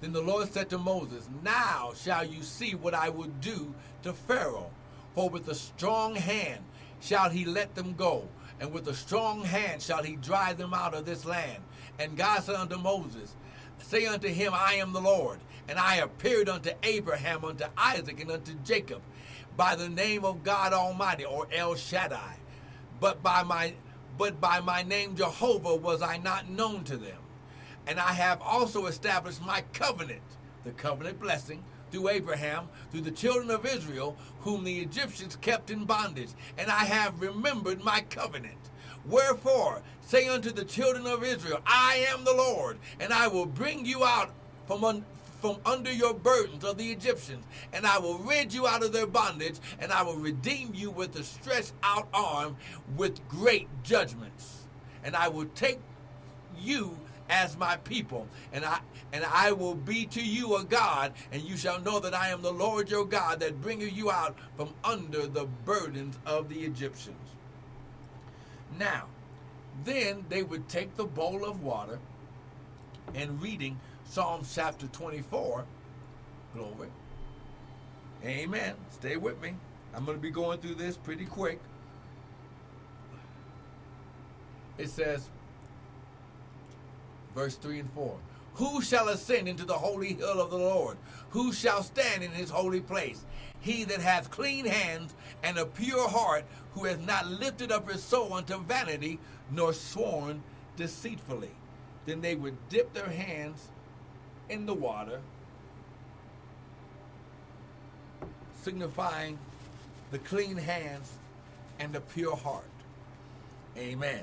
Then 0.00 0.12
the 0.12 0.22
Lord 0.22 0.52
said 0.52 0.70
to 0.70 0.78
Moses, 0.78 1.28
Now 1.42 1.92
shall 1.94 2.24
you 2.24 2.42
see 2.42 2.74
what 2.74 2.94
I 2.94 3.08
will 3.08 3.30
do 3.40 3.74
to 4.02 4.12
Pharaoh, 4.12 4.70
for 5.14 5.28
with 5.28 5.48
a 5.48 5.54
strong 5.54 6.14
hand 6.14 6.60
shall 7.00 7.30
he 7.30 7.44
let 7.44 7.74
them 7.74 7.94
go, 7.94 8.28
and 8.60 8.72
with 8.72 8.88
a 8.88 8.94
strong 8.94 9.44
hand 9.44 9.82
shall 9.82 10.02
he 10.02 10.16
drive 10.16 10.58
them 10.58 10.72
out 10.72 10.94
of 10.94 11.04
this 11.04 11.24
land. 11.24 11.62
And 11.98 12.16
God 12.16 12.42
said 12.42 12.54
unto 12.54 12.78
Moses, 12.78 13.34
Say 13.78 14.06
unto 14.06 14.28
him, 14.28 14.52
I 14.54 14.74
am 14.74 14.92
the 14.92 15.00
Lord, 15.00 15.40
and 15.68 15.78
I 15.78 15.96
appeared 15.96 16.48
unto 16.48 16.70
Abraham, 16.82 17.44
unto 17.44 17.64
Isaac, 17.76 18.20
and 18.20 18.30
unto 18.30 18.54
Jacob 18.64 19.02
by 19.56 19.74
the 19.74 19.88
name 19.88 20.24
of 20.24 20.44
God 20.44 20.72
Almighty, 20.72 21.24
or 21.24 21.48
El 21.52 21.74
Shaddai 21.74 22.36
but 23.00 23.22
by 23.22 23.42
my 23.42 23.74
but 24.16 24.40
by 24.40 24.60
my 24.60 24.82
name 24.82 25.14
Jehovah 25.14 25.76
was 25.76 26.02
I 26.02 26.18
not 26.18 26.50
known 26.50 26.84
to 26.84 26.96
them. 26.96 27.18
And 27.86 27.98
I 28.00 28.12
have 28.12 28.42
also 28.42 28.86
established 28.86 29.40
my 29.40 29.62
covenant, 29.72 30.22
the 30.64 30.72
covenant 30.72 31.20
blessing, 31.20 31.62
through 31.90 32.08
Abraham, 32.08 32.68
through 32.90 33.02
the 33.02 33.10
children 33.10 33.50
of 33.50 33.64
Israel, 33.64 34.16
whom 34.40 34.64
the 34.64 34.80
Egyptians 34.80 35.36
kept 35.36 35.70
in 35.70 35.84
bondage. 35.84 36.30
And 36.58 36.70
I 36.70 36.84
have 36.84 37.20
remembered 37.20 37.82
my 37.82 38.02
covenant. 38.10 38.58
Wherefore, 39.06 39.82
say 40.02 40.28
unto 40.28 40.50
the 40.50 40.64
children 40.64 41.06
of 41.06 41.24
Israel, 41.24 41.60
I 41.66 42.06
am 42.12 42.24
the 42.24 42.34
Lord, 42.34 42.78
and 43.00 43.12
I 43.12 43.28
will 43.28 43.46
bring 43.46 43.86
you 43.86 44.04
out 44.04 44.30
from, 44.66 44.84
un- 44.84 45.04
from 45.40 45.58
under 45.64 45.92
your 45.92 46.14
burdens 46.14 46.64
of 46.64 46.78
the 46.78 46.90
Egyptians, 46.90 47.44
and 47.72 47.86
I 47.86 47.98
will 47.98 48.18
rid 48.18 48.52
you 48.52 48.66
out 48.66 48.82
of 48.82 48.92
their 48.92 49.06
bondage, 49.06 49.58
and 49.78 49.92
I 49.92 50.02
will 50.02 50.16
redeem 50.16 50.72
you 50.74 50.90
with 50.90 51.16
a 51.16 51.22
stretched 51.22 51.72
out 51.82 52.08
arm 52.12 52.56
with 52.96 53.26
great 53.28 53.68
judgments. 53.82 54.66
And 55.04 55.14
I 55.14 55.28
will 55.28 55.46
take 55.54 55.78
you 56.58 56.98
as 57.30 57.56
my 57.56 57.76
people, 57.76 58.26
and 58.52 58.64
I 58.64 58.80
and 59.12 59.24
I 59.24 59.52
will 59.52 59.74
be 59.74 60.04
to 60.06 60.22
you 60.22 60.56
a 60.56 60.64
God, 60.64 61.12
and 61.32 61.42
you 61.42 61.56
shall 61.56 61.80
know 61.80 61.98
that 62.00 62.14
I 62.14 62.28
am 62.28 62.42
the 62.42 62.52
Lord 62.52 62.90
your 62.90 63.06
God 63.06 63.40
that 63.40 63.62
bringeth 63.62 63.96
you 63.96 64.10
out 64.10 64.36
from 64.56 64.74
under 64.84 65.26
the 65.26 65.46
burdens 65.64 66.18
of 66.26 66.48
the 66.48 66.60
Egyptians. 66.60 67.16
Now, 68.78 69.06
then 69.84 70.26
they 70.28 70.42
would 70.42 70.68
take 70.68 70.96
the 70.96 71.06
bowl 71.06 71.44
of 71.44 71.62
water 71.62 71.98
and 73.14 73.40
reading 73.40 73.80
Psalms 74.10 74.50
chapter 74.54 74.86
24. 74.86 75.66
Glory. 76.54 76.88
Amen. 78.24 78.74
Stay 78.90 79.18
with 79.18 79.40
me. 79.42 79.52
I'm 79.94 80.06
going 80.06 80.16
to 80.16 80.22
be 80.22 80.30
going 80.30 80.60
through 80.60 80.76
this 80.76 80.96
pretty 80.96 81.26
quick. 81.26 81.60
It 84.78 84.88
says, 84.88 85.28
verse 87.34 87.56
3 87.56 87.80
and 87.80 87.92
4 87.92 88.16
Who 88.54 88.80
shall 88.80 89.08
ascend 89.08 89.46
into 89.46 89.66
the 89.66 89.74
holy 89.74 90.14
hill 90.14 90.40
of 90.40 90.50
the 90.50 90.56
Lord? 90.56 90.96
Who 91.30 91.52
shall 91.52 91.82
stand 91.82 92.22
in 92.22 92.30
his 92.30 92.48
holy 92.48 92.80
place? 92.80 93.26
He 93.60 93.84
that 93.84 94.00
hath 94.00 94.30
clean 94.30 94.64
hands 94.64 95.14
and 95.42 95.58
a 95.58 95.66
pure 95.66 96.08
heart, 96.08 96.44
who 96.72 96.84
hath 96.84 97.04
not 97.06 97.26
lifted 97.26 97.70
up 97.70 97.90
his 97.90 98.02
soul 98.02 98.32
unto 98.32 98.56
vanity, 98.58 99.18
nor 99.50 99.74
sworn 99.74 100.42
deceitfully. 100.76 101.50
Then 102.06 102.22
they 102.22 102.36
would 102.36 102.56
dip 102.70 102.94
their 102.94 103.10
hands 103.10 103.68
in 104.48 104.66
the 104.66 104.74
water 104.74 105.20
signifying 108.62 109.38
the 110.10 110.18
clean 110.18 110.56
hands 110.56 111.12
and 111.78 111.92
the 111.92 112.00
pure 112.00 112.36
heart. 112.36 112.64
Amen. 113.76 114.22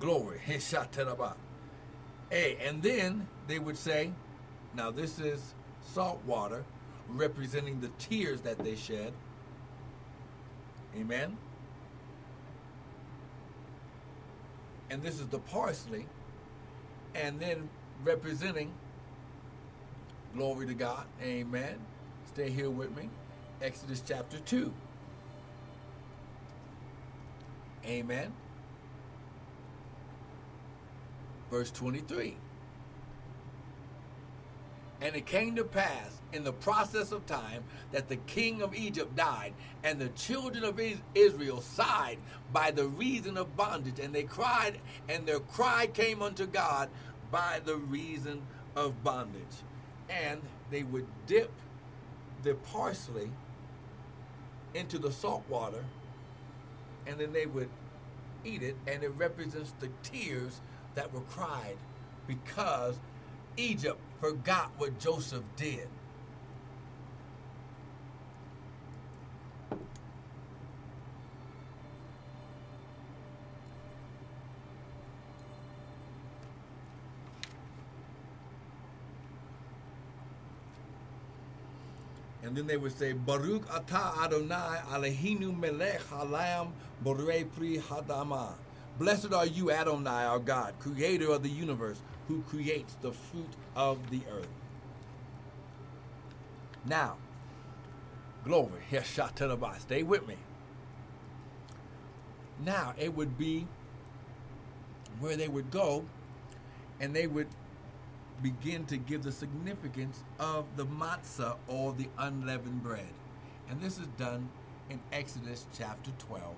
Glory. 0.00 0.38
Hey, 2.30 2.56
and 2.64 2.82
then 2.82 3.26
they 3.46 3.58
would 3.58 3.76
say, 3.76 4.12
now 4.74 4.90
this 4.90 5.18
is 5.18 5.54
salt 5.92 6.20
water 6.26 6.64
representing 7.08 7.80
the 7.80 7.90
tears 7.98 8.40
that 8.42 8.58
they 8.58 8.76
shed. 8.76 9.12
Amen. 10.96 11.36
And 14.90 15.02
this 15.02 15.20
is 15.20 15.26
the 15.26 15.38
parsley. 15.38 16.06
And 17.14 17.40
then 17.40 17.68
representing, 18.04 18.72
glory 20.34 20.66
to 20.66 20.74
God. 20.74 21.04
Amen. 21.22 21.76
Stay 22.26 22.50
here 22.50 22.70
with 22.70 22.94
me. 22.96 23.10
Exodus 23.60 24.02
chapter 24.06 24.38
2. 24.38 24.72
Amen. 27.86 28.32
Verse 31.50 31.70
23. 31.70 32.36
And 35.00 35.14
it 35.14 35.26
came 35.26 35.54
to 35.56 35.64
pass 35.64 36.18
in 36.32 36.44
the 36.44 36.52
process 36.52 37.12
of 37.12 37.24
time 37.26 37.64
that 37.92 38.08
the 38.08 38.16
king 38.16 38.62
of 38.62 38.74
Egypt 38.74 39.16
died, 39.16 39.54
and 39.84 39.98
the 39.98 40.08
children 40.10 40.64
of 40.64 40.80
Israel 41.14 41.62
sighed 41.62 42.18
by 42.52 42.70
the 42.70 42.86
reason 42.86 43.36
of 43.36 43.56
bondage, 43.56 43.98
and 43.98 44.14
they 44.14 44.24
cried, 44.24 44.78
and 45.08 45.24
their 45.24 45.40
cry 45.40 45.86
came 45.86 46.20
unto 46.20 46.46
God 46.46 46.90
by 47.30 47.60
the 47.64 47.76
reason 47.76 48.42
of 48.76 49.02
bondage. 49.02 49.42
And 50.08 50.40
they 50.70 50.82
would 50.82 51.06
dip 51.26 51.50
the 52.42 52.54
parsley 52.54 53.30
into 54.74 54.98
the 54.98 55.10
salt 55.10 55.42
water, 55.48 55.84
and 57.06 57.18
then 57.18 57.32
they 57.32 57.46
would 57.46 57.68
eat 58.44 58.62
it, 58.62 58.76
and 58.86 59.02
it 59.02 59.10
represents 59.16 59.72
the 59.80 59.88
tears 60.02 60.60
that 60.94 61.12
were 61.12 61.22
cried 61.22 61.76
because 62.26 62.98
Egypt 63.56 63.98
forgot 64.20 64.70
what 64.76 64.98
Joseph 64.98 65.44
did. 65.56 65.88
And 82.48 82.56
then 82.56 82.66
they 82.66 82.78
would 82.78 82.98
say, 82.98 83.12
Baruch 83.12 83.68
atah 83.68 84.24
Adonai 84.24 84.80
Eloheinu 84.90 85.54
melech 85.54 86.00
halam 86.08 86.70
borei 87.04 87.44
pri 87.54 87.76
hadama. 87.76 88.54
Blessed 88.98 89.34
are 89.34 89.44
you, 89.44 89.70
Adonai, 89.70 90.24
our 90.24 90.38
God, 90.38 90.72
creator 90.80 91.30
of 91.30 91.42
the 91.42 91.50
universe, 91.50 92.00
who 92.26 92.40
creates 92.48 92.94
the 93.02 93.12
fruit 93.12 93.50
of 93.76 94.08
the 94.08 94.22
earth. 94.32 94.48
Now, 96.86 97.18
glory, 98.44 98.80
Heshatarabah, 98.90 99.80
stay 99.80 100.02
with 100.02 100.26
me. 100.26 100.36
Now, 102.64 102.94
it 102.96 103.14
would 103.14 103.36
be 103.36 103.66
where 105.20 105.36
they 105.36 105.48
would 105.48 105.70
go 105.70 106.06
and 106.98 107.14
they 107.14 107.26
would 107.26 107.48
begin 108.42 108.84
to 108.86 108.96
give 108.96 109.22
the 109.22 109.32
significance 109.32 110.22
of 110.38 110.64
the 110.76 110.86
matzah 110.86 111.56
or 111.66 111.92
the 111.92 112.08
unleavened 112.18 112.82
bread. 112.82 113.12
And 113.68 113.80
this 113.80 113.98
is 113.98 114.06
done 114.18 114.48
in 114.90 115.00
Exodus 115.12 115.66
chapter 115.76 116.10
12. 116.18 116.54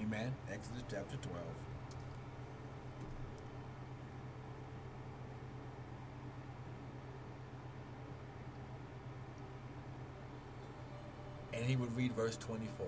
Amen. 0.00 0.34
Exodus 0.52 0.82
chapter 0.90 1.16
12. 1.16 1.44
And 11.54 11.64
he 11.64 11.76
would 11.76 11.94
read 11.96 12.12
verse 12.12 12.36
24. 12.36 12.86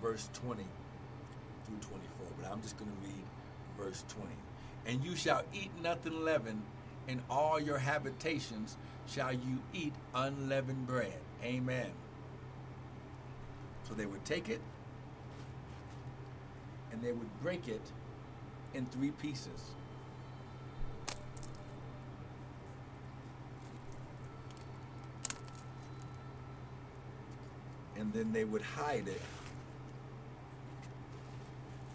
Verse 0.00 0.28
20 0.34 0.64
through 1.66 1.76
24, 1.76 2.26
but 2.40 2.50
I'm 2.50 2.60
just 2.60 2.76
going 2.76 2.90
to 2.90 3.06
read 3.06 3.24
verse 3.78 4.04
20 4.08 4.28
and 4.86 5.04
you 5.04 5.14
shall 5.16 5.42
eat 5.52 5.70
nothing 5.82 6.24
leavened, 6.24 6.62
in 7.08 7.20
all 7.28 7.60
your 7.60 7.78
habitations 7.78 8.76
shall 9.06 9.32
you 9.32 9.60
eat 9.72 9.92
unleavened 10.14 10.86
bread. 10.86 11.18
Amen. 11.42 11.90
So 13.88 13.94
they 13.94 14.06
would 14.06 14.24
take 14.24 14.48
it 14.48 14.60
and 16.92 17.02
they 17.02 17.12
would 17.12 17.42
break 17.42 17.68
it 17.68 17.82
in 18.74 18.86
three 18.86 19.10
pieces. 19.10 19.74
Then 28.12 28.32
they 28.32 28.44
would 28.44 28.62
hide 28.62 29.08
it 29.08 29.22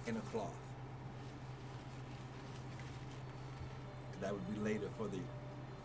in 0.08 0.18
a 0.18 0.22
cloth. 0.32 0.54
that 4.22 4.34
would 4.34 4.54
be 4.54 4.60
later 4.60 4.88
for 4.98 5.08
the 5.08 5.20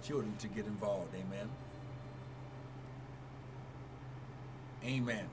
children 0.03 0.35
to 0.39 0.49
get 0.49 0.67
involved. 0.67 1.15
Amen. 1.15 1.49
Amen. 4.85 5.29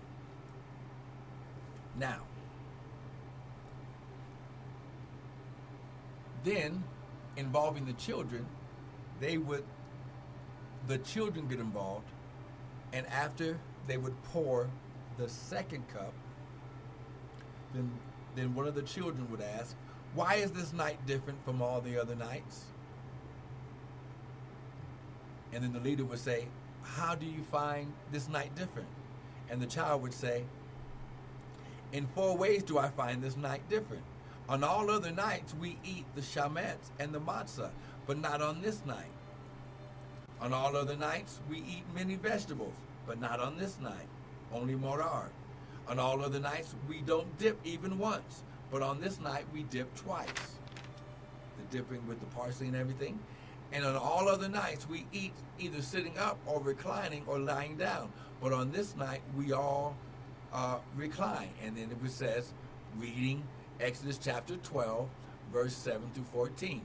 Now, 1.98 2.20
then 6.44 6.84
involving 7.36 7.86
the 7.86 7.94
children, 7.94 8.46
they 9.20 9.38
would, 9.38 9.64
the 10.88 11.00
children 11.00 11.48
get 11.48 11.60
involved, 11.60 12.08
and 12.94 13.08
after 13.08 13.58
they 13.88 13.98
would 13.98 14.22
pour 14.26 14.70
the 15.20 15.30
second 15.30 15.88
cup, 15.90 16.14
then, 17.74 17.92
then 18.36 18.56
one 18.56 18.68
of 18.68 18.74
the 18.74 18.82
children 18.82 19.30
would 19.30 19.42
ask, 19.42 19.76
Why 20.16 20.36
is 20.36 20.52
this 20.52 20.74
night 20.74 21.06
different 21.06 21.44
from 21.44 21.62
all 21.62 21.82
the 21.82 22.00
other 22.00 22.16
nights? 22.16 22.66
And 25.52 25.64
then 25.64 25.74
the 25.74 25.80
leader 25.80 26.06
would 26.06 26.20
say, 26.20 26.48
How 26.82 27.16
do 27.16 27.26
you 27.26 27.44
find 27.52 27.92
this 28.12 28.30
night 28.30 28.56
different? 28.56 28.88
And 29.50 29.62
the 29.62 29.68
child 29.68 30.02
would 30.04 30.14
say, 30.14 30.46
In 31.92 32.08
four 32.16 32.38
ways 32.38 32.64
do 32.64 32.78
I 32.78 32.88
find 32.90 33.22
this 33.22 33.36
night 33.36 33.68
different. 33.70 34.04
On 34.48 34.64
all 34.64 34.90
other 34.90 35.12
nights, 35.12 35.54
we 35.54 35.78
eat 35.84 36.06
the 36.16 36.22
chametz 36.22 36.90
and 37.00 37.14
the 37.14 37.20
matzah, 37.20 37.70
but 38.08 38.18
not 38.18 38.42
on 38.42 38.62
this 38.62 38.84
night. 38.86 39.12
On 40.42 40.54
all 40.54 40.76
other 40.76 40.96
nights, 40.96 41.40
we 41.50 41.58
eat 41.58 41.84
many 41.94 42.16
vegetables, 42.16 42.74
but 43.06 43.20
not 43.20 43.40
on 43.40 43.58
this 43.58 43.80
night, 43.80 44.08
only 44.54 44.76
maror. 44.76 45.30
On 45.88 46.00
all 46.00 46.24
other 46.24 46.40
nights, 46.40 46.76
we 46.88 47.02
don't 47.02 47.38
dip 47.38 47.60
even 47.64 47.98
once, 47.98 48.44
but 48.72 48.82
on 48.82 49.02
this 49.02 49.20
night, 49.20 49.46
we 49.54 49.64
dip 49.64 49.94
twice. 49.96 50.28
The 51.58 51.78
dipping 51.78 52.06
with 52.08 52.20
the 52.20 52.28
parsley 52.28 52.68
and 52.68 52.76
everything, 52.76 53.20
and 53.72 53.86
on 53.86 53.96
all 53.96 54.28
other 54.28 54.50
nights, 54.50 54.88
we 54.90 55.06
eat 55.12 55.34
either 55.60 55.82
sitting 55.82 56.18
up 56.18 56.40
or 56.46 56.60
reclining 56.60 57.24
or 57.28 57.40
lying 57.40 57.78
down. 57.78 58.12
But 58.42 58.54
on 58.54 58.72
this 58.72 58.96
night, 58.96 59.22
we 59.38 59.52
all 59.52 59.96
uh, 60.52 60.78
recline. 60.96 61.50
And 61.64 61.78
then 61.78 61.92
it 61.92 62.10
says, 62.10 62.54
reading 62.98 63.44
Exodus 63.80 64.18
chapter 64.18 64.56
12, 64.58 65.08
verse 65.54 65.76
7 65.76 66.02
through 66.14 66.26
14. 66.34 66.82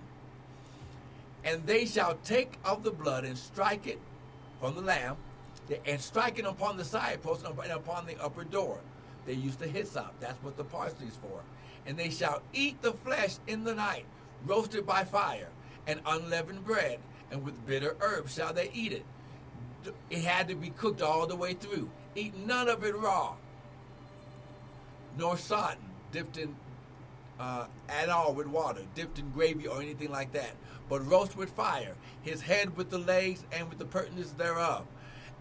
And 1.45 1.67
they 1.67 1.87
shall 1.87 2.17
take 2.25 2.59
of 2.65 2.83
the 2.83 2.91
blood 2.91 3.25
and 3.25 3.37
strike 3.37 3.87
it 3.87 4.01
from 4.61 4.75
the 4.75 4.81
lamb, 4.83 5.17
and 5.87 6.01
striking 6.01 6.47
upon 6.47 6.77
the 6.77 6.85
side 6.85 7.23
post 7.23 7.45
and 7.45 7.73
upon 7.73 8.07
the 8.07 8.23
upper 8.23 8.45
door. 8.45 8.79
They 9.27 9.33
used 9.33 9.59
the 9.59 9.69
hyssop. 9.69 10.13
That's 10.21 10.43
what 10.43 10.57
the 10.57 10.65
parsley 10.65 11.07
is 11.07 11.17
for. 11.17 11.41
And 11.87 11.97
they 11.97 12.11
shall 12.11 12.43
eat 12.53 12.81
the 12.83 12.93
flesh 12.93 13.37
in 13.47 13.65
the 13.65 13.75
night, 13.75 14.05
roasted 14.47 14.87
by 14.87 15.05
fire 15.05 15.49
and 15.87 16.01
unleavened 16.07 16.65
bread, 16.65 16.99
and 17.31 17.45
with 17.45 17.67
bitter 17.67 17.97
herbs 18.01 18.35
shall 18.35 18.53
they 18.53 18.71
eat 18.73 18.93
it. 18.93 19.05
It 20.11 20.23
had 20.23 20.49
to 20.49 20.55
be 20.55 20.71
cooked 20.71 21.03
all 21.03 21.27
the 21.27 21.37
way 21.37 21.55
through. 21.55 21.91
Eat 22.15 22.35
none 22.47 22.69
of 22.69 22.85
it 22.85 22.97
raw, 22.97 23.35
nor 25.19 25.37
sodden, 25.37 25.83
dipped 26.13 26.39
in 26.39 26.55
uh, 27.39 27.67
at 27.89 28.09
all 28.09 28.33
with 28.33 28.47
water, 28.47 28.83
dipped 28.95 29.19
in 29.19 29.29
gravy 29.31 29.67
or 29.67 29.83
anything 29.83 30.11
like 30.11 30.33
that, 30.33 30.53
but 30.89 31.07
roast 31.07 31.37
with 31.37 31.51
fire, 31.51 31.95
his 32.23 32.41
head 32.41 32.77
with 32.77 32.91
the 32.91 32.99
legs 32.99 33.45
and 33.53 33.69
with 33.69 33.79
the 33.79 33.85
purtenance 33.85 34.31
thereof. 34.33 34.87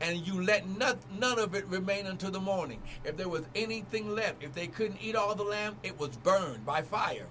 And 0.01 0.25
you 0.25 0.41
let 0.41 0.67
none, 0.67 0.97
none 1.17 1.39
of 1.39 1.55
it 1.55 1.65
remain 1.67 2.07
until 2.07 2.31
the 2.31 2.39
morning. 2.39 2.81
If 3.03 3.17
there 3.17 3.29
was 3.29 3.43
anything 3.55 4.13
left, 4.13 4.43
if 4.43 4.53
they 4.53 4.67
couldn't 4.67 5.01
eat 5.01 5.15
all 5.15 5.35
the 5.35 5.43
lamb, 5.43 5.77
it 5.83 5.99
was 5.99 6.17
burned 6.17 6.65
by 6.65 6.81
fire. 6.81 7.27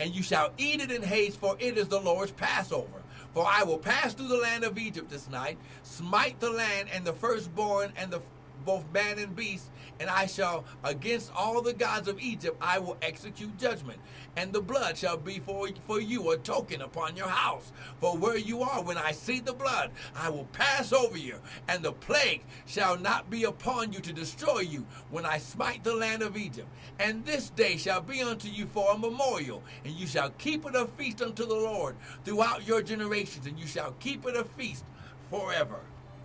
And 0.00 0.14
you 0.14 0.22
shall 0.22 0.52
eat 0.58 0.80
it 0.80 0.90
in 0.90 1.02
haste, 1.02 1.38
for 1.38 1.56
it 1.58 1.78
is 1.78 1.88
the 1.88 2.00
Lord's 2.00 2.32
Passover. 2.32 3.02
For 3.34 3.46
I 3.46 3.62
will 3.62 3.78
pass 3.78 4.14
through 4.14 4.28
the 4.28 4.36
land 4.36 4.64
of 4.64 4.78
Egypt 4.78 5.10
this 5.10 5.28
night, 5.30 5.58
smite 5.82 6.38
the 6.40 6.50
land 6.50 6.88
and 6.92 7.04
the 7.04 7.12
firstborn 7.12 7.92
and 7.96 8.10
the 8.10 8.20
both 8.64 8.90
man 8.92 9.18
and 9.18 9.34
beast, 9.34 9.70
and 10.00 10.08
I 10.10 10.26
shall 10.26 10.64
against 10.84 11.32
all 11.34 11.62
the 11.62 11.72
gods 11.72 12.08
of 12.08 12.20
Egypt 12.20 12.56
I 12.60 12.78
will 12.78 12.96
execute 13.02 13.56
judgment, 13.58 13.98
and 14.36 14.52
the 14.52 14.60
blood 14.60 14.96
shall 14.96 15.16
be 15.16 15.38
for, 15.38 15.68
for 15.86 16.00
you 16.00 16.30
a 16.30 16.38
token 16.38 16.82
upon 16.82 17.16
your 17.16 17.28
house. 17.28 17.72
For 18.00 18.16
where 18.16 18.36
you 18.36 18.62
are, 18.62 18.82
when 18.82 18.98
I 18.98 19.12
see 19.12 19.40
the 19.40 19.52
blood, 19.52 19.90
I 20.16 20.30
will 20.30 20.46
pass 20.52 20.92
over 20.92 21.18
you, 21.18 21.36
and 21.68 21.82
the 21.82 21.92
plague 21.92 22.42
shall 22.66 22.98
not 22.98 23.30
be 23.30 23.44
upon 23.44 23.92
you 23.92 24.00
to 24.00 24.12
destroy 24.12 24.60
you 24.60 24.86
when 25.10 25.24
I 25.26 25.38
smite 25.38 25.84
the 25.84 25.94
land 25.94 26.22
of 26.22 26.36
Egypt. 26.36 26.68
And 26.98 27.24
this 27.24 27.50
day 27.50 27.76
shall 27.76 28.00
be 28.00 28.22
unto 28.22 28.48
you 28.48 28.66
for 28.66 28.92
a 28.92 28.98
memorial, 28.98 29.62
and 29.84 29.94
you 29.94 30.06
shall 30.06 30.30
keep 30.30 30.66
it 30.66 30.74
a 30.74 30.86
feast 30.86 31.22
unto 31.22 31.46
the 31.46 31.54
Lord 31.54 31.96
throughout 32.24 32.66
your 32.66 32.82
generations, 32.82 33.46
and 33.46 33.58
you 33.58 33.66
shall 33.66 33.92
keep 34.00 34.26
it 34.26 34.36
a 34.36 34.44
feast 34.44 34.84
forever. 35.30 35.80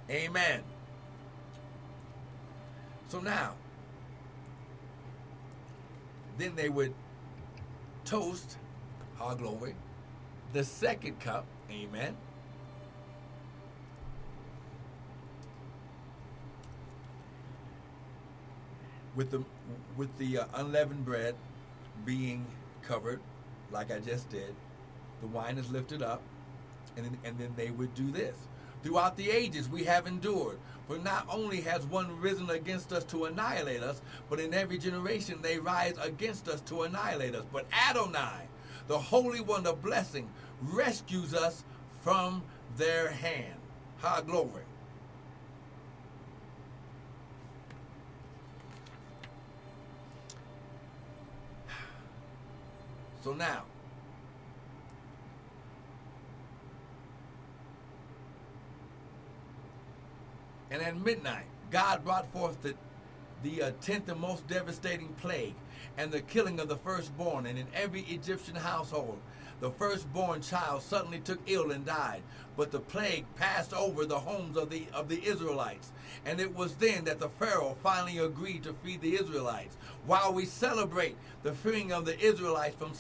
Amen. 0.10 0.64
So 3.08 3.22
now, 3.22 3.54
then 6.38 6.56
they 6.56 6.68
would 6.68 6.94
toast, 8.04 8.58
our 9.20 9.36
glory, 9.36 9.76
the 10.54 10.64
second 10.64 11.20
cup, 11.20 11.46
amen. 11.72 12.16
With 19.16 19.32
the 19.32 19.44
with 19.96 20.16
the 20.20 20.40
uh, 20.40 20.46
unleavened 20.56 21.04
bread 21.04 21.36
being 22.06 22.46
covered, 22.84 23.20
like 23.72 23.92
I 23.92 24.00
just 24.00 24.30
did, 24.30 24.54
the 25.22 25.28
wine 25.28 25.58
is 25.58 25.72
lifted 25.72 26.04
up, 26.04 26.22
and 26.98 27.06
then, 27.06 27.18
and 27.24 27.38
then 27.40 27.54
they 27.56 27.72
would 27.72 27.96
do 27.96 28.12
this. 28.12 28.36
Throughout 28.84 29.18
the 29.18 29.32
ages 29.32 29.70
we 29.70 29.86
have 29.86 30.08
endured. 30.08 30.60
For 30.88 30.98
not 30.98 31.28
only 31.30 31.62
has 31.62 31.86
one 31.86 32.20
risen 32.22 32.50
against 32.50 32.94
us 32.94 33.04
to 33.06 33.26
annihilate 33.26 33.84
us, 33.84 34.02
but 34.30 34.40
in 34.40 34.54
every 34.54 34.78
generation 34.78 35.40
they 35.42 35.60
rise 35.60 35.96
against 36.02 36.48
us 36.48 36.62
to 36.62 36.84
annihilate 36.84 37.36
us. 37.36 37.44
But 37.52 37.66
Adonai, 37.90 38.48
the 38.88 38.98
Holy 38.98 39.42
One 39.42 39.68
of 39.68 39.82
blessing, 39.82 40.30
rescues 40.62 41.34
us 41.34 41.64
from 42.02 42.42
their 42.78 43.10
hand. 43.10 43.56
High 43.98 44.22
glory. 44.22 44.64
So 53.24 53.34
now, 53.34 53.64
And 60.72 60.82
at 60.82 60.98
midnight, 60.98 61.46
God 61.72 62.04
brought 62.04 62.32
forth 62.32 62.62
the, 62.62 62.74
the 63.44 63.62
uh, 63.64 63.72
tenth 63.82 64.10
and 64.10 64.20
most 64.20 64.48
devastating 64.48 65.10
plague 65.22 65.56
and 65.98 66.12
the 66.12 66.22
killing 66.22 66.60
of 66.60 66.68
the 66.68 66.78
firstborn. 66.78 67.46
And 67.46 67.58
in 67.58 67.68
every 67.74 68.02
Egyptian 68.02 68.56
household, 68.56 69.20
the 69.60 69.72
firstborn 69.72 70.42
child 70.42 70.84
suddenly 70.84 71.20
took 71.20 71.40
ill 71.48 71.72
and 71.72 71.86
died. 71.86 72.22
But 72.56 72.72
the 72.72 72.80
plague 72.80 73.26
passed 73.36 73.74
over 73.74 74.06
the 74.06 74.20
homes 74.20 74.58
of 74.58 74.70
the, 74.70 74.88
of 74.94 75.10
the 75.10 75.24
Israelites. 75.24 75.92
And 76.26 76.40
it 76.40 76.56
was 76.56 76.76
then 76.76 77.06
that 77.06 77.20
the 77.20 77.30
Pharaoh 77.30 77.78
finally 77.82 78.20
agreed 78.20 78.64
to 78.64 78.74
feed 78.74 79.02
the 79.02 79.16
Israelites. 79.16 79.78
While 80.06 80.34
we 80.34 80.46
celebrate 80.46 81.16
the 81.44 81.54
freeing 81.54 81.92
of 81.92 82.06
the 82.06 82.20
Israelites 82.20 82.76
from, 82.76 82.92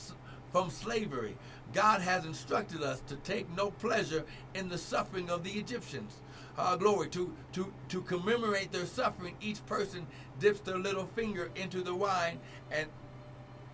from 0.51 0.69
slavery, 0.69 1.37
God 1.73 2.01
has 2.01 2.25
instructed 2.25 2.81
us 2.81 3.01
to 3.07 3.17
take 3.17 3.49
no 3.55 3.71
pleasure 3.71 4.25
in 4.55 4.69
the 4.69 4.77
suffering 4.77 5.29
of 5.29 5.43
the 5.43 5.51
Egyptians 5.51 6.21
uh, 6.57 6.75
glory, 6.75 7.07
to, 7.09 7.33
to, 7.53 7.71
to 7.89 8.01
commemorate 8.01 8.71
their 8.71 8.85
suffering, 8.85 9.35
each 9.41 9.63
person 9.65 10.07
dips 10.39 10.59
their 10.61 10.77
little 10.77 11.05
finger 11.15 11.49
into 11.55 11.81
the 11.81 11.93
wine 11.93 12.39
and, 12.71 12.87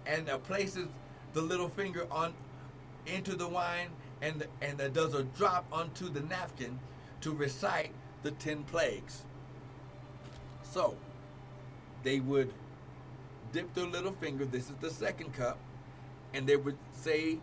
and 0.06 0.30
uh, 0.30 0.38
places 0.40 0.88
the 1.34 1.42
little 1.42 1.70
finger 1.70 2.06
on 2.12 2.34
into 3.06 3.36
the 3.36 3.48
wine 3.48 3.90
and, 4.22 4.46
and 4.62 4.80
uh, 4.80 4.88
does 4.90 5.14
a 5.14 5.24
drop 5.24 5.66
onto 5.72 6.08
the 6.10 6.22
napkin 6.22 6.80
to 7.20 7.34
recite 7.34 7.92
the 8.24 8.32
10 8.32 8.64
plagues. 8.64 9.24
So, 10.62 10.96
they 12.04 12.20
would 12.20 12.54
dip 13.52 13.74
their 13.74 13.86
little 13.86 14.14
finger, 14.14 14.46
this 14.46 14.70
is 14.70 14.76
the 14.80 14.90
second 14.90 15.34
cup, 15.34 15.58
and 16.34 16.48
they 16.48 16.56
would 16.56 16.78
say 16.94 17.38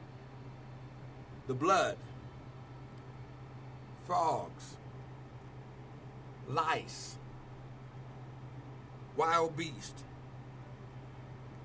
the 1.47 1.55
blood, 1.55 1.97
frogs, 4.07 4.77
lice, 6.55 7.17
wild 9.17 9.57
beast, 9.57 9.95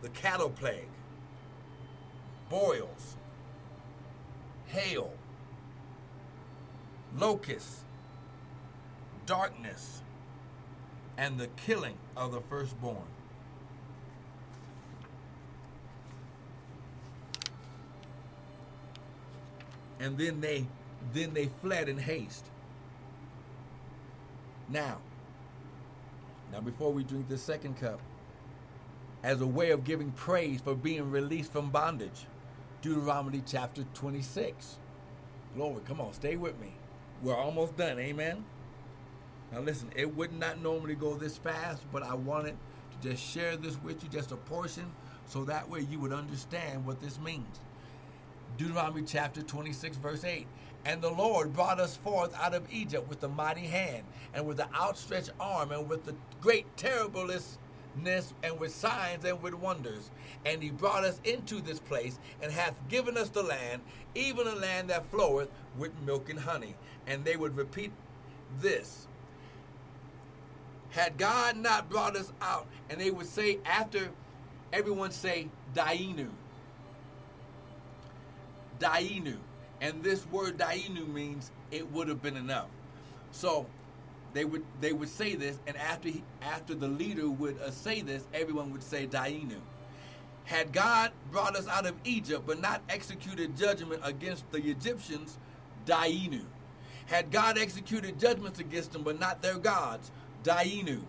the 0.01 0.09
cattle 0.09 0.49
plague, 0.49 0.89
boils, 2.49 3.15
hail, 4.67 5.11
locusts, 7.17 7.81
darkness, 9.25 10.01
and 11.17 11.39
the 11.39 11.47
killing 11.65 11.97
of 12.15 12.31
the 12.31 12.41
firstborn. 12.41 12.97
And 19.99 20.17
then 20.17 20.41
they 20.41 20.65
then 21.13 21.33
they 21.33 21.49
fled 21.61 21.87
in 21.87 21.97
haste. 21.97 22.45
Now, 24.69 24.97
now 26.51 26.59
before 26.61 26.91
we 26.91 27.03
drink 27.03 27.29
the 27.29 27.37
second 27.37 27.77
cup, 27.79 27.99
as 29.23 29.41
a 29.41 29.47
way 29.47 29.71
of 29.71 29.83
giving 29.83 30.11
praise 30.11 30.61
for 30.61 30.75
being 30.75 31.09
released 31.11 31.51
from 31.51 31.69
bondage, 31.69 32.25
Deuteronomy 32.81 33.43
chapter 33.45 33.83
26. 33.93 34.77
Glory, 35.55 35.81
come 35.85 36.01
on, 36.01 36.13
stay 36.13 36.35
with 36.35 36.59
me. 36.59 36.73
We're 37.21 37.35
almost 37.35 37.77
done, 37.77 37.99
amen? 37.99 38.45
Now 39.51 39.61
listen, 39.61 39.89
it 39.95 40.15
would 40.15 40.33
not 40.33 40.61
normally 40.61 40.95
go 40.95 41.15
this 41.15 41.37
fast, 41.37 41.83
but 41.91 42.03
I 42.03 42.13
wanted 42.15 42.57
to 42.91 43.09
just 43.09 43.23
share 43.23 43.57
this 43.57 43.81
with 43.81 44.03
you, 44.03 44.09
just 44.09 44.31
a 44.31 44.35
portion, 44.35 44.91
so 45.27 45.43
that 45.45 45.69
way 45.69 45.81
you 45.89 45.99
would 45.99 46.13
understand 46.13 46.85
what 46.85 47.01
this 47.01 47.19
means. 47.19 47.59
Deuteronomy 48.57 49.03
chapter 49.05 49.41
26, 49.41 49.97
verse 49.97 50.23
8. 50.23 50.47
And 50.85 51.01
the 51.01 51.09
Lord 51.09 51.51
brought 51.51 51.79
us 51.79 51.97
forth 51.97 52.33
out 52.35 52.53
of 52.53 52.71
Egypt 52.71 53.09
with 53.09 53.23
a 53.23 53.27
mighty 53.27 53.65
hand, 53.65 54.03
and 54.33 54.45
with 54.45 54.57
the 54.57 54.71
outstretched 54.75 55.31
arm, 55.39 55.71
and 55.71 55.89
with 55.89 56.05
the 56.05 56.15
great 56.41 56.65
terribleness, 56.77 57.57
and 58.05 58.59
with 58.59 58.73
signs 58.73 59.25
and 59.25 59.41
with 59.41 59.55
wonders. 59.55 60.11
And 60.45 60.61
he 60.61 60.69
brought 60.69 61.03
us 61.03 61.19
into 61.23 61.59
this 61.61 61.79
place, 61.79 62.19
and 62.41 62.51
hath 62.51 62.75
given 62.87 63.17
us 63.17 63.29
the 63.29 63.41
land, 63.41 63.81
even 64.13 64.47
a 64.47 64.55
land 64.55 64.89
that 64.89 65.09
floweth 65.09 65.49
with 65.77 65.91
milk 66.05 66.29
and 66.29 66.39
honey. 66.39 66.75
And 67.07 67.25
they 67.25 67.35
would 67.35 67.57
repeat 67.57 67.91
this. 68.59 69.07
Had 70.91 71.17
God 71.17 71.57
not 71.57 71.89
brought 71.89 72.15
us 72.15 72.31
out, 72.41 72.67
and 72.89 73.01
they 73.01 73.11
would 73.11 73.27
say 73.27 73.59
after 73.65 74.09
everyone 74.71 75.11
say 75.11 75.47
Dainu. 75.73 76.29
Dainu. 78.79 79.37
And 79.81 80.03
this 80.03 80.25
word 80.27 80.57
dainu 80.57 81.07
means 81.07 81.51
it 81.71 81.91
would 81.91 82.07
have 82.07 82.21
been 82.21 82.37
enough. 82.37 82.67
So 83.31 83.65
they 84.33 84.45
would 84.45 84.63
they 84.81 84.93
would 84.93 85.09
say 85.09 85.35
this, 85.35 85.59
and 85.67 85.77
after 85.77 86.09
he, 86.09 86.23
after 86.41 86.75
the 86.75 86.87
leader 86.87 87.29
would 87.29 87.59
uh, 87.59 87.71
say 87.71 88.01
this, 88.01 88.25
everyone 88.33 88.71
would 88.71 88.83
say 88.83 89.07
dainu. 89.07 89.59
Had 90.45 90.71
God 90.71 91.11
brought 91.31 91.55
us 91.55 91.67
out 91.67 91.85
of 91.85 91.95
Egypt 92.03 92.43
but 92.45 92.61
not 92.61 92.81
executed 92.89 93.57
judgment 93.57 94.01
against 94.03 94.49
the 94.51 94.59
Egyptians, 94.59 95.37
dainu. 95.85 96.41
Had 97.07 97.31
God 97.31 97.57
executed 97.57 98.19
judgments 98.19 98.59
against 98.59 98.93
them 98.93 99.03
but 99.03 99.19
not 99.19 99.41
their 99.41 99.57
gods, 99.57 100.11
dainu. 100.43 101.01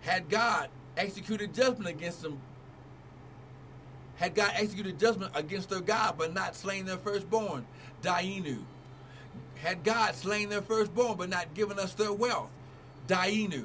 Had 0.00 0.28
God 0.28 0.68
executed 0.96 1.54
judgment 1.54 1.88
against 1.88 2.22
them 2.22 2.40
had 4.16 4.34
God 4.34 4.52
executed 4.54 4.98
judgment 4.98 5.32
against 5.34 5.70
their 5.70 5.80
God 5.80 6.14
but 6.16 6.32
not 6.32 6.54
slain 6.54 6.84
their 6.84 6.98
firstborn, 6.98 7.66
Dainu. 8.04 8.58
Had 9.56 9.82
God 9.82 10.14
slain 10.14 10.50
their 10.50 10.62
firstborn 10.62 11.16
but 11.16 11.30
not 11.30 11.54
given 11.54 11.78
us 11.78 11.94
their 11.94 12.12
wealth, 12.12 12.50
Dainu. 13.08 13.64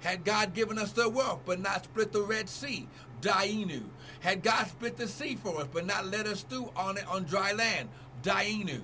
Had 0.00 0.24
God 0.24 0.54
given 0.54 0.78
us 0.78 0.92
their 0.92 1.08
wealth 1.08 1.40
but 1.44 1.60
not 1.60 1.84
split 1.84 2.12
the 2.12 2.22
Red 2.22 2.48
Sea, 2.48 2.88
Dainu. 3.20 3.82
Had 4.20 4.42
God 4.42 4.66
split 4.66 4.96
the 4.96 5.06
sea 5.06 5.36
for 5.36 5.60
us 5.60 5.68
but 5.70 5.86
not 5.86 6.06
let 6.06 6.26
us 6.26 6.42
through 6.42 6.70
on 6.76 6.96
it 6.96 7.06
on 7.06 7.24
dry 7.24 7.52
land, 7.52 7.90
Dainu. 8.22 8.80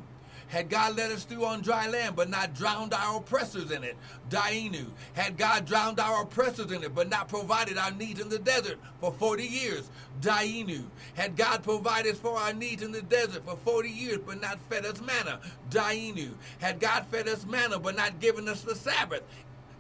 Had 0.51 0.69
God 0.69 0.97
led 0.97 1.13
us 1.13 1.25
through 1.25 1.45
on 1.45 1.63
dry 1.63 1.87
land, 1.89 2.17
but 2.17 2.29
not 2.29 2.55
drowned 2.55 2.93
our 2.93 3.19
oppressors 3.19 3.71
in 3.71 3.85
it, 3.85 3.97
Dainu. 4.29 4.87
Had 5.13 5.39
God 5.39 5.65
drowned 5.65 6.01
our 6.01 6.23
oppressors 6.25 6.73
in 6.73 6.83
it, 6.83 6.93
but 6.93 7.09
not 7.09 7.29
provided 7.29 7.79
our 7.79 7.93
needs 7.93 8.21
in 8.21 8.29
the 8.29 8.39
desert 8.39 8.79
for 9.01 9.13
40 9.13 9.45
years, 9.45 9.89
Dainu. 10.21 10.83
Had 11.15 11.37
God 11.37 11.63
provided 11.63 12.17
for 12.17 12.37
our 12.37 12.53
needs 12.53 12.83
in 12.83 12.91
the 12.91 13.03
desert 13.03 13.45
for 13.47 13.57
40 13.65 13.89
years, 13.89 14.19
but 14.27 14.41
not 14.41 14.59
fed 14.69 14.85
us 14.85 15.01
manna, 15.01 15.39
Dainu. 15.71 16.31
Had 16.59 16.81
God 16.81 17.07
fed 17.07 17.29
us 17.29 17.47
manna, 17.47 17.79
but 17.79 17.97
not 17.97 18.19
given 18.19 18.49
us 18.49 18.63
the 18.63 18.75
Sabbath, 18.75 19.23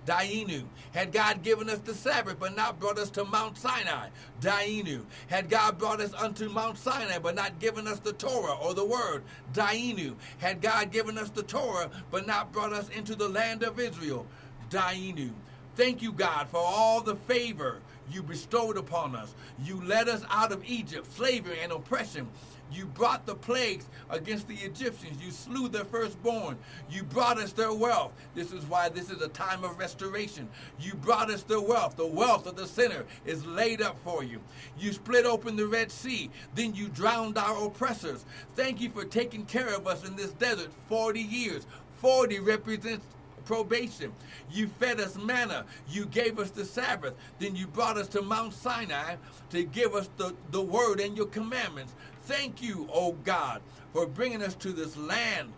Dainu. 0.06 0.64
Had 0.93 1.12
God 1.12 1.43
given 1.43 1.70
us 1.70 1.78
the 1.78 1.94
Sabbath, 1.94 2.36
but 2.39 2.56
not 2.56 2.81
brought 2.81 2.98
us 2.98 3.10
to 3.10 3.24
Mount 3.24 3.56
Sinai? 3.56 4.09
Dainu. 4.40 5.05
Had 5.28 5.51
God 5.51 5.78
brought 5.78 6.01
us 6.01 6.12
unto 6.14 6.48
Mount 6.48 6.78
Sinai, 6.78 7.18
but 7.18 7.35
not 7.35 7.59
given 7.59 7.86
us 7.86 7.98
the 8.01 8.12
Torah 8.12 8.56
or 8.56 8.74
the 8.74 8.85
Word? 8.85 9.22
Dainu. 9.52 10.14
Had 10.39 10.60
God 10.60 10.90
given 10.90 11.18
us 11.18 11.31
the 11.31 11.43
Torah, 11.43 11.90
but 12.10 12.27
not 12.27 12.52
brought 12.52 12.72
us 12.72 12.89
into 12.90 13.14
the 13.14 13.28
land 13.28 13.62
of 13.62 13.78
Israel? 13.78 14.27
Dainu. 14.70 15.31
Thank 15.77 16.02
you, 16.02 16.12
God, 16.12 16.48
for 16.48 16.59
all 16.59 17.01
the 17.01 17.16
favor 17.16 17.81
you 18.10 18.22
bestowed 18.22 18.77
upon 18.77 19.14
us. 19.14 19.35
You 19.62 19.82
led 19.85 20.09
us 20.09 20.24
out 20.31 20.52
of 20.52 20.64
Egypt, 20.64 21.12
slavery, 21.12 21.59
and 21.62 21.72
oppression. 21.72 22.28
You 22.72 22.86
brought 22.86 23.26
the 23.26 23.34
plagues 23.34 23.86
against 24.10 24.48
the 24.48 24.56
Egyptians. 24.56 25.22
You 25.22 25.30
slew 25.30 25.68
their 25.68 25.84
firstborn. 25.84 26.56
You 26.90 27.02
brought 27.02 27.38
us 27.38 27.52
their 27.52 27.72
wealth. 27.72 28.12
This 28.34 28.52
is 28.52 28.64
why 28.66 28.88
this 28.88 29.10
is 29.10 29.22
a 29.22 29.28
time 29.28 29.64
of 29.64 29.78
restoration. 29.78 30.48
You 30.80 30.94
brought 30.94 31.30
us 31.30 31.42
their 31.42 31.60
wealth. 31.60 31.97
The 31.97 32.06
wealth 32.06 32.47
of 32.47 32.56
the 32.56 32.66
sinner 32.66 33.05
is 33.24 33.44
laid 33.47 33.82
up 33.82 33.97
for 34.05 34.22
you. 34.24 34.40
You 34.78 34.92
split 34.92 35.26
open 35.26 35.56
the 35.56 35.66
Red 35.66 35.90
Sea. 35.90 36.30
Then 36.55 36.74
you 36.74 36.88
drowned 36.88 37.38
our 37.38 37.66
oppressors. 37.66 38.24
Thank 38.56 38.80
you 38.80 38.90
for 38.90 39.05
taking 39.05 39.44
care 39.47 39.74
of 39.74 39.86
us 39.86 40.06
in 40.06 40.16
this 40.16 40.32
desert 40.32 40.70
40 40.88 41.20
years. 41.20 41.66
40 42.01 42.40
represents 42.40 43.05
probation. 43.44 44.12
You 44.51 44.68
fed 44.68 45.01
us 45.01 45.16
manna. 45.16 45.64
You 45.88 46.06
gave 46.06 46.38
us 46.38 46.51
the 46.51 46.64
Sabbath. 46.64 47.14
Then 47.38 47.56
you 47.56 47.66
brought 47.66 47.98
us 47.98 48.09
to 48.09 48.22
Mount 48.22 48.55
Sinai 48.55 49.16
to 49.51 49.64
give 49.64 49.94
us 49.94 50.09
the, 50.16 50.34
the 50.51 50.60
word 50.62 51.01
and 51.01 51.16
your 51.16 51.26
commandments. 51.26 51.94
Thank 52.31 52.62
you, 52.62 52.89
O 52.93 53.11
God, 53.24 53.61
for 53.93 54.07
bringing 54.07 54.40
us 54.40 54.55
to 54.55 54.73
this 54.73 54.97
land, 54.97 55.52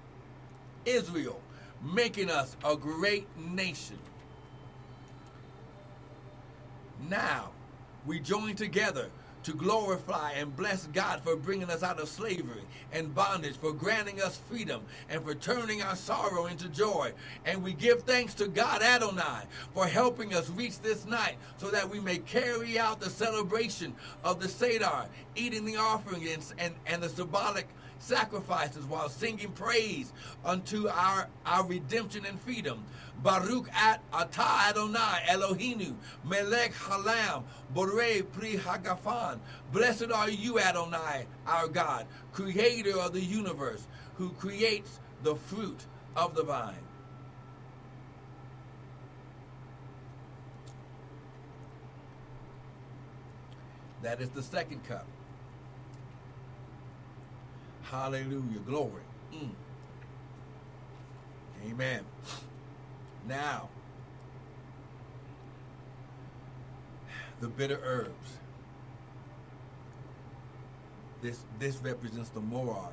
Israel, 0.86 1.38
making 1.82 2.30
us 2.30 2.56
a 2.64 2.76
great 2.76 3.26
nation. 3.36 3.98
Now, 7.10 7.50
we 8.06 8.20
join 8.20 8.56
together 8.56 9.10
to 9.44 9.52
glorify 9.52 10.32
and 10.32 10.56
bless 10.56 10.86
God 10.88 11.22
for 11.22 11.36
bringing 11.36 11.70
us 11.70 11.82
out 11.82 12.00
of 12.00 12.08
slavery 12.08 12.62
and 12.92 13.14
bondage, 13.14 13.56
for 13.56 13.72
granting 13.72 14.20
us 14.20 14.40
freedom, 14.48 14.82
and 15.08 15.22
for 15.24 15.34
turning 15.34 15.82
our 15.82 15.96
sorrow 15.96 16.46
into 16.46 16.68
joy. 16.68 17.12
And 17.44 17.62
we 17.62 17.72
give 17.72 18.02
thanks 18.02 18.34
to 18.34 18.48
God 18.48 18.82
Adonai 18.82 19.44
for 19.74 19.86
helping 19.86 20.34
us 20.34 20.48
reach 20.50 20.80
this 20.80 21.06
night 21.06 21.36
so 21.56 21.68
that 21.70 21.88
we 21.88 22.00
may 22.00 22.18
carry 22.18 22.78
out 22.78 23.00
the 23.00 23.10
celebration 23.10 23.94
of 24.24 24.40
the 24.40 24.48
Seder, 24.48 25.06
eating 25.34 25.64
the 25.64 25.76
offering 25.76 26.28
and, 26.28 26.44
and, 26.58 26.74
and 26.86 27.02
the 27.02 27.08
symbolic 27.08 27.66
sacrifices 28.02 28.84
while 28.84 29.08
singing 29.08 29.50
praise 29.52 30.12
unto 30.44 30.88
our, 30.88 31.28
our 31.46 31.66
redemption 31.66 32.26
and 32.26 32.40
freedom. 32.40 32.84
Baruch 33.22 33.68
at 33.72 34.02
Ata 34.12 34.68
Adonai 34.70 35.22
Eloheinu 35.28 35.94
Melech 36.24 36.72
Halam 36.72 37.44
Borei 37.74 38.24
Pri 38.32 38.56
Hagafan. 38.56 39.38
Blessed 39.72 40.10
are 40.10 40.28
you, 40.28 40.58
Adonai, 40.58 41.26
our 41.46 41.68
God, 41.68 42.06
creator 42.32 42.98
of 42.98 43.12
the 43.12 43.20
universe, 43.20 43.86
who 44.16 44.30
creates 44.30 44.98
the 45.22 45.36
fruit 45.36 45.86
of 46.16 46.34
the 46.34 46.42
vine. 46.42 46.74
That 54.02 54.20
is 54.20 54.30
the 54.30 54.42
second 54.42 54.84
cup. 54.84 55.06
Hallelujah. 57.92 58.58
Glory. 58.66 59.02
Mm. 59.34 59.50
Amen. 61.68 62.00
Now, 63.28 63.68
the 67.40 67.48
bitter 67.48 67.78
herbs. 67.84 68.38
This 71.20 71.40
this 71.58 71.76
represents 71.76 72.30
the 72.30 72.40
maror. 72.40 72.88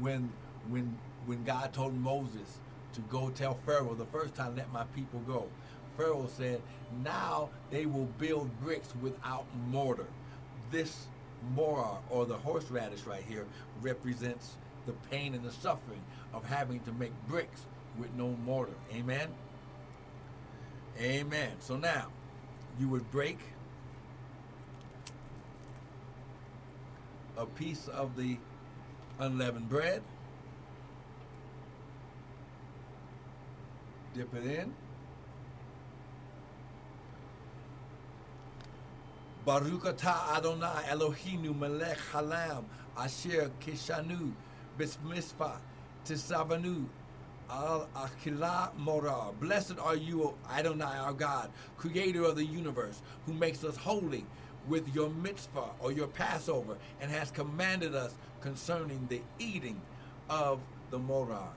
When 0.00 0.32
when 0.68 0.98
when 1.26 1.44
God 1.44 1.74
told 1.74 1.94
Moses 1.94 2.58
to 2.94 3.02
go 3.02 3.28
tell 3.28 3.58
Pharaoh 3.66 3.94
the 3.94 4.06
first 4.06 4.34
time, 4.34 4.56
let 4.56 4.72
my 4.72 4.84
people 4.96 5.20
go. 5.26 5.46
Pharaoh 5.98 6.28
said, 6.34 6.62
now 7.04 7.50
they 7.70 7.84
will 7.84 8.08
build 8.18 8.48
bricks 8.62 8.94
without 9.02 9.44
mortar. 9.68 10.06
This 10.70 11.06
maror 11.56 11.98
or 12.10 12.26
the 12.26 12.36
horseradish 12.36 13.04
right 13.04 13.24
here 13.28 13.46
represents 13.80 14.56
the 14.86 14.92
pain 15.10 15.34
and 15.34 15.44
the 15.44 15.52
suffering 15.52 16.02
of 16.32 16.44
having 16.44 16.80
to 16.80 16.92
make 16.92 17.12
bricks 17.28 17.66
with 17.98 18.12
no 18.14 18.28
mortar. 18.44 18.72
Amen. 18.92 19.28
Amen. 21.00 21.52
So 21.60 21.76
now, 21.76 22.08
you 22.78 22.88
would 22.88 23.10
break 23.10 23.38
a 27.36 27.46
piece 27.46 27.88
of 27.88 28.16
the 28.16 28.36
unleavened 29.20 29.68
bread, 29.68 30.02
dip 34.14 34.34
it 34.34 34.44
in. 34.44 34.74
Baruch 39.44 39.84
atah 39.84 40.36
Adonai 40.36 40.84
Eloheinu 40.88 41.58
melech 41.58 41.98
halam 42.12 42.64
asher 42.96 43.50
kishanu 43.60 44.32
bismispa 44.78 45.58
tisavanu 46.04 46.86
Al 47.50 47.88
Akila 47.96 48.70
Maror. 48.78 49.38
Blessed 49.40 49.78
are 49.78 49.96
you, 49.96 50.34
Adonai, 50.50 50.98
our 50.98 51.14
God, 51.14 51.50
creator 51.78 52.24
of 52.24 52.36
the 52.36 52.44
universe, 52.44 53.00
who 53.24 53.32
makes 53.32 53.64
us 53.64 53.76
holy 53.76 54.26
with 54.68 54.94
your 54.94 55.08
mitzvah 55.08 55.70
or 55.80 55.90
your 55.92 56.08
Passover 56.08 56.76
and 57.00 57.10
has 57.10 57.30
commanded 57.30 57.94
us 57.94 58.14
concerning 58.42 59.06
the 59.08 59.22
eating 59.38 59.80
of 60.28 60.60
the 60.90 60.98
Maror. 60.98 61.48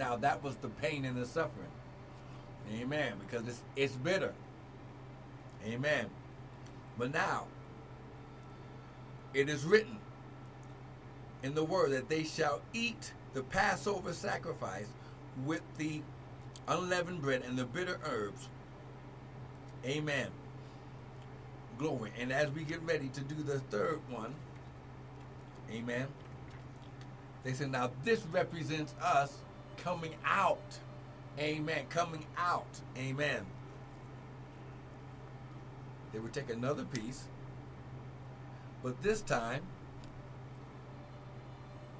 Now 0.00 0.16
that 0.16 0.42
was 0.42 0.56
the 0.56 0.70
pain 0.70 1.04
and 1.04 1.14
the 1.14 1.26
suffering. 1.26 1.68
Amen. 2.72 3.12
Because 3.20 3.46
it's, 3.46 3.60
it's 3.76 3.92
bitter. 3.92 4.32
Amen. 5.66 6.06
But 6.96 7.12
now, 7.12 7.48
it 9.34 9.50
is 9.50 9.64
written 9.64 9.98
in 11.42 11.54
the 11.54 11.62
word 11.62 11.92
that 11.92 12.08
they 12.08 12.24
shall 12.24 12.62
eat 12.72 13.12
the 13.34 13.42
Passover 13.42 14.14
sacrifice 14.14 14.88
with 15.44 15.60
the 15.76 16.00
unleavened 16.66 17.20
bread 17.20 17.42
and 17.46 17.58
the 17.58 17.66
bitter 17.66 17.98
herbs. 18.06 18.48
Amen. 19.84 20.28
Glory. 21.76 22.10
And 22.18 22.32
as 22.32 22.50
we 22.52 22.64
get 22.64 22.80
ready 22.84 23.08
to 23.08 23.20
do 23.20 23.34
the 23.34 23.58
third 23.58 24.00
one, 24.08 24.34
amen, 25.70 26.06
they 27.44 27.52
said, 27.52 27.70
now 27.70 27.90
this 28.02 28.24
represents 28.32 28.94
us 29.02 29.42
coming 29.82 30.14
out. 30.24 30.78
Amen. 31.38 31.84
Coming 31.88 32.26
out. 32.36 32.80
Amen. 32.96 33.46
They 36.12 36.18
would 36.18 36.32
take 36.32 36.50
another 36.50 36.84
piece, 36.84 37.24
but 38.82 39.00
this 39.00 39.20
time 39.22 39.62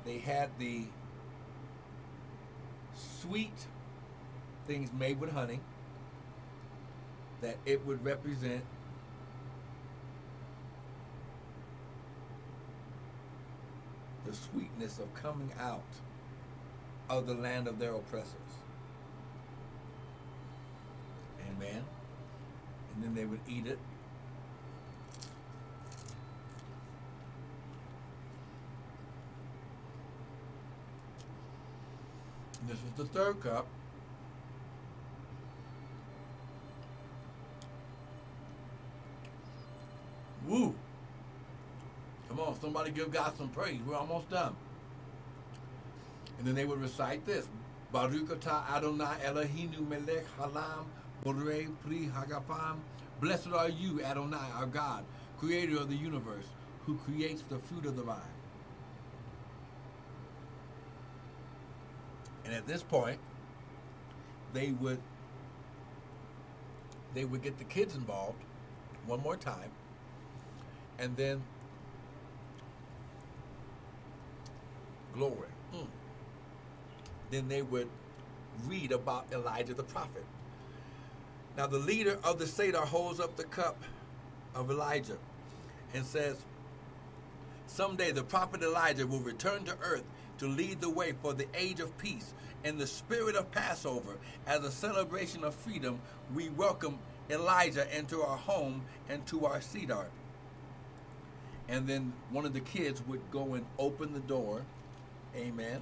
they 0.05 0.19
had 0.19 0.51
the 0.59 0.85
sweet 2.95 3.67
things 4.67 4.91
made 4.93 5.21
with 5.21 5.31
honey 5.31 5.61
that 7.41 7.57
it 7.65 7.87
would 7.87 8.05
represent 8.05 8.65
the 14.27 14.33
sweetness 14.33 14.99
of 14.99 15.13
coming 15.15 15.53
out 15.59 15.85
of 17.19 17.27
the 17.27 17.35
land 17.35 17.69
of 17.69 17.79
their 17.79 17.93
oppressors. 17.93 18.35
Amen. 21.51 21.85
And 22.95 23.05
then 23.05 23.15
they 23.15 23.25
would 23.25 23.41
eat 23.49 23.67
it 23.67 23.79
This 32.71 32.79
is 32.79 32.91
the 32.97 33.05
third 33.05 33.41
cup. 33.41 33.67
Woo. 40.47 40.75
Come 42.29 42.41
on, 42.41 42.61
somebody 42.61 42.93
give 42.93 43.11
God 43.11 43.37
some 43.37 43.49
praise. 43.49 43.81
We're 43.85 43.97
almost 43.97 44.31
done. 44.31 44.55
And 46.41 46.49
then 46.49 46.55
they 46.55 46.65
would 46.65 46.81
recite 46.81 47.27
this. 47.27 47.47
Baruch 47.93 48.31
atah 48.31 48.67
Adonai 48.75 49.15
Eloheinu 49.27 49.87
melech 49.87 50.25
halam 50.39 50.87
pri 51.23 52.11
hagafan. 52.17 52.79
Blessed 53.21 53.49
are 53.49 53.69
you, 53.69 54.03
Adonai, 54.03 54.39
our 54.57 54.65
God, 54.65 55.05
creator 55.39 55.77
of 55.77 55.91
the 55.91 55.97
universe, 55.97 56.47
who 56.87 56.97
creates 56.97 57.43
the 57.51 57.59
fruit 57.59 57.85
of 57.85 57.95
the 57.95 58.03
vine. 58.03 58.17
And 62.47 62.55
at 62.55 62.67
this 62.67 62.83
point, 62.83 63.19
they 64.55 64.73
would 64.73 64.99
they 67.13 67.27
would 67.27 67.43
get 67.43 67.59
the 67.59 67.65
kids 67.65 67.95
involved 67.95 68.43
one 69.05 69.21
more 69.21 69.37
time, 69.37 69.71
and 70.99 71.15
then 71.19 71.43
glory. 75.13 75.49
Mm. 75.75 76.00
Then 77.31 77.49
they 77.49 77.63
would 77.63 77.89
read 78.67 78.93
about 78.93 79.27
Elijah 79.33 79.75
the 79.75 79.83
prophet. 79.83 80.25
Now 81.57 81.67
the 81.67 81.79
leader 81.79 82.19
of 82.25 82.39
the 82.39 82.47
Seder 82.47 82.79
holds 82.81 83.21
up 83.21 83.37
the 83.37 83.45
cup 83.45 83.83
of 84.55 84.71
Elijah 84.71 85.19
and 85.95 86.05
says, 86.05 86.37
Someday 87.67 88.11
the 88.11 88.25
prophet 88.25 88.63
Elijah 88.63 89.07
will 89.07 89.21
return 89.21 89.65
to 89.65 89.77
earth 89.83 90.05
to 90.39 90.49
lead 90.49 90.81
the 90.81 90.91
way 90.91 91.13
for 91.23 91.33
the 91.33 91.47
age 91.55 91.81
of 91.81 91.97
peace. 91.99 92.35
In 92.65 92.79
the 92.79 92.87
spirit 92.87 93.37
of 93.37 93.51
Passover, 93.53 94.17
as 94.47 94.65
a 94.65 94.71
celebration 94.71 95.45
of 95.45 95.55
freedom, 95.55 96.01
we 96.35 96.49
welcome 96.51 96.99
Elijah 97.31 97.87
into 97.97 98.23
our 98.23 98.37
home 98.37 98.83
and 99.09 99.25
to 99.27 99.47
our 99.47 99.61
Seder. 99.61 100.07
And 101.69 101.87
then 101.87 102.13
one 102.31 102.45
of 102.45 102.53
the 102.53 102.61
kids 102.61 103.03
would 103.07 103.21
go 103.31 103.55
and 103.55 103.65
open 103.79 104.13
the 104.13 104.21
door. 104.21 104.63
Amen. 105.37 105.81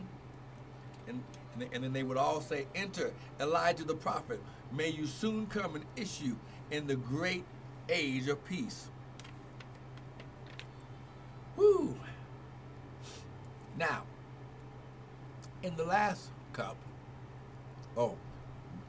And, 1.07 1.23
and 1.55 1.85
then 1.85 1.93
they 1.93 2.03
would 2.03 2.17
all 2.17 2.41
say, 2.41 2.67
Enter 2.75 3.13
Elijah 3.41 3.85
the 3.85 3.95
prophet. 3.95 4.41
May 4.73 4.89
you 4.91 5.07
soon 5.07 5.47
come 5.47 5.75
and 5.75 5.85
issue 5.97 6.37
in 6.71 6.87
the 6.87 6.97
great 6.97 7.45
age 7.89 8.29
of 8.29 8.45
peace. 8.45 8.89
Woo! 11.57 11.97
Now, 13.77 14.03
in 15.63 15.75
the 15.77 15.85
last 15.85 16.31
cup, 16.53 16.77
oh, 17.97 18.17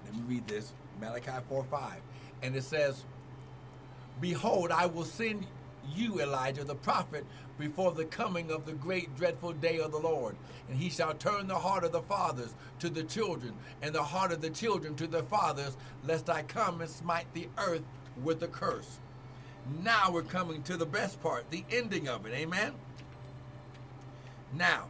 let 0.05 0.15
me 0.15 0.21
read 0.27 0.47
this 0.47 0.73
Malachi 0.99 1.31
4 1.47 1.63
5. 1.63 2.01
And 2.41 2.55
it 2.55 2.63
says, 2.63 3.03
Behold, 4.21 4.71
I 4.71 4.85
will 4.85 5.05
send 5.05 5.45
you, 5.95 6.21
Elijah 6.21 6.63
the 6.63 6.75
prophet, 6.75 7.25
before 7.57 7.91
the 7.91 8.05
coming 8.05 8.51
of 8.51 8.65
the 8.65 8.73
great 8.73 9.15
dreadful 9.15 9.53
day 9.53 9.79
of 9.79 9.91
the 9.91 9.99
Lord. 9.99 10.35
And 10.69 10.77
he 10.77 10.89
shall 10.89 11.13
turn 11.13 11.47
the 11.47 11.55
heart 11.55 11.83
of 11.83 11.91
the 11.91 12.01
fathers 12.01 12.53
to 12.79 12.89
the 12.89 13.03
children, 13.03 13.53
and 13.81 13.93
the 13.93 14.03
heart 14.03 14.31
of 14.31 14.41
the 14.41 14.49
children 14.49 14.95
to 14.95 15.07
their 15.07 15.23
fathers, 15.23 15.75
lest 16.05 16.29
I 16.29 16.43
come 16.43 16.81
and 16.81 16.89
smite 16.89 17.33
the 17.33 17.47
earth 17.57 17.83
with 18.23 18.41
a 18.43 18.47
curse. 18.47 18.99
Now 19.83 20.11
we're 20.11 20.23
coming 20.23 20.63
to 20.63 20.77
the 20.77 20.85
best 20.85 21.21
part, 21.21 21.49
the 21.51 21.63
ending 21.71 22.07
of 22.07 22.25
it. 22.25 22.33
Amen? 22.33 22.73
Now, 24.53 24.85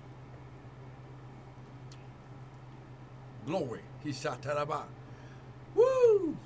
glory. 3.46 3.82
He 4.04 4.14
Woo! 5.76 6.38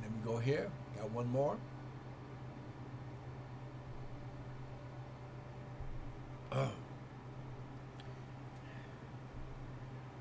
Let 0.00 0.10
me 0.10 0.18
go 0.24 0.38
here. 0.38 0.70
Got 0.96 1.10
one 1.10 1.28
more. 1.28 1.58
Uh. 6.52 6.66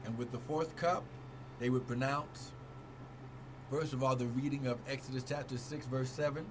And 0.05 0.17
with 0.17 0.31
the 0.31 0.39
fourth 0.39 0.75
cup, 0.77 1.03
they 1.59 1.69
would 1.69 1.85
pronounce, 1.87 2.51
first 3.69 3.91
of 3.91 4.01
all, 4.01 4.15
the 4.15 4.27
reading 4.27 4.65
of 4.67 4.77
Exodus 4.87 5.23
chapter 5.27 5.57
6, 5.57 5.85
verse 5.87 6.09
7. 6.09 6.45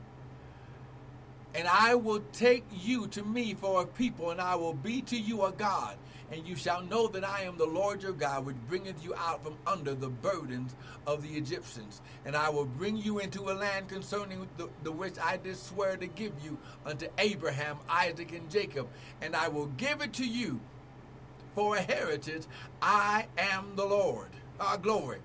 And 1.55 1.67
I 1.67 1.95
will 1.95 2.23
take 2.33 2.65
you 2.73 3.07
to 3.09 3.23
me 3.23 3.55
for 3.55 3.83
a 3.83 3.87
people, 3.87 4.31
and 4.31 4.41
I 4.41 4.55
will 4.55 4.75
be 4.75 5.03
to 5.03 5.17
you 5.17 5.45
a 5.45 5.53
God. 5.53 5.97
And 6.33 6.47
you 6.47 6.55
shall 6.55 6.83
know 6.83 7.09
that 7.09 7.25
I 7.25 7.43
am 7.43 7.59
the 7.59 7.67
Lord 7.67 8.05
your 8.05 8.13
God, 8.13 8.47
which 8.47 8.57
bringeth 8.69 9.03
you 9.03 9.15
out 9.17 9.43
from 9.43 9.57
under 9.67 9.95
the 9.95 10.09
burdens 10.09 10.77
of 11.05 11.23
the 11.23 11.31
Egyptians. 11.31 12.01
And 12.25 12.37
I 12.37 12.51
will 12.51 12.67
bring 12.67 12.97
you 12.97 13.19
into 13.19 13.51
a 13.51 13.53
land 13.53 13.89
concerning 13.89 14.47
the, 14.57 14.69
the 14.85 14.93
which 14.93 15.19
I 15.19 15.39
did 15.39 15.57
swear 15.57 15.97
to 15.97 16.07
give 16.07 16.33
you 16.45 16.57
unto 16.87 17.09
Abraham, 17.19 17.79
Isaac, 17.89 18.33
and 18.33 18.49
Jacob. 18.49 18.87
And 19.21 19.35
I 19.35 19.49
will 19.49 19.67
give 19.67 20.03
it 20.03 20.13
to 20.15 20.25
you 20.25 20.61
for 21.57 21.77
a 21.77 21.83
heritage. 21.83 22.45
I 22.81 23.27
am 23.37 23.73
the 23.75 23.85
Lord. 23.87 24.29
Our 24.61 24.79
glory. 24.79 25.19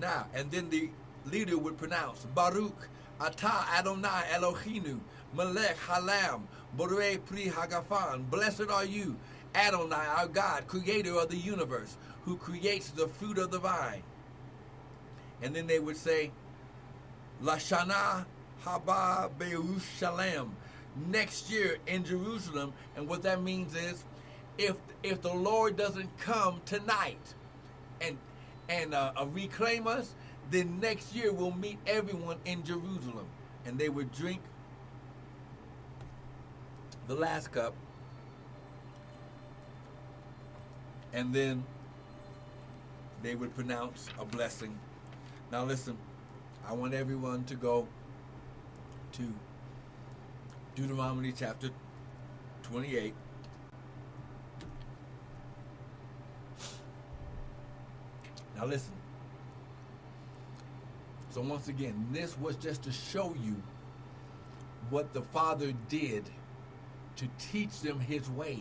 Now, 0.00 0.28
and 0.34 0.50
then 0.50 0.70
the 0.70 0.88
leader 1.26 1.58
would 1.58 1.76
pronounce 1.76 2.24
Baruch 2.34 2.88
Atah 3.20 3.68
Adonai 3.78 4.24
Eloheinu 4.32 5.00
Melech 5.34 5.76
Halam 5.86 6.42
Borei 6.76 7.24
Pri 7.24 7.46
Hagafan. 7.46 8.28
Blessed 8.30 8.70
are 8.70 8.84
you, 8.84 9.16
Adonai, 9.54 10.06
our 10.16 10.28
God, 10.28 10.66
creator 10.66 11.14
of 11.18 11.28
the 11.28 11.36
universe, 11.36 11.96
who 12.24 12.36
creates 12.36 12.90
the 12.90 13.08
fruit 13.08 13.38
of 13.38 13.50
the 13.50 13.58
vine. 13.58 14.02
And 15.42 15.54
then 15.54 15.66
they 15.66 15.78
would 15.78 15.96
say, 15.96 16.30
Lashana 17.42 18.24
Haba 18.64 19.30
Beushalem. 19.38 20.50
Next 21.08 21.50
year 21.50 21.78
in 21.86 22.04
Jerusalem. 22.04 22.72
And 22.96 23.08
what 23.08 23.22
that 23.22 23.42
means 23.42 23.74
is 23.74 24.04
if 24.58 24.76
if 25.02 25.22
the 25.22 25.32
Lord 25.32 25.76
doesn't 25.76 26.16
come 26.18 26.60
tonight 26.66 27.34
and 28.00 28.18
and 28.68 28.94
uh, 28.94 29.12
uh, 29.16 29.26
reclaim 29.26 29.86
us, 29.86 30.14
then 30.50 30.80
next 30.80 31.14
year 31.14 31.32
we'll 31.32 31.50
meet 31.50 31.78
everyone 31.86 32.36
in 32.44 32.62
Jerusalem, 32.62 33.26
and 33.64 33.78
they 33.78 33.88
would 33.88 34.12
drink 34.12 34.40
the 37.08 37.14
last 37.14 37.52
cup, 37.52 37.74
and 41.12 41.34
then 41.34 41.64
they 43.22 43.34
would 43.34 43.54
pronounce 43.54 44.08
a 44.18 44.24
blessing. 44.24 44.78
Now 45.50 45.64
listen, 45.64 45.96
I 46.66 46.72
want 46.72 46.94
everyone 46.94 47.44
to 47.44 47.54
go 47.54 47.86
to 49.12 49.34
Deuteronomy 50.74 51.32
chapter 51.32 51.70
28. 52.62 53.14
Now 58.56 58.66
listen. 58.66 58.92
So 61.30 61.40
once 61.40 61.68
again, 61.68 62.06
this 62.12 62.38
was 62.38 62.56
just 62.56 62.82
to 62.84 62.92
show 62.92 63.34
you 63.42 63.60
what 64.90 65.12
the 65.14 65.22
Father 65.22 65.72
did 65.88 66.30
to 67.22 67.46
teach 67.52 67.80
them 67.80 68.00
his 68.00 68.28
ways. 68.30 68.58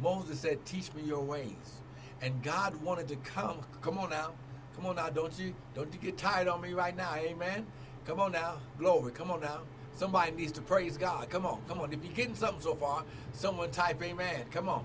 Moses 0.00 0.38
said, 0.38 0.64
Teach 0.64 0.94
me 0.94 1.02
your 1.02 1.22
ways. 1.22 1.82
And 2.22 2.42
God 2.42 2.74
wanted 2.82 3.08
to 3.08 3.16
come. 3.16 3.58
Come 3.82 3.98
on 3.98 4.10
now. 4.10 4.32
Come 4.74 4.86
on 4.86 4.96
now. 4.96 5.10
Don't 5.10 5.36
you 5.38 5.54
don't 5.74 5.92
you 5.92 5.98
get 5.98 6.16
tired 6.16 6.48
on 6.48 6.60
me 6.60 6.72
right 6.72 6.96
now. 6.96 7.14
Amen. 7.16 7.66
Come 8.06 8.20
on 8.20 8.32
now. 8.32 8.58
Glory. 8.78 9.12
Come 9.12 9.30
on 9.30 9.40
now. 9.40 9.62
Somebody 9.94 10.30
needs 10.32 10.52
to 10.52 10.62
praise 10.62 10.96
God. 10.96 11.28
Come 11.28 11.44
on. 11.44 11.60
Come 11.66 11.80
on. 11.80 11.92
If 11.92 12.04
you're 12.04 12.12
getting 12.12 12.34
something 12.36 12.60
so 12.60 12.74
far, 12.74 13.04
someone 13.32 13.70
type 13.70 14.02
amen. 14.02 14.44
Come 14.50 14.68
on. 14.68 14.84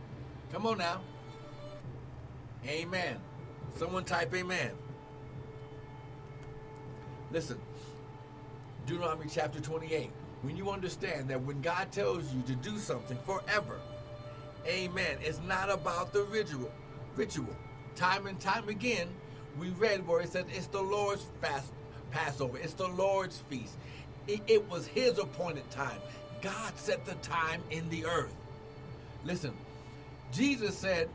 Come 0.51 0.65
on 0.65 0.77
now. 0.77 1.01
Amen. 2.65 3.17
Someone 3.77 4.05
type 4.05 4.33
amen. 4.33 4.71
Listen, 7.31 7.59
Deuteronomy 8.85 9.27
chapter 9.29 9.59
28. 9.59 10.09
When 10.41 10.57
you 10.57 10.69
understand 10.71 11.27
that 11.29 11.41
when 11.41 11.61
God 11.61 11.91
tells 11.91 12.33
you 12.33 12.41
to 12.43 12.55
do 12.55 12.77
something 12.77 13.17
forever, 13.25 13.79
amen, 14.65 15.17
it's 15.21 15.39
not 15.47 15.69
about 15.69 16.13
the 16.13 16.23
ritual. 16.23 16.71
Ritual. 17.15 17.55
Time 17.95 18.25
and 18.25 18.39
time 18.39 18.67
again, 18.69 19.07
we 19.59 19.69
read 19.69 20.07
where 20.07 20.21
it 20.21 20.31
says 20.31 20.45
it's 20.55 20.67
the 20.67 20.81
Lord's 20.81 21.25
fast, 21.41 21.71
Passover, 22.09 22.57
it's 22.57 22.73
the 22.73 22.87
Lord's 22.87 23.39
feast. 23.49 23.75
It, 24.27 24.41
it 24.47 24.69
was 24.69 24.87
His 24.87 25.17
appointed 25.19 25.69
time. 25.69 25.99
God 26.41 26.77
set 26.77 27.05
the 27.05 27.15
time 27.15 27.61
in 27.69 27.87
the 27.89 28.05
earth. 28.05 28.33
Listen, 29.23 29.53
Jesus 30.31 30.75
said, 30.75 31.09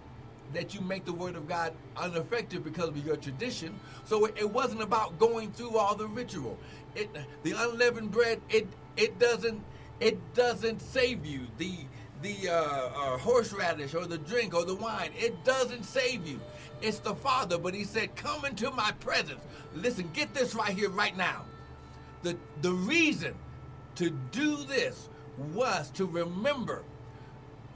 that 0.52 0.74
you 0.74 0.80
make 0.80 1.04
the 1.04 1.12
word 1.12 1.36
of 1.36 1.48
God 1.48 1.72
ineffective 2.02 2.64
because 2.64 2.88
of 2.88 3.04
your 3.04 3.16
tradition. 3.16 3.78
So 4.04 4.26
it, 4.26 4.50
wasn't 4.50 4.82
about 4.82 5.18
going 5.18 5.50
through 5.52 5.76
all 5.76 5.94
the 5.94 6.06
ritual. 6.06 6.56
It, 6.94 7.10
the 7.42 7.52
unleavened 7.52 8.10
bread, 8.10 8.40
it 8.48 8.66
it 8.96 9.18
doesn't 9.18 9.62
it 10.00 10.18
doesn't 10.34 10.80
save 10.80 11.24
you. 11.24 11.46
The 11.58 11.76
the 12.22 12.48
uh, 12.48 12.54
uh, 12.54 13.18
horseradish 13.18 13.94
or 13.94 14.06
the 14.06 14.18
drink 14.18 14.54
or 14.54 14.64
the 14.64 14.74
wine, 14.74 15.10
it 15.16 15.44
doesn't 15.44 15.84
save 15.84 16.26
you. 16.26 16.40
It's 16.80 16.98
the 16.98 17.14
Father, 17.14 17.58
but 17.58 17.74
He 17.74 17.84
said, 17.84 18.14
"Come 18.16 18.44
into 18.44 18.70
My 18.70 18.92
presence." 19.00 19.40
Listen, 19.74 20.10
get 20.12 20.34
this 20.34 20.54
right 20.54 20.74
here, 20.76 20.90
right 20.90 21.16
now. 21.16 21.44
The 22.22 22.36
the 22.62 22.72
reason 22.72 23.34
to 23.96 24.10
do 24.32 24.56
this 24.64 25.08
was 25.52 25.90
to 25.90 26.06
remember, 26.06 26.82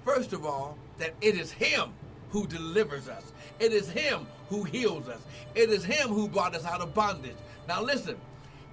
first 0.05 0.32
of 0.32 0.44
all, 0.47 0.78
that 0.98 1.14
it 1.20 1.34
is 1.36 1.52
Him 1.52 1.92
who 2.30 2.47
delivers 2.47 3.09
us. 3.09 3.32
It 3.59 3.72
is 3.72 3.90
Him 3.90 4.26
who 4.48 4.64
heals 4.64 5.09
us. 5.09 5.20
It 5.55 5.70
is 5.70 5.84
Him 5.84 6.09
who 6.09 6.28
brought 6.28 6.55
us 6.55 6.64
out 6.64 6.80
of 6.80 6.94
bondage. 6.94 7.36
Now 7.68 7.82
listen, 7.82 8.16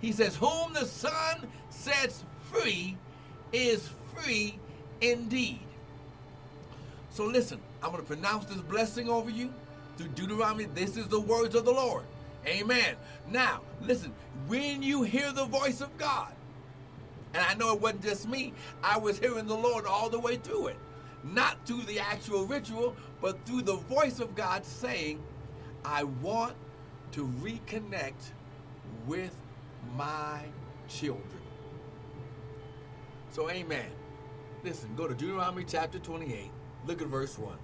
He 0.02 0.12
says, 0.12 0.36
Whom 0.36 0.74
the 0.74 0.86
Son 0.86 1.48
sets 1.70 2.24
free 2.52 2.98
is 3.52 3.90
free 4.14 4.60
indeed. 5.02 5.60
So 7.10 7.26
listen, 7.26 7.60
I'm 7.82 7.92
going 7.92 8.04
to 8.04 8.08
pronounce 8.08 8.46
this 8.46 8.62
blessing 8.62 9.10
over 9.10 9.30
you 9.30 9.54
through 9.98 10.10
Deuteronomy. 10.10 10.66
This 10.66 10.98
is 10.98 11.08
the 11.08 11.20
words 11.20 11.56
of 11.56 11.66
the 11.66 11.72
Lord. 11.72 12.04
Amen. 12.46 12.96
Now, 13.30 13.62
listen, 13.82 14.14
when 14.48 14.82
you 14.82 15.04
hear 15.04 15.32
the 15.32 15.46
voice 15.46 15.82
of 15.82 15.96
God, 15.98 16.32
and 17.34 17.44
I 17.44 17.54
know 17.56 17.74
it 17.74 17.82
wasn't 17.82 18.04
just 18.04 18.28
me, 18.28 18.54
I 18.84 18.98
was 18.98 19.20
hearing 19.20 19.48
the 19.48 19.58
Lord 19.58 19.86
all 19.86 20.10
the 20.10 20.20
way 20.20 20.38
through 20.38 20.68
it. 20.68 20.78
Not 21.24 21.58
through 21.66 21.82
the 21.82 22.00
actual 22.00 22.46
ritual, 22.46 22.96
but 23.22 23.44
through 23.46 23.64
the 23.64 23.76
voice 23.76 24.20
of 24.20 24.36
God 24.36 24.64
saying, 24.64 25.22
I 25.84 26.04
want 26.04 26.56
to 27.14 27.28
reconnect 27.42 28.32
with 29.06 29.36
my 29.96 30.42
children. 30.88 31.24
So, 33.38 33.52
amen. 33.52 33.86
Listen, 34.64 34.90
go 34.96 35.08
to 35.08 35.14
Deuteronomy 35.14 35.64
chapter 35.64 36.00
28, 36.00 36.50
look 36.88 37.04
at 37.04 37.08
verse 37.08 37.38
1. 37.38 37.56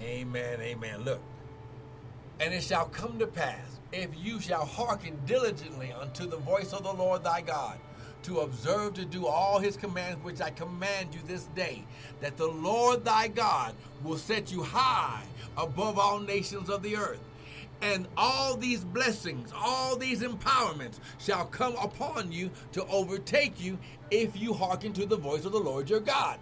Amen, 0.00 0.60
amen. 0.60 1.04
Look, 1.04 1.20
and 2.40 2.52
it 2.52 2.64
shall 2.64 2.86
come 2.86 3.20
to 3.20 3.28
pass, 3.28 3.78
if 3.92 4.10
you 4.18 4.40
shall 4.40 4.64
hearken 4.64 5.16
diligently 5.26 5.92
unto 5.92 6.26
the 6.26 6.38
voice 6.38 6.72
of 6.72 6.82
the 6.82 6.92
Lord 6.92 7.22
thy 7.22 7.40
God, 7.40 7.78
to 8.26 8.40
observe 8.40 8.94
to 8.94 9.04
do 9.04 9.26
all 9.26 9.60
his 9.60 9.76
commands 9.76 10.22
which 10.24 10.40
I 10.40 10.50
command 10.50 11.14
you 11.14 11.20
this 11.26 11.44
day, 11.54 11.84
that 12.20 12.36
the 12.36 12.46
Lord 12.46 13.04
thy 13.04 13.28
God 13.28 13.74
will 14.02 14.18
set 14.18 14.50
you 14.50 14.62
high 14.62 15.22
above 15.56 15.98
all 15.98 16.18
nations 16.18 16.68
of 16.68 16.82
the 16.82 16.96
earth. 16.96 17.20
And 17.82 18.08
all 18.16 18.56
these 18.56 18.84
blessings, 18.84 19.52
all 19.54 19.96
these 19.96 20.22
empowerments 20.22 20.98
shall 21.18 21.44
come 21.46 21.76
upon 21.76 22.32
you 22.32 22.50
to 22.72 22.84
overtake 22.86 23.60
you 23.60 23.78
if 24.10 24.40
you 24.40 24.54
hearken 24.54 24.92
to 24.94 25.06
the 25.06 25.16
voice 25.16 25.44
of 25.44 25.52
the 25.52 25.58
Lord 25.58 25.90
your 25.90 26.00
God. 26.00 26.38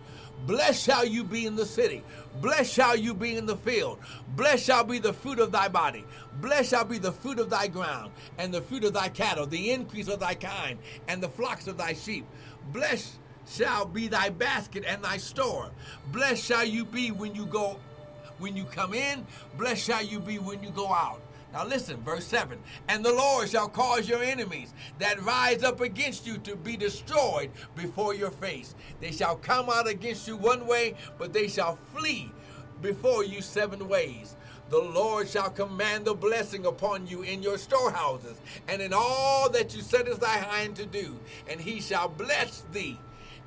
Blessed 0.47 0.83
shall 0.83 1.07
you 1.07 1.25
be 1.25 1.47
in 1.47 1.57
the 1.57 1.65
city. 1.65 2.03
Blessed 2.41 2.73
shall 2.73 2.97
you 2.97 3.15
be 3.15 3.37
in 3.37 3.47
the 3.47 3.57
field. 3.57 3.99
Blessed 4.37 4.65
shall 4.65 4.85
be 4.85 4.99
the 4.99 5.13
fruit 5.13 5.39
of 5.39 5.53
thy 5.53 5.69
body. 5.69 6.05
Blessed 6.41 6.71
shall 6.71 6.85
be 6.85 6.99
the 6.99 7.13
fruit 7.13 7.39
of 7.39 7.51
thy 7.51 7.67
ground, 7.67 8.13
and 8.37 8.53
the 8.53 8.61
fruit 8.61 8.85
of 8.85 8.93
thy 8.93 9.09
cattle, 9.09 9.47
the 9.47 9.71
increase 9.71 10.09
of 10.09 10.21
thy 10.21 10.35
kind, 10.35 10.79
and 11.09 11.23
the 11.23 11.29
flocks 11.29 11.67
of 11.67 11.79
thy 11.79 11.95
sheep. 11.95 12.27
Blessed 12.73 13.19
shall 13.47 13.87
be 13.87 14.09
thy 14.09 14.29
basket 14.29 14.85
and 14.87 15.03
thy 15.03 15.17
store. 15.17 15.71
Blessed 16.13 16.45
shall 16.45 16.65
you 16.65 16.85
be 16.85 17.11
when 17.11 17.35
you 17.35 17.47
go 17.47 17.79
when 18.39 18.57
you 18.57 18.65
come 18.65 18.95
in, 18.95 19.25
blessed 19.57 19.85
shall 19.85 20.03
you 20.03 20.19
be 20.19 20.39
when 20.39 20.63
you 20.63 20.71
go 20.71 20.93
out. 20.93 21.21
Now 21.55 21.65
listen, 21.65 22.03
verse 22.03 22.27
7 22.27 22.59
And 22.89 23.05
the 23.05 23.13
Lord 23.13 23.49
shall 23.49 23.69
cause 23.69 24.09
your 24.09 24.23
enemies 24.23 24.75
that 24.99 25.23
rise 25.23 25.63
up 25.63 25.81
against 25.81 26.27
you 26.27 26.37
to 26.39 26.57
be 26.57 26.77
destroyed 26.77 27.51
before 27.77 28.13
your 28.13 28.33
face. 28.33 28.75
They 29.01 29.13
shall 29.13 29.37
come 29.37 29.71
out 29.71 29.87
against 29.89 30.27
you 30.27 30.37
one 30.37 30.67
way, 30.67 30.97
but 31.17 31.33
they 31.33 31.47
shall 31.47 31.79
flee 31.95 32.33
before 32.83 33.25
you 33.25 33.41
seven 33.41 33.89
ways. 33.89 34.35
The 34.71 34.81
Lord 34.81 35.29
shall 35.29 35.51
command 35.51 36.07
the 36.07 36.15
blessing 36.15 36.67
upon 36.67 37.07
you 37.07 37.23
in 37.23 37.43
your 37.43 37.59
storehouses 37.59 38.41
and 38.67 38.83
in 38.83 38.93
all 38.93 39.49
that 39.51 39.77
you 39.77 39.83
settest 39.83 40.21
thy 40.21 40.37
hand 40.39 40.75
to 40.77 40.87
do, 40.87 41.21
and 41.49 41.61
he 41.61 41.81
shall 41.81 42.09
bless 42.09 42.65
thee 42.73 42.99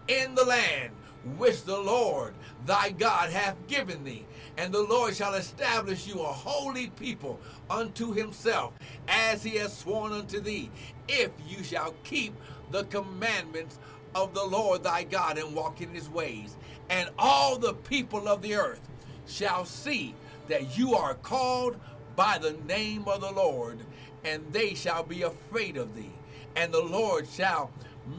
in 0.08 0.36
the 0.36 0.46
land 0.46 0.94
which 1.38 1.64
the 1.66 1.78
Lord 1.78 2.34
thy 2.66 2.92
God 2.92 3.32
hath 3.32 3.56
given 3.68 4.06
thee. 4.06 4.26
And 4.58 4.74
the 4.74 4.82
Lord 4.82 5.16
shall 5.16 5.36
establish 5.36 6.08
you 6.08 6.22
a 6.22 6.26
holy 6.26 6.88
people 6.88 7.40
unto 7.70 8.12
himself, 8.14 8.74
as 9.08 9.44
he 9.44 9.58
has 9.58 9.78
sworn 9.78 10.12
unto 10.12 10.40
thee, 10.40 10.72
if 11.08 11.32
you 11.48 11.64
shall 11.64 11.94
keep 12.04 12.34
the 12.72 12.86
commandments 12.86 13.78
of 14.16 14.34
the 14.34 14.44
Lord 14.44 14.84
thy 14.84 15.04
God 15.04 15.38
and 15.38 15.56
walk 15.56 15.82
in 15.82 15.90
his 15.90 16.10
ways. 16.10 16.58
And 16.90 17.10
all 17.20 17.58
the 17.58 17.74
people 17.74 18.28
of 18.28 18.42
the 18.42 18.56
earth 18.56 18.82
shall 19.28 19.66
see 19.66 20.16
that 20.48 20.78
you 20.78 20.96
are 20.96 21.14
called 21.14 21.78
by 22.16 22.40
the 22.40 22.54
name 22.68 23.04
of 23.08 23.22
the 23.22 23.32
Lord, 23.32 23.78
and 24.24 24.42
they 24.52 24.74
shall 24.74 25.04
be 25.04 25.22
afraid 25.22 25.78
of 25.78 25.96
thee. 25.96 26.14
And 26.56 26.74
the 26.74 26.84
Lord 26.84 27.28
shall 27.30 27.70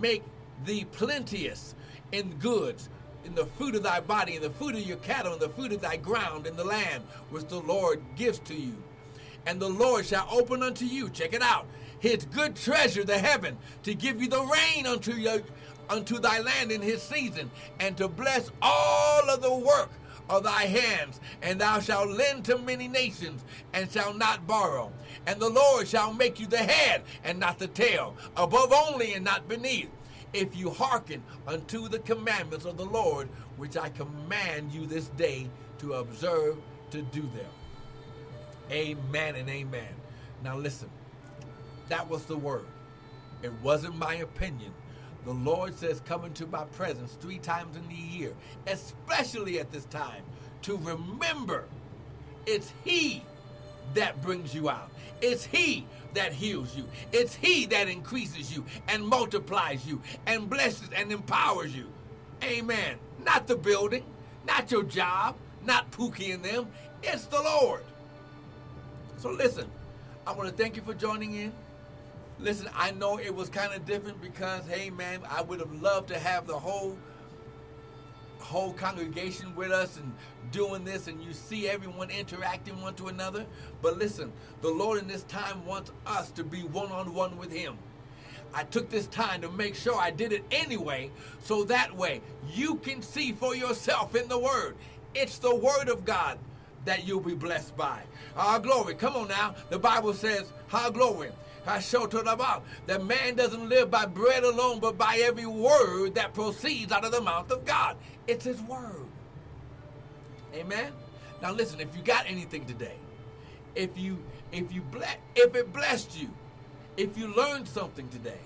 make 0.01 0.23
thee 0.65 0.87
plenteous 0.93 1.75
in 2.13 2.37
goods, 2.39 2.89
in 3.25 3.35
the 3.35 3.47
fruit 3.47 3.75
of 3.75 3.83
thy 3.83 4.01
body, 4.01 4.37
in 4.37 4.43
the 4.43 4.51
fruit 4.51 4.75
of 4.75 4.81
your 4.81 4.97
cattle, 4.99 5.35
in 5.35 5.39
the 5.39 5.49
fruit 5.49 5.73
of 5.73 5.81
thy 5.81 5.97
ground, 5.97 6.47
in 6.47 6.57
the 6.57 6.65
land 6.65 7.05
which 7.31 7.47
the 7.47 7.61
Lord 7.61 8.01
gives 8.17 8.39
to 8.41 8.55
you. 8.55 8.77
And 9.47 9.61
the 9.61 9.69
Lord 9.69 10.07
shall 10.07 10.29
open 10.31 10.63
unto 10.63 10.85
you, 10.85 11.09
check 11.11 11.33
it 11.33 11.43
out, 11.43 11.67
his 12.01 12.25
good 12.25 12.57
treasure, 12.57 13.05
the 13.05 13.19
heaven, 13.19 13.57
to 13.83 13.95
give 13.95 14.21
you 14.21 14.29
the 14.29 14.43
rain 14.43 14.87
unto 14.87 15.13
your 15.13 15.41
unto 15.91 16.19
thy 16.19 16.39
land 16.41 16.71
in 16.71 16.83
his 16.83 17.03
season, 17.03 17.51
and 17.81 17.97
to 17.97 18.09
bless 18.09 18.51
all 18.61 19.31
of 19.31 19.41
the 19.41 19.55
work 19.55 19.91
of 20.29 20.45
thy 20.45 20.65
hands, 20.65 21.19
and 21.41 21.59
thou 21.59 21.81
shalt 21.81 22.11
lend 22.11 22.45
to 22.45 22.59
many 22.59 22.89
nations, 22.89 23.43
and 23.73 23.91
shalt 23.91 24.19
not 24.19 24.47
borrow. 24.47 24.93
And 25.27 25.41
the 25.41 25.49
Lord 25.49 25.89
shall 25.89 26.13
make 26.13 26.39
you 26.39 26.47
the 26.47 26.59
head 26.59 27.03
and 27.25 27.41
not 27.41 27.59
the 27.59 27.69
tail, 27.69 28.15
above 28.37 28.71
only 28.73 29.15
and 29.15 29.25
not 29.25 29.49
beneath 29.49 29.89
if 30.33 30.57
you 30.57 30.71
hearken 30.71 31.23
unto 31.47 31.89
the 31.89 31.99
commandments 32.01 32.65
of 32.65 32.77
the 32.77 32.85
Lord, 32.85 33.29
which 33.57 33.77
I 33.77 33.89
command 33.91 34.73
you 34.73 34.87
this 34.87 35.09
day 35.09 35.49
to 35.79 35.95
observe 35.95 36.59
to 36.91 37.03
do 37.03 37.23
them. 37.23 37.51
Amen 38.71 39.37
and 39.37 39.49
amen. 39.49 39.89
Now 40.43 40.57
listen, 40.57 40.91
that 41.89 42.09
was 42.09 42.25
the 42.25 42.37
word. 42.37 42.67
It 43.43 43.53
wasn't 43.63 43.97
my 43.97 44.15
opinion. 44.17 44.73
The 45.25 45.33
Lord 45.33 45.77
says, 45.77 46.01
Come 46.05 46.25
into 46.25 46.47
my 46.47 46.65
presence 46.65 47.17
three 47.21 47.39
times 47.39 47.77
in 47.77 47.87
the 47.89 47.95
year, 47.95 48.33
especially 48.67 49.59
at 49.61 49.71
this 49.71 49.85
time, 49.87 50.23
to 50.63 50.77
remember 50.79 51.65
it's 52.47 52.73
He 52.85 53.23
that 53.95 54.21
brings 54.23 54.55
you 54.55 54.69
out. 54.69 54.91
It's 55.21 55.45
He 55.45 55.87
that 56.15 56.33
heals 56.33 56.77
you. 56.77 56.85
It's 57.13 57.35
He 57.35 57.67
that 57.67 57.89
increases 57.89 58.55
you 58.55 58.65
and 58.89 59.07
multiplies 59.07 59.87
you 59.87 60.01
and 60.27 60.49
blesses 60.49 60.89
and 60.95 61.13
empowers 61.13 61.75
you. 61.75 61.87
Amen. 62.43 62.97
Not 63.25 63.47
the 63.47 63.57
building, 63.57 64.05
not 64.47 64.71
your 64.71 64.85
job, 64.85 65.37
not 65.65 65.91
Pookie 65.91 66.33
and 66.33 66.45
them. 66.45 66.69
It's 67.03 67.27
the 67.27 67.41
Lord. 67.43 67.83
So 69.19 69.31
listen, 69.31 69.69
I 70.27 70.33
want 70.33 70.49
to 70.49 70.55
thank 70.55 70.77
you 70.77 70.83
for 70.83 70.95
joining 70.95 71.35
in. 71.35 71.53
Listen, 72.39 72.69
I 72.75 72.93
know 72.93 73.19
it 73.19 73.35
was 73.35 73.49
kind 73.49 73.75
of 73.75 73.85
different 73.85 74.21
because, 74.23 74.65
hey 74.69 74.91
man, 74.91 75.21
I 75.29 75.43
would 75.43 75.59
have 75.59 75.83
loved 75.83 76.09
to 76.09 76.19
have 76.19 76.47
the 76.47 76.59
whole 76.59 76.97
whole 78.39 78.73
congregation 78.73 79.55
with 79.55 79.71
us 79.71 79.97
and 79.97 80.13
doing 80.51 80.85
this 80.85 81.09
and 81.09 81.23
you 81.23 81.33
see 81.33 81.69
everyone 81.69 82.11
interacting 82.11 82.81
one 82.81 82.95
to 82.95 83.09
another. 83.09 83.45
But 83.83 83.99
listen, 83.99 84.33
the 84.63 84.71
Lord 84.71 85.01
in 85.01 85.09
this 85.09 85.25
time 85.25 85.65
wants 85.67 85.93
us 86.07 86.31
to 86.33 86.45
be 86.45 86.61
one 86.61 86.91
on 86.91 87.15
one 87.15 87.37
with 87.37 87.53
Him. 87.53 87.77
I 88.55 88.65
took 88.65 88.89
this 88.89 89.07
time 89.09 89.43
to 89.43 89.51
make 89.51 89.75
sure 89.75 89.97
I 89.97 90.11
did 90.11 90.33
it 90.33 90.45
anyway, 90.51 91.11
so 91.43 91.65
that 91.65 91.95
way 91.95 92.23
you 92.53 92.77
can 92.77 93.03
see 93.03 93.33
for 93.33 93.55
yourself 93.55 94.15
in 94.15 94.29
the 94.29 94.39
Word. 94.39 94.77
It's 95.15 95.39
the 95.39 95.55
Word 95.55 95.89
of 95.89 96.05
God 96.05 96.39
that 96.85 97.07
you'll 97.07 97.21
be 97.21 97.35
blessed 97.35 97.77
by. 97.77 98.01
Our 98.37 98.59
glory. 98.59 98.95
Come 98.95 99.17
on 99.17 99.29
now. 99.29 99.55
The 99.69 99.79
Bible 99.79 100.15
says, 100.15 100.53
Our 100.73 100.91
glory. 100.91 101.31
I 101.67 101.81
show 101.81 102.07
to 102.07 102.23
the 102.23 102.33
about 102.33 102.65
that 102.87 103.05
man 103.05 103.35
doesn't 103.35 103.69
live 103.69 103.91
by 103.91 104.07
bread 104.07 104.43
alone, 104.43 104.81
but 104.81 104.97
by 104.97 105.21
every 105.23 105.45
word 105.45 106.15
that 106.15 106.33
proceeds 106.33 106.93
out 106.93 107.05
of 107.05 107.13
the 107.13 107.21
mouth 107.21 107.51
of 107.51 107.67
God. 107.67 107.97
It's 108.29 108.47
His 108.47 108.63
word. 108.63 109.07
Amen. 110.55 110.93
Now 111.43 111.53
listen, 111.53 111.81
if 111.81 111.97
you 111.97 112.03
got 112.03 112.27
anything 112.29 112.67
today, 112.67 112.97
if 113.77 113.97
you 113.99 114.19
if 114.53 114.73
you 114.73 114.83
ble- 114.83 115.03
if 115.37 115.55
it 115.55 115.73
blessed 115.73 116.21
you, 116.21 116.29
if 116.97 117.17
you 117.19 117.29
learned 117.35 117.69
something 117.69 118.09
today, 118.11 118.41